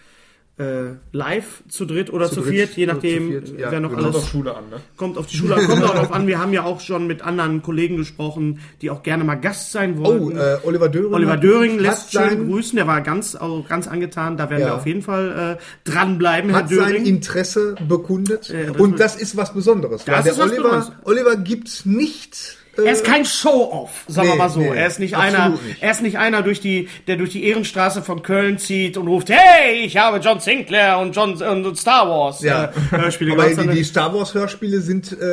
äh, 0.57 0.95
live 1.11 1.65
zu 1.69 1.85
dritt 1.85 2.13
oder 2.13 2.29
zu, 2.29 2.37
Zu 2.37 2.41
dritt, 2.43 2.53
viert, 2.53 2.77
je 2.77 2.87
nachdem, 2.87 3.29
viert, 3.29 3.59
ja, 3.59 3.73
wer 3.73 3.81
noch 3.81 3.91
genau. 3.91 4.03
Kommt 4.03 4.15
alles 4.15 4.25
auf 4.25 4.31
Schule 4.31 4.55
an, 4.57 4.65
ne? 4.71 4.77
kommt 4.97 5.19
auf 5.19 5.27
die 5.27 5.37
Schule, 5.37 5.57
an, 5.57 5.67
kommt 5.67 5.83
auch 5.83 5.95
darauf 5.95 6.13
an. 6.13 6.29
Wir 6.29 6.39
haben 6.39 6.53
ja 6.53 6.63
auch 6.63 6.81
schon 6.81 7.09
mit 7.09 7.23
anderen 7.23 7.61
Kollegen 7.63 7.97
gesprochen, 7.97 8.61
die 8.81 8.91
auch 8.91 9.03
gerne 9.03 9.25
mal 9.25 9.35
Gast 9.35 9.73
sein 9.73 9.97
Oh, 9.99 10.05
wollten. 10.05 10.37
äh, 10.39 10.59
Oliver 10.63 10.89
Döring. 10.89 11.13
Oliver 11.13 11.33
hat- 11.33 11.43
Döring 11.43 11.73
hat 11.73 11.81
lässt 11.81 12.13
schön 12.13 12.21
sein, 12.23 12.49
grüßen, 12.49 12.77
der 12.77 12.87
war 12.87 13.01
ganz, 13.01 13.35
auch 13.35 13.69
ganz 13.69 13.89
angetan. 13.89 14.37
Da 14.37 14.49
werden 14.49 14.61
Ja. 14.61 14.67
wir 14.69 14.75
auf 14.77 14.87
jeden 14.87 15.03
Fall 15.03 15.59
äh, 15.59 15.91
dranbleiben, 15.91 16.51
Herr 16.51 16.61
hat 16.61 16.69
sein 16.69 16.79
Döring. 16.79 17.05
Interesse 17.07 17.75
bekundet. 17.89 18.49
Äh, 18.51 18.67
das- 18.67 18.77
und 18.77 19.01
das 19.01 19.17
ist 19.17 19.37
was 19.37 19.53
Besonderes. 19.55 20.05
Das 20.05 20.15
weil 20.17 20.23
der 20.23 20.33
ist 20.35 20.39
was 20.39 20.51
Oliver, 20.53 20.63
Besonderes. 20.63 20.93
Oliver 21.05 21.37
gibt 21.37 21.87
nicht. 21.87 22.59
Äh, 22.79 22.87
Er 22.87 22.93
ist 22.93 23.05
kein 23.05 23.25
Show-off, 23.25 24.05
sagen 24.09 24.29
wir 24.29 24.33
Nee, 24.35 24.39
mal 24.39 24.49
so. 24.51 24.61
nee, 24.61 24.69
er 24.69 24.87
ist 24.87 24.99
nicht 25.01 25.17
einer, 25.17 25.51
nicht. 25.51 25.61
er 25.81 25.91
ist 25.91 26.03
nicht 26.03 26.19
einer 26.19 26.43
durch 26.43 26.61
die, 26.61 26.89
der 27.07 27.17
durch 27.17 27.31
die 27.31 27.45
Ehrenstraße 27.45 28.03
von 28.03 28.23
Köln 28.23 28.59
zieht 28.59 28.97
und 28.97 29.07
ruft, 29.09 29.31
hey, 29.31 29.81
ich 29.85 29.97
habe 29.97 30.19
John 30.19 30.41
Sinclair 30.41 30.99
und 30.99 31.15
John 31.15 31.35
und 31.41 31.77
Star 31.79 32.09
Wars 32.09 32.41
Ja. 32.43 32.65
äh, 32.65 32.71
Hörspiele 32.97 33.33
aber 33.33 33.49
die, 33.49 33.69
die 33.69 33.85
Star 33.85 34.15
Wars 34.15 34.35
Hörspiele 34.35 34.81
sind 34.81 35.13
äh, 35.13 35.25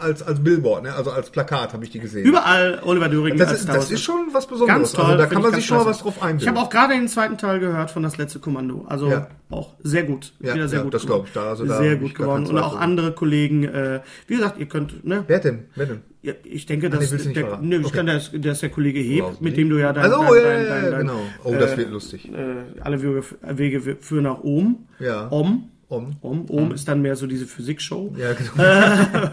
als 0.00 0.22
als 0.22 0.42
Billboard, 0.42 0.84
ne? 0.84 0.94
also 0.94 1.10
als 1.10 1.30
Plakat 1.30 1.72
habe 1.72 1.84
ich 1.84 1.90
die 1.90 1.98
gesehen. 2.00 2.24
überall 2.24 2.80
Oliver 2.84 3.08
Döring 3.08 3.36
das 3.36 3.48
als 3.48 3.58
ist, 3.58 3.62
Star 3.64 3.74
das 3.76 3.84
Wars. 3.84 3.90
ist 3.92 4.02
schon 4.02 4.28
was 4.32 4.46
Besonderes. 4.46 4.78
Ganz 4.80 4.92
toll. 4.92 5.04
Also 5.04 5.18
da 5.18 5.26
kann 5.26 5.38
ich 5.38 5.44
man 5.44 5.54
sich 5.54 5.66
schon 5.66 5.76
mal 5.78 5.86
was 5.86 5.98
drauf 5.98 6.14
Ich 6.18 6.22
einbilden. 6.22 6.48
habe 6.56 6.66
auch 6.66 6.70
gerade 6.70 6.94
den 6.94 7.08
zweiten 7.08 7.38
Teil 7.38 7.60
gehört 7.60 7.90
von 7.90 8.02
das 8.02 8.16
letzte 8.16 8.38
Kommando. 8.38 8.84
Also 8.88 9.08
Ja. 9.10 9.26
Auch 9.50 9.74
sehr 9.82 10.02
gut. 10.04 10.32
Ja, 10.40 10.54
Wieder 10.54 10.68
sehr 10.68 10.78
ja, 10.78 10.84
gut. 10.84 10.94
das 10.94 11.02
geworden. 11.02 11.24
glaub 11.24 11.26
ich. 11.26 11.32
Da- 11.32 11.50
also 11.50 11.64
da 11.66 11.78
sehr 11.78 11.96
gut 11.96 12.14
geworden. 12.14 12.46
Und 12.46 12.58
auch 12.58 12.76
andere 12.76 13.12
Kollegen, 13.12 13.64
äh, 13.64 14.00
wie 14.26 14.36
gesagt, 14.36 14.58
ihr 14.58 14.66
könnt, 14.66 15.04
ne? 15.06 15.24
Wer 15.26 15.38
denn? 15.38 15.66
Wer 15.74 15.86
denn? 15.86 16.00
Ja, 16.22 16.32
ich 16.44 16.64
denke, 16.66 16.88
nee, 16.88 16.96
dass 16.96 17.12
nicht 17.12 17.36
der, 17.36 17.58
nö, 17.60 17.78
ich 17.80 17.86
Okay. 17.86 17.96
kann 17.96 18.06
das, 18.06 18.30
das 18.32 18.52
ist 18.54 18.62
der 18.62 18.70
Kollege 18.70 18.98
Heb, 19.00 19.22
Raus, 19.24 19.40
mit 19.40 19.52
nee. 19.52 19.58
dem 19.58 19.68
du 19.70 19.78
ja 19.78 19.92
dein, 19.92 20.04
Also, 20.04 20.22
dein, 20.22 20.34
ja, 20.34 20.42
dein, 20.42 20.66
dein, 20.66 20.90
dein, 20.90 21.00
genau. 21.00 21.20
Oh, 21.44 21.54
das 21.54 21.72
äh, 21.72 21.76
wird 21.76 21.90
lustig. 21.90 22.30
äh, 22.32 22.80
alle 22.80 23.02
Wege, 23.02 23.22
Wege 23.42 23.96
führen 24.00 24.24
nach 24.24 24.42
Ohm. 24.42 24.86
Ja. 24.98 25.28
Om. 25.30 25.68
Om. 25.90 26.16
Om. 26.22 26.46
Ohm 26.48 26.72
ist 26.72 26.88
dann 26.88 27.02
mehr 27.02 27.14
so 27.14 27.26
diese 27.26 27.44
Physikshow. 27.46 28.12
Ja, 28.16 28.32
genau. 28.32 28.52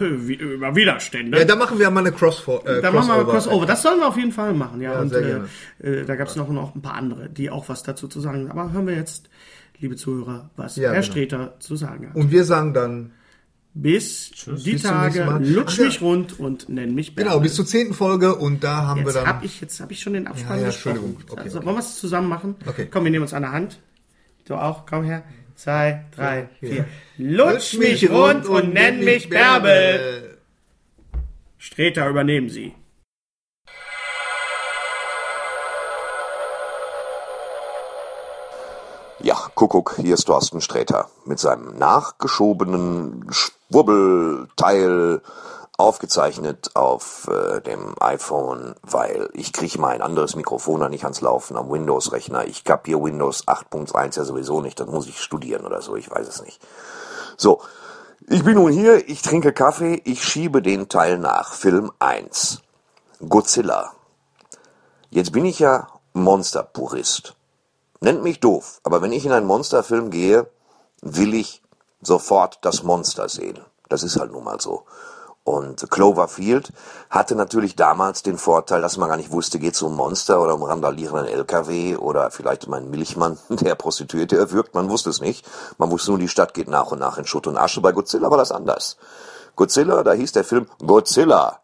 Wie, 0.28 0.34
über 0.34 0.76
Widerstände. 0.76 1.38
ja, 1.38 1.44
da 1.46 1.56
machen 1.56 1.78
wir 1.78 1.90
mal 1.90 2.00
eine 2.00 2.12
Crossfor 2.12 2.64
äh, 2.68 2.82
Da 2.82 2.92
machen 2.92 3.08
wir 3.08 3.14
mal 3.16 3.24
Crossover. 3.24 3.32
Crossover. 3.32 3.66
Das 3.66 3.82
sollen 3.82 3.98
wir 3.98 4.06
auf 4.08 4.18
jeden 4.18 4.32
Fall 4.32 4.52
machen, 4.52 4.80
ja. 4.82 4.92
Ja, 4.92 5.00
und 5.00 5.08
sehr 5.08 5.20
äh, 5.22 5.24
gerne. 5.24 6.00
äh, 6.02 6.04
da 6.04 6.14
gab 6.14 6.28
es 6.28 6.36
noch, 6.36 6.50
noch 6.50 6.74
ein 6.74 6.82
paar 6.82 6.94
andere, 6.94 7.30
die 7.30 7.50
auch 7.50 7.68
was 7.70 7.82
dazu 7.82 8.06
zu 8.06 8.20
sagen 8.20 8.48
haben. 8.50 8.58
Aber 8.58 8.72
hören 8.72 8.86
wir 8.86 8.94
jetzt, 8.94 9.30
liebe 9.82 9.96
Zuhörer, 9.96 10.50
was 10.56 10.76
Ja, 10.76 10.92
Herr 10.92 11.00
genau. 11.00 11.12
Streter 11.12 11.54
zu 11.58 11.76
sagen 11.76 12.08
hat. 12.08 12.16
Und 12.16 12.30
wir 12.30 12.44
sagen 12.44 12.72
dann, 12.72 13.12
Bis 13.74 14.30
die 14.64 14.72
bis 14.72 14.82
Tage, 14.82 15.24
lutsch 15.40 15.78
Ach, 15.80 15.84
mich 15.86 16.00
ja. 16.00 16.06
rund 16.06 16.38
und 16.38 16.68
nenn 16.68 16.94
mich 16.94 17.14
Bärbel. 17.14 17.30
genau, 17.30 17.40
bis 17.42 17.54
zur 17.54 17.64
zehnten 17.66 17.94
Folge 17.94 18.34
und 18.34 18.62
da 18.62 18.86
haben 18.86 19.00
wir 19.00 19.06
Jetzt 19.06 19.16
dann. 19.16 19.26
habe 19.26 19.46
ich, 19.46 19.60
jetzt 19.62 19.80
hab 19.80 19.90
ich 19.90 20.00
schon 20.00 20.12
den 20.12 20.26
Abspann 20.26 20.56
Ja, 20.56 20.62
ja. 20.62 20.68
Entschuldigung. 20.68 21.16
Okay, 21.28 21.40
also, 21.40 21.58
okay. 21.58 21.66
Wollen 21.66 21.76
wir 21.76 21.80
es 21.80 21.98
zusammen 21.98 22.28
machen? 22.28 22.54
Okay. 22.66 22.86
Komm, 22.90 23.04
wir 23.04 23.10
nehmen 23.10 23.22
uns 23.22 23.32
an 23.32 23.42
der 23.42 23.52
Hand. 23.52 23.78
Du 24.46 24.56
auch, 24.56 24.84
komm 24.86 25.04
her. 25.04 25.22
Zwei, 25.54 26.04
drei, 26.14 26.48
vier. 26.60 26.84
Lutsch 27.18 27.78
mich 27.78 28.10
rund 28.10 28.46
und 28.46 28.74
nenn 28.74 29.04
mich 29.04 29.28
Bärbel. 29.30 30.36
Streter, 31.58 32.08
übernehmen 32.08 32.48
Sie. 32.50 32.74
Kuckuck, 39.62 39.94
hier 39.94 40.14
ist 40.14 40.24
Thorsten 40.24 40.60
Sträter 40.60 41.08
mit 41.24 41.38
seinem 41.38 41.78
nachgeschobenen 41.78 43.24
Schwubbelteil 43.30 45.22
aufgezeichnet 45.78 46.72
auf 46.74 47.28
äh, 47.30 47.60
dem 47.60 47.94
iPhone, 48.00 48.74
weil 48.82 49.28
ich 49.34 49.52
kriege 49.52 49.80
mal 49.80 49.90
ein 49.94 50.02
anderes 50.02 50.34
Mikrofon 50.34 50.80
da 50.80 50.88
nicht 50.88 51.04
ans 51.04 51.20
Laufen 51.20 51.56
am 51.56 51.70
Windows-Rechner. 51.70 52.44
Ich 52.48 52.64
kapier 52.64 53.00
Windows 53.00 53.46
8.1 53.46 54.16
ja 54.16 54.24
sowieso 54.24 54.62
nicht, 54.62 54.80
das 54.80 54.88
muss 54.88 55.06
ich 55.06 55.20
studieren 55.20 55.64
oder 55.64 55.80
so, 55.80 55.94
ich 55.94 56.10
weiß 56.10 56.26
es 56.26 56.42
nicht. 56.42 56.60
So, 57.36 57.60
ich 58.26 58.42
bin 58.42 58.54
nun 58.54 58.72
hier, 58.72 59.08
ich 59.08 59.22
trinke 59.22 59.52
Kaffee, 59.52 60.02
ich 60.04 60.24
schiebe 60.24 60.60
den 60.60 60.88
Teil 60.88 61.18
nach. 61.18 61.52
Film 61.52 61.92
1. 62.00 62.62
Godzilla. 63.28 63.92
Jetzt 65.10 65.30
bin 65.30 65.44
ich 65.44 65.60
ja 65.60 65.86
Monsterpurist. 66.14 67.36
Nennt 68.02 68.24
mich 68.24 68.40
doof, 68.40 68.80
aber 68.82 69.00
wenn 69.00 69.12
ich 69.12 69.24
in 69.24 69.30
einen 69.30 69.46
Monsterfilm 69.46 70.10
gehe, 70.10 70.50
will 71.02 71.34
ich 71.34 71.62
sofort 72.00 72.58
das 72.62 72.82
Monster 72.82 73.28
sehen. 73.28 73.60
Das 73.88 74.02
ist 74.02 74.18
halt 74.18 74.32
nun 74.32 74.42
mal 74.42 74.60
so. 74.60 74.86
Und 75.44 75.88
Cloverfield 75.88 76.72
hatte 77.10 77.36
natürlich 77.36 77.76
damals 77.76 78.24
den 78.24 78.38
Vorteil, 78.38 78.82
dass 78.82 78.96
man 78.96 79.08
gar 79.08 79.16
nicht 79.16 79.30
wusste, 79.30 79.60
geht 79.60 79.74
es 79.74 79.82
um 79.82 79.94
Monster 79.94 80.42
oder 80.42 80.56
um 80.56 80.64
randalierenden 80.64 81.26
LKW 81.26 81.94
oder 81.94 82.32
vielleicht 82.32 82.66
um 82.66 82.74
einen 82.74 82.90
Milchmann, 82.90 83.38
der 83.48 83.76
Prostituierte 83.76 84.36
erwürgt. 84.36 84.74
Man 84.74 84.90
wusste 84.90 85.10
es 85.10 85.20
nicht. 85.20 85.48
Man 85.78 85.92
wusste 85.92 86.10
nur, 86.10 86.18
die 86.18 86.26
Stadt 86.26 86.54
geht 86.54 86.66
nach 86.66 86.90
und 86.90 86.98
nach 86.98 87.18
in 87.18 87.24
Schutt 87.24 87.46
und 87.46 87.56
Asche. 87.56 87.80
Bei 87.80 87.92
Godzilla 87.92 88.28
war 88.32 88.38
das 88.38 88.50
anders. 88.50 88.96
Godzilla, 89.54 90.02
da 90.02 90.12
hieß 90.12 90.32
der 90.32 90.42
Film 90.42 90.66
Godzilla. 90.84 91.61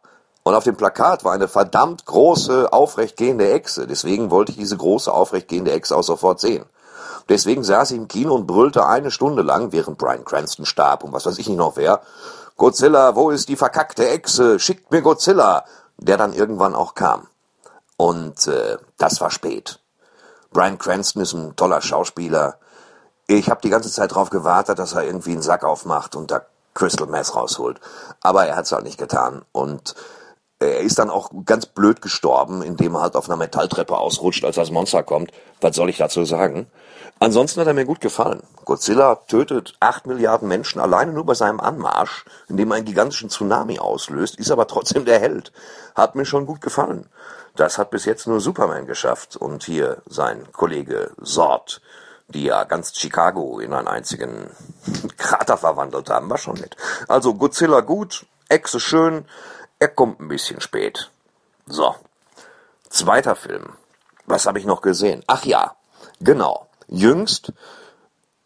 Und 0.48 0.54
auf 0.54 0.64
dem 0.64 0.78
Plakat 0.78 1.24
war 1.24 1.34
eine 1.34 1.46
verdammt 1.46 2.06
große, 2.06 2.72
aufrechtgehende 2.72 3.52
Echse. 3.52 3.86
Deswegen 3.86 4.30
wollte 4.30 4.50
ich 4.50 4.56
diese 4.56 4.78
große, 4.78 5.12
aufrechtgehende 5.12 5.72
Echse 5.72 5.94
auch 5.94 6.02
sofort 6.02 6.40
sehen. 6.40 6.64
Deswegen 7.28 7.62
saß 7.62 7.90
ich 7.90 7.98
im 7.98 8.08
Kino 8.08 8.34
und 8.34 8.46
brüllte 8.46 8.86
eine 8.86 9.10
Stunde 9.10 9.42
lang, 9.42 9.72
während 9.72 9.98
Brian 9.98 10.24
Cranston 10.24 10.64
starb 10.64 11.04
und 11.04 11.12
was 11.12 11.26
weiß 11.26 11.36
ich 11.36 11.50
nicht 11.50 11.58
noch 11.58 11.76
wer, 11.76 12.00
Godzilla, 12.56 13.14
wo 13.14 13.28
ist 13.28 13.50
die 13.50 13.56
verkackte 13.56 14.08
Echse? 14.08 14.58
Schickt 14.58 14.90
mir 14.90 15.02
Godzilla! 15.02 15.66
Der 15.98 16.16
dann 16.16 16.32
irgendwann 16.32 16.74
auch 16.74 16.94
kam. 16.94 17.26
Und 17.98 18.46
äh, 18.46 18.78
das 18.96 19.20
war 19.20 19.30
spät. 19.30 19.80
Brian 20.50 20.78
Cranston 20.78 21.20
ist 21.20 21.34
ein 21.34 21.56
toller 21.56 21.82
Schauspieler. 21.82 22.54
Ich 23.26 23.50
habe 23.50 23.60
die 23.60 23.68
ganze 23.68 23.90
Zeit 23.92 24.12
darauf 24.12 24.30
gewartet, 24.30 24.78
dass 24.78 24.94
er 24.94 25.04
irgendwie 25.04 25.32
einen 25.32 25.42
Sack 25.42 25.62
aufmacht 25.62 26.16
und 26.16 26.30
da 26.30 26.40
Crystal 26.72 27.06
Meth 27.06 27.36
rausholt. 27.36 27.80
Aber 28.22 28.46
er 28.46 28.56
hat 28.56 28.64
es 28.64 28.72
halt 28.72 28.84
nicht 28.84 28.96
getan. 28.96 29.44
Und 29.52 29.94
Er 30.60 30.80
ist 30.80 30.98
dann 30.98 31.10
auch 31.10 31.30
ganz 31.44 31.66
blöd 31.66 32.02
gestorben, 32.02 32.62
indem 32.62 32.96
er 32.96 33.02
halt 33.02 33.14
auf 33.14 33.28
einer 33.28 33.36
Metalltreppe 33.36 33.96
ausrutscht, 33.96 34.44
als 34.44 34.56
das 34.56 34.72
Monster 34.72 35.04
kommt. 35.04 35.30
Was 35.60 35.76
soll 35.76 35.88
ich 35.88 35.98
dazu 35.98 36.24
sagen? 36.24 36.66
Ansonsten 37.20 37.60
hat 37.60 37.68
er 37.68 37.74
mir 37.74 37.84
gut 37.84 38.00
gefallen. 38.00 38.42
Godzilla 38.64 39.16
tötet 39.26 39.74
acht 39.80 40.06
Milliarden 40.06 40.48
Menschen 40.48 40.80
alleine 40.80 41.12
nur 41.12 41.26
bei 41.26 41.34
seinem 41.34 41.60
Anmarsch, 41.60 42.24
indem 42.48 42.70
er 42.70 42.76
einen 42.76 42.86
gigantischen 42.86 43.30
Tsunami 43.30 43.78
auslöst, 43.78 44.36
ist 44.36 44.50
aber 44.50 44.66
trotzdem 44.66 45.04
der 45.04 45.20
Held. 45.20 45.52
Hat 45.94 46.16
mir 46.16 46.24
schon 46.24 46.46
gut 46.46 46.60
gefallen. 46.60 47.06
Das 47.56 47.78
hat 47.78 47.90
bis 47.90 48.04
jetzt 48.04 48.26
nur 48.26 48.40
Superman 48.40 48.86
geschafft 48.86 49.36
und 49.36 49.64
hier 49.64 50.02
sein 50.06 50.46
Kollege 50.52 51.10
Sort, 51.20 51.80
die 52.28 52.44
ja 52.44 52.64
ganz 52.64 52.96
Chicago 52.96 53.58
in 53.58 53.72
einen 53.72 53.88
einzigen 53.88 54.50
Krater 55.16 55.56
verwandelt 55.56 56.10
haben, 56.10 56.30
war 56.30 56.38
schon 56.38 56.54
nett. 56.54 56.76
Also 57.08 57.34
Godzilla 57.34 57.80
gut, 57.80 58.26
Echse 58.48 58.78
schön, 58.78 59.24
er 59.78 59.88
kommt 59.88 60.20
ein 60.20 60.28
bisschen 60.28 60.60
spät. 60.60 61.10
So. 61.66 61.94
Zweiter 62.88 63.36
Film. 63.36 63.74
Was 64.26 64.46
habe 64.46 64.58
ich 64.58 64.64
noch 64.64 64.82
gesehen? 64.82 65.22
Ach 65.26 65.44
ja, 65.44 65.76
genau. 66.20 66.66
Jüngst 66.88 67.52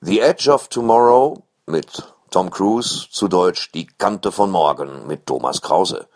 The 0.01 0.21
Edge 0.21 0.51
of 0.51 0.69
Tomorrow 0.69 1.43
mit 1.67 2.13
Tom 2.31 2.51
Cruise, 2.51 3.09
zu 3.11 3.29
Deutsch 3.29 3.71
Die 3.73 3.87
Kante 3.87 4.33
von 4.33 4.51
Morgen 4.51 5.07
mit 5.07 5.27
Thomas 5.27 5.61
Krause. 5.63 6.09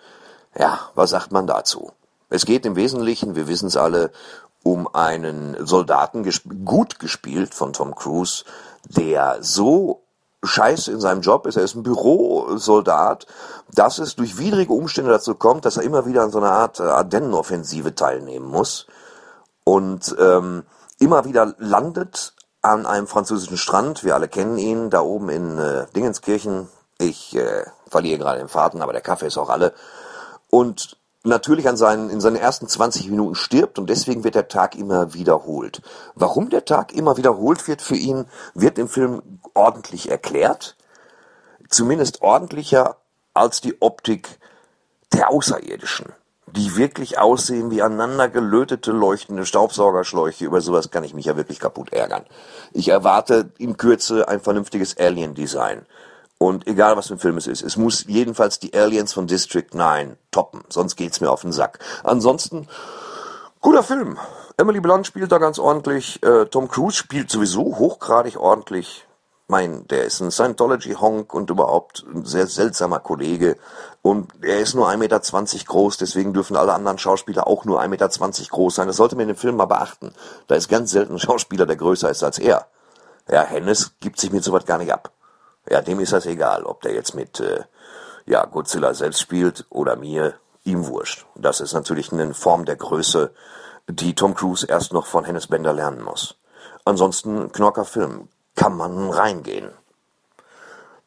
Ja, 0.58 0.90
was 0.94 1.10
sagt 1.10 1.30
man 1.30 1.46
dazu? 1.46 1.92
Es 2.28 2.46
geht 2.46 2.66
im 2.66 2.74
Wesentlichen, 2.74 3.36
wir 3.36 3.46
wissen 3.46 3.68
es 3.68 3.76
alle, 3.76 4.10
um 4.62 4.92
einen 4.92 5.64
Soldaten, 5.64 6.28
gut 6.64 6.98
gespielt 6.98 7.54
von 7.54 7.72
Tom 7.72 7.94
Cruise, 7.94 8.44
der 8.84 9.38
so 9.42 10.02
scheiße 10.42 10.92
in 10.92 11.00
seinem 11.00 11.22
Job 11.22 11.46
ist, 11.46 11.56
er 11.56 11.64
ist 11.64 11.74
ein 11.74 11.82
Bürosoldat, 11.82 13.26
dass 13.72 13.98
es 13.98 14.16
durch 14.16 14.38
widrige 14.38 14.72
Umstände 14.72 15.10
dazu 15.10 15.34
kommt, 15.34 15.64
dass 15.64 15.76
er 15.76 15.82
immer 15.82 16.06
wieder 16.06 16.22
an 16.22 16.30
so 16.30 16.38
einer 16.38 16.52
Art 16.52 16.80
Ardennenoffensive 16.80 17.94
teilnehmen 17.94 18.46
muss 18.46 18.86
und 19.64 20.14
ähm, 20.18 20.64
immer 20.98 21.24
wieder 21.24 21.54
landet 21.58 22.34
an 22.62 22.86
einem 22.86 23.06
französischen 23.06 23.56
Strand. 23.56 24.04
Wir 24.04 24.14
alle 24.14 24.28
kennen 24.28 24.58
ihn, 24.58 24.90
da 24.90 25.00
oben 25.00 25.28
in 25.28 25.58
äh, 25.58 25.86
Dingenskirchen. 25.94 26.68
Ich 26.98 27.36
äh, 27.36 27.64
verliere 27.88 28.18
gerade 28.18 28.38
den 28.38 28.48
Faden, 28.48 28.82
aber 28.82 28.92
der 28.92 29.02
Kaffee 29.02 29.26
ist 29.26 29.38
auch 29.38 29.50
alle. 29.50 29.74
Und 30.50 30.95
natürlich 31.26 31.68
an 31.68 31.76
seinen, 31.76 32.10
in 32.10 32.20
seinen 32.20 32.36
ersten 32.36 32.68
20 32.68 33.10
Minuten 33.10 33.34
stirbt 33.34 33.78
und 33.78 33.90
deswegen 33.90 34.24
wird 34.24 34.34
der 34.34 34.48
Tag 34.48 34.74
immer 34.76 35.14
wiederholt. 35.14 35.82
Warum 36.14 36.50
der 36.50 36.64
Tag 36.64 36.92
immer 36.92 37.16
wiederholt 37.16 37.66
wird 37.68 37.82
für 37.82 37.96
ihn, 37.96 38.26
wird 38.54 38.78
im 38.78 38.88
Film 38.88 39.40
ordentlich 39.54 40.10
erklärt. 40.10 40.76
Zumindest 41.68 42.22
ordentlicher 42.22 42.96
als 43.34 43.60
die 43.60 43.80
Optik 43.80 44.38
der 45.12 45.30
Außerirdischen, 45.30 46.12
die 46.46 46.76
wirklich 46.76 47.18
aussehen 47.18 47.70
wie 47.70 47.82
aneinander 47.82 48.28
gelötete 48.28 48.92
leuchtende 48.92 49.46
Staubsaugerschläuche. 49.46 50.44
Über 50.44 50.60
sowas 50.60 50.90
kann 50.90 51.04
ich 51.04 51.14
mich 51.14 51.26
ja 51.26 51.36
wirklich 51.36 51.60
kaputt 51.60 51.92
ärgern. 51.92 52.24
Ich 52.72 52.88
erwarte 52.88 53.50
in 53.58 53.76
Kürze 53.76 54.28
ein 54.28 54.40
vernünftiges 54.40 54.96
Alien-Design. 54.96 55.86
Und 56.38 56.66
egal 56.66 56.96
was 56.96 57.08
für 57.08 57.14
ein 57.14 57.18
Film 57.18 57.38
es 57.38 57.46
ist, 57.46 57.62
es 57.62 57.76
muss 57.76 58.04
jedenfalls 58.06 58.58
die 58.58 58.74
Aliens 58.74 59.12
von 59.14 59.26
District 59.26 59.72
9 59.72 60.16
toppen, 60.30 60.64
sonst 60.68 60.96
geht's 60.96 61.20
mir 61.20 61.30
auf 61.30 61.40
den 61.40 61.52
Sack. 61.52 61.78
Ansonsten, 62.04 62.68
guter 63.60 63.82
Film. 63.82 64.18
Emily 64.58 64.80
Blunt 64.80 65.06
spielt 65.06 65.32
da 65.32 65.38
ganz 65.38 65.58
ordentlich, 65.58 66.22
äh, 66.22 66.46
Tom 66.46 66.68
Cruise 66.68 66.96
spielt 66.96 67.30
sowieso 67.30 67.78
hochgradig 67.78 68.38
ordentlich. 68.38 69.06
Mein, 69.48 69.86
der 69.86 70.04
ist 70.04 70.20
ein 70.20 70.32
Scientology-Honk 70.32 71.32
und 71.32 71.50
überhaupt 71.50 72.04
ein 72.12 72.24
sehr 72.24 72.48
seltsamer 72.48 72.98
Kollege. 72.98 73.56
Und 74.02 74.32
er 74.42 74.58
ist 74.58 74.74
nur 74.74 74.88
1,20 74.88 74.96
Meter 74.98 75.20
groß, 75.66 75.98
deswegen 75.98 76.32
dürfen 76.32 76.56
alle 76.56 76.72
anderen 76.72 76.98
Schauspieler 76.98 77.46
auch 77.46 77.64
nur 77.64 77.80
1,20 77.80 77.88
Meter 77.88 78.08
groß 78.50 78.74
sein. 78.74 78.88
Das 78.88 78.96
sollte 78.96 79.14
man 79.14 79.22
in 79.22 79.34
dem 79.34 79.36
Film 79.36 79.56
mal 79.56 79.66
beachten. 79.66 80.12
Da 80.48 80.56
ist 80.56 80.68
ganz 80.68 80.90
selten 80.90 81.14
ein 81.14 81.18
Schauspieler, 81.20 81.64
der 81.64 81.76
größer 81.76 82.10
ist 82.10 82.24
als 82.24 82.38
er. 82.38 82.66
Ja, 83.30 83.42
Hennes 83.42 83.92
gibt 84.00 84.18
sich 84.18 84.32
mit 84.32 84.42
sowas 84.42 84.66
gar 84.66 84.78
nicht 84.78 84.92
ab. 84.92 85.12
Ja, 85.68 85.82
dem 85.82 86.00
ist 86.00 86.12
das 86.12 86.26
egal, 86.26 86.64
ob 86.64 86.82
der 86.82 86.94
jetzt 86.94 87.14
mit 87.14 87.40
äh, 87.40 87.64
ja, 88.26 88.44
Godzilla 88.44 88.94
selbst 88.94 89.20
spielt 89.20 89.66
oder 89.70 89.96
mir, 89.96 90.34
ihm 90.64 90.86
wurscht. 90.86 91.26
Das 91.34 91.60
ist 91.60 91.72
natürlich 91.72 92.12
eine 92.12 92.34
Form 92.34 92.64
der 92.64 92.76
Größe, 92.76 93.32
die 93.88 94.14
Tom 94.14 94.34
Cruise 94.34 94.66
erst 94.66 94.92
noch 94.92 95.06
von 95.06 95.24
Hennes 95.24 95.46
Bender 95.46 95.72
lernen 95.72 96.02
muss. 96.02 96.36
Ansonsten 96.84 97.52
Knocker 97.52 97.84
Film, 97.84 98.28
kann 98.56 98.76
man 98.76 99.10
reingehen. 99.10 99.70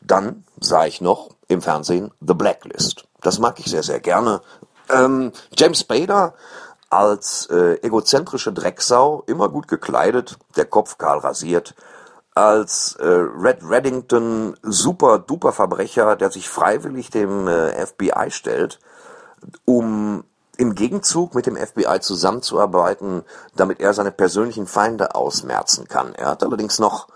Dann 0.02 0.46
sah 0.60 0.86
ich 0.86 1.02
noch 1.02 1.30
im 1.48 1.62
Fernsehen 1.62 2.12
The 2.22 2.34
Blacklist. 2.34 3.06
Das 3.22 3.40
mag 3.40 3.60
ich 3.60 3.66
sehr, 3.66 3.84
sehr 3.84 4.00
gerne. 4.00 4.42
Ähm, 4.90 5.34
James 5.58 5.82
Spader 5.82 6.36
als 6.90 7.48
äh, 7.48 7.76
egozentrische 7.82 8.54
Drecksau, 8.54 9.24
immer 9.28 9.50
gut 9.50 9.68
gekleidet, 9.68 10.38
der 10.56 10.66
Kopf 10.66 10.98
kahl 10.98 11.20
rasiert, 11.20 11.76
als 12.40 12.96
äh, 12.96 13.06
Red 13.06 13.58
Reddington 13.64 14.56
super 14.62 15.20
duper 15.20 15.52
Verbrecher, 15.52 16.16
der 16.16 16.32
sich 16.32 16.48
freiwillig 16.48 17.10
dem 17.10 17.48
äh, 17.48 17.86
FBI 17.86 18.32
stellt, 18.32 18.80
um 19.66 20.24
im 20.58 20.74
Gegenzug 20.74 21.36
mit 21.36 21.46
dem 21.46 21.58
FBI 21.58 22.00
zusammenzuarbeiten, 22.00 23.24
damit 23.56 23.82
er 23.82 23.94
seine 23.94 24.12
persönlichen 24.12 24.68
Feinde 24.68 25.16
ausmerzen 25.16 25.88
kann. 25.88 26.16
Er 26.16 26.28
hat 26.28 26.44
allerdings 26.44 26.80
noch 26.80 27.08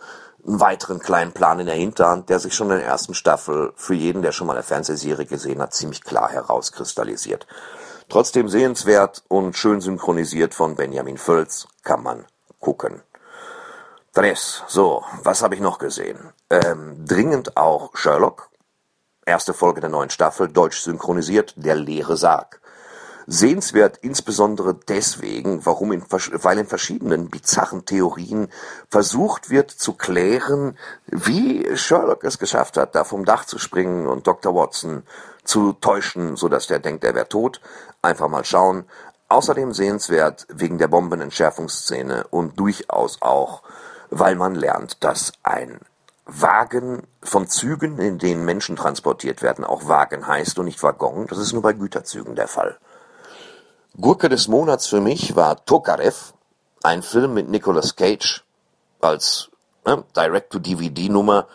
einen 0.45 0.59
weiteren 0.59 0.99
kleinen 0.99 1.31
Plan 1.31 1.59
in 1.59 1.67
der 1.67 1.75
Hinterhand, 1.75 2.29
der 2.29 2.39
sich 2.39 2.53
schon 2.53 2.69
in 2.71 2.77
der 2.77 2.85
ersten 2.85 3.13
Staffel 3.13 3.71
für 3.75 3.93
jeden, 3.93 4.23
der 4.23 4.33
schon 4.33 4.47
mal 4.47 4.53
eine 4.53 4.63
Fernsehserie 4.63 5.25
gesehen 5.25 5.61
hat, 5.61 5.73
ziemlich 5.73 6.03
klar 6.03 6.29
herauskristallisiert. 6.29 7.47
Trotzdem 8.09 8.49
sehenswert 8.49 9.23
und 9.29 9.55
schön 9.55 9.79
synchronisiert 9.79 10.53
von 10.53 10.75
Benjamin 10.75 11.17
Völz 11.17 11.67
kann 11.83 12.03
man 12.03 12.25
gucken. 12.59 13.01
Dress, 14.15 14.61
so, 14.67 15.03
was 15.23 15.41
habe 15.41 15.55
ich 15.55 15.61
noch 15.61 15.79
gesehen? 15.79 16.19
Ähm, 16.51 17.03
dringend 17.03 17.57
auch 17.57 17.97
Sherlock, 17.97 18.51
erste 19.25 19.55
Folge 19.55 19.81
der 19.81 19.89
neuen 19.89 20.11
Staffel, 20.11 20.49
deutsch 20.49 20.81
synchronisiert, 20.81 21.55
der 21.57 21.73
leere 21.73 22.15
Sarg. 22.15 22.61
Sehenswert 23.25 23.97
insbesondere 24.03 24.75
deswegen, 24.75 25.65
warum 25.65 25.93
in, 25.93 26.05
weil 26.11 26.59
in 26.59 26.67
verschiedenen 26.67 27.31
bizarren 27.31 27.85
Theorien 27.85 28.49
versucht 28.87 29.49
wird 29.49 29.71
zu 29.71 29.93
klären, 29.93 30.77
wie 31.07 31.75
Sherlock 31.75 32.23
es 32.23 32.37
geschafft 32.37 32.77
hat, 32.77 32.93
da 32.93 33.05
vom 33.05 33.25
Dach 33.25 33.45
zu 33.45 33.57
springen 33.57 34.05
und 34.05 34.27
Dr. 34.27 34.53
Watson 34.53 35.01
zu 35.43 35.73
täuschen, 35.73 36.35
so 36.35 36.49
dass 36.49 36.67
der 36.67 36.77
denkt, 36.77 37.03
er 37.03 37.15
wäre 37.15 37.29
tot. 37.29 37.61
Einfach 38.03 38.27
mal 38.27 38.45
schauen. 38.45 38.85
Außerdem 39.29 39.73
sehenswert 39.73 40.45
wegen 40.49 40.77
der 40.77 40.87
Bombenentschärfungsszene 40.87 42.27
und 42.29 42.59
durchaus 42.59 43.19
auch 43.23 43.63
weil 44.13 44.35
man 44.35 44.55
lernt, 44.55 45.03
dass 45.03 45.33
ein 45.41 45.79
Wagen 46.25 47.03
von 47.21 47.47
Zügen, 47.47 47.99
in 47.99 48.17
denen 48.17 48.45
Menschen 48.45 48.75
transportiert 48.75 49.41
werden, 49.41 49.65
auch 49.65 49.87
Wagen 49.87 50.25
heißt 50.25 50.57
und 50.59 50.65
nicht 50.65 50.81
Waggon. 50.83 51.27
Das 51.27 51.37
ist 51.37 51.51
nur 51.51 51.61
bei 51.61 51.73
Güterzügen 51.73 52.35
der 52.35 52.47
Fall. 52.47 52.77
Gurke 53.99 54.29
des 54.29 54.47
Monats 54.47 54.87
für 54.87 55.01
mich 55.01 55.35
war 55.35 55.65
Tokarev, 55.65 56.33
ein 56.83 57.01
Film 57.01 57.33
mit 57.33 57.49
Nicolas 57.49 57.95
Cage 57.95 58.43
als 59.01 59.49
ne, 59.85 60.03
Direct-to-DVD-Nummer. 60.15 61.47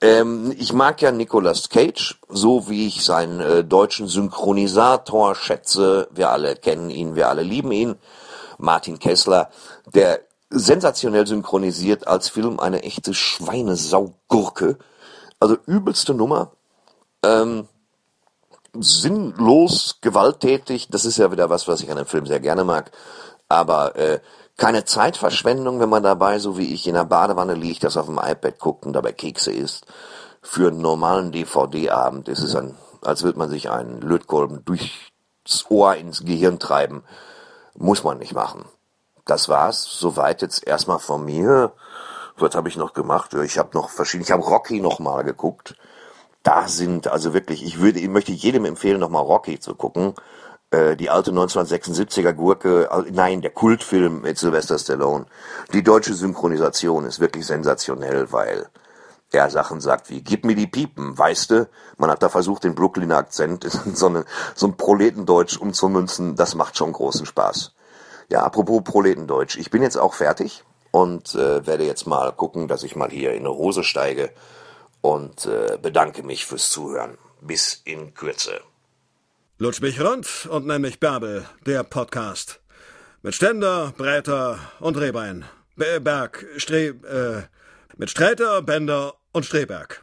Ähm, 0.00 0.54
ich 0.58 0.72
mag 0.72 1.02
ja 1.02 1.12
Nicolas 1.12 1.68
Cage, 1.68 2.18
so 2.28 2.68
wie 2.68 2.86
ich 2.86 3.04
seinen 3.04 3.40
äh, 3.40 3.64
deutschen 3.64 4.06
Synchronisator 4.06 5.34
schätze. 5.34 6.08
Wir 6.10 6.30
alle 6.30 6.56
kennen 6.56 6.90
ihn, 6.90 7.16
wir 7.16 7.28
alle 7.28 7.42
lieben 7.42 7.72
ihn. 7.72 7.96
Martin 8.58 8.98
Kessler, 8.98 9.50
der 9.94 10.20
sensationell 10.50 11.26
synchronisiert 11.26 12.08
als 12.08 12.28
Film 12.28 12.58
eine 12.58 12.82
echte 12.82 13.14
Schweinesaugurke. 13.14 14.78
Also 15.38 15.56
übelste 15.66 16.12
Nummer. 16.12 16.52
Ähm, 17.22 17.68
sinnlos, 18.74 19.98
gewalttätig, 20.00 20.88
das 20.88 21.04
ist 21.04 21.18
ja 21.18 21.32
wieder 21.32 21.50
was, 21.50 21.66
was 21.66 21.82
ich 21.82 21.90
an 21.90 21.96
dem 21.96 22.06
Film 22.06 22.26
sehr 22.26 22.40
gerne 22.40 22.64
mag. 22.64 22.90
Aber 23.48 23.96
äh, 23.96 24.20
keine 24.56 24.84
Zeitverschwendung, 24.84 25.80
wenn 25.80 25.88
man 25.88 26.02
dabei, 26.02 26.38
so 26.38 26.58
wie 26.58 26.72
ich, 26.74 26.86
in 26.86 26.94
der 26.94 27.04
Badewanne 27.04 27.54
liegt, 27.54 27.84
das 27.84 27.96
auf 27.96 28.06
dem 28.06 28.18
iPad 28.18 28.58
guckt 28.58 28.86
und 28.86 28.92
dabei 28.92 29.12
Kekse 29.12 29.52
isst. 29.52 29.86
Für 30.42 30.68
einen 30.68 30.80
normalen 30.80 31.32
DVD-Abend 31.32 32.28
ist 32.28 32.40
es 32.40 32.54
ein, 32.54 32.74
als 33.02 33.22
würde 33.22 33.38
man 33.38 33.50
sich 33.50 33.70
einen 33.70 34.00
Lötkolben 34.00 34.64
durchs 34.64 34.90
Ohr 35.68 35.96
ins 35.96 36.24
Gehirn 36.24 36.58
treiben. 36.58 37.02
Muss 37.76 38.04
man 38.04 38.18
nicht 38.18 38.34
machen 38.34 38.64
das 39.24 39.48
war's. 39.48 39.84
Soweit 39.84 40.42
jetzt 40.42 40.66
erstmal 40.66 40.98
von 40.98 41.24
mir. 41.24 41.72
Was 42.36 42.54
habe 42.54 42.68
ich 42.68 42.76
noch 42.76 42.94
gemacht? 42.94 43.34
Ich 43.34 43.58
habe 43.58 43.70
noch 43.74 43.90
verschiedene. 43.90 44.24
Ich 44.24 44.32
habe 44.32 44.42
Rocky 44.42 44.80
noch 44.80 44.98
mal 44.98 45.22
geguckt. 45.24 45.76
Da 46.42 46.68
sind 46.68 47.08
also 47.08 47.34
wirklich. 47.34 47.64
Ich 47.64 47.80
würde, 47.80 48.00
ich 48.00 48.08
möchte 48.08 48.32
jedem 48.32 48.64
empfehlen, 48.64 49.00
noch 49.00 49.10
mal 49.10 49.20
Rocky 49.20 49.60
zu 49.60 49.74
gucken. 49.74 50.14
Äh, 50.70 50.96
die 50.96 51.10
alte 51.10 51.32
1976er 51.32 52.32
Gurke. 52.32 52.88
Nein, 53.12 53.42
der 53.42 53.50
Kultfilm 53.50 54.22
mit 54.22 54.38
Sylvester 54.38 54.78
Stallone. 54.78 55.26
Die 55.72 55.82
deutsche 55.82 56.14
Synchronisation 56.14 57.04
ist 57.04 57.20
wirklich 57.20 57.46
sensationell, 57.46 58.32
weil 58.32 58.68
der 59.32 59.50
Sachen 59.50 59.80
sagt 59.80 60.10
wie, 60.10 60.22
gib 60.22 60.44
mir 60.44 60.56
die 60.56 60.66
Piepen, 60.66 61.16
weißt 61.16 61.54
Man 61.98 62.10
hat 62.10 62.22
da 62.22 62.28
versucht, 62.28 62.64
den 62.64 62.74
Brooklyner 62.74 63.18
Akzent 63.18 63.64
in 63.86 63.94
so, 63.94 64.06
eine, 64.06 64.24
so 64.54 64.66
ein 64.66 64.76
Proletendeutsch 64.76 65.56
umzumünzen. 65.56 66.36
Das 66.36 66.54
macht 66.54 66.76
schon 66.76 66.92
großen 66.92 67.26
Spaß. 67.26 67.72
Ja, 68.30 68.44
apropos 68.44 68.82
Proletendeutsch. 68.84 69.56
Ich 69.56 69.70
bin 69.70 69.82
jetzt 69.82 69.96
auch 69.96 70.14
fertig 70.14 70.62
und 70.92 71.34
äh, 71.34 71.66
werde 71.66 71.84
jetzt 71.84 72.06
mal 72.06 72.30
gucken, 72.32 72.68
dass 72.68 72.84
ich 72.84 72.94
mal 72.94 73.10
hier 73.10 73.32
in 73.32 73.40
eine 73.40 73.50
Hose 73.50 73.82
steige 73.82 74.30
und 75.00 75.46
äh, 75.46 75.78
bedanke 75.82 76.22
mich 76.22 76.46
fürs 76.46 76.70
Zuhören. 76.70 77.18
Bis 77.40 77.80
in 77.84 78.14
Kürze. 78.14 78.60
Lutsch 79.58 79.80
mich 79.80 80.00
rund 80.00 80.46
und 80.50 80.66
nenn 80.66 80.82
mich 80.82 81.00
Bärbel, 81.00 81.46
der 81.66 81.82
Podcast. 81.82 82.60
Mit 83.22 83.34
Ständer, 83.34 83.92
Breiter 83.96 84.58
und 84.78 84.96
Rehbein. 84.96 85.44
Berg, 85.76 86.46
Stre, 86.56 86.88
äh, 86.88 87.42
mit 87.96 88.10
Sträter, 88.10 88.62
Bender 88.62 89.14
und 89.32 89.44
Streberg. 89.44 90.02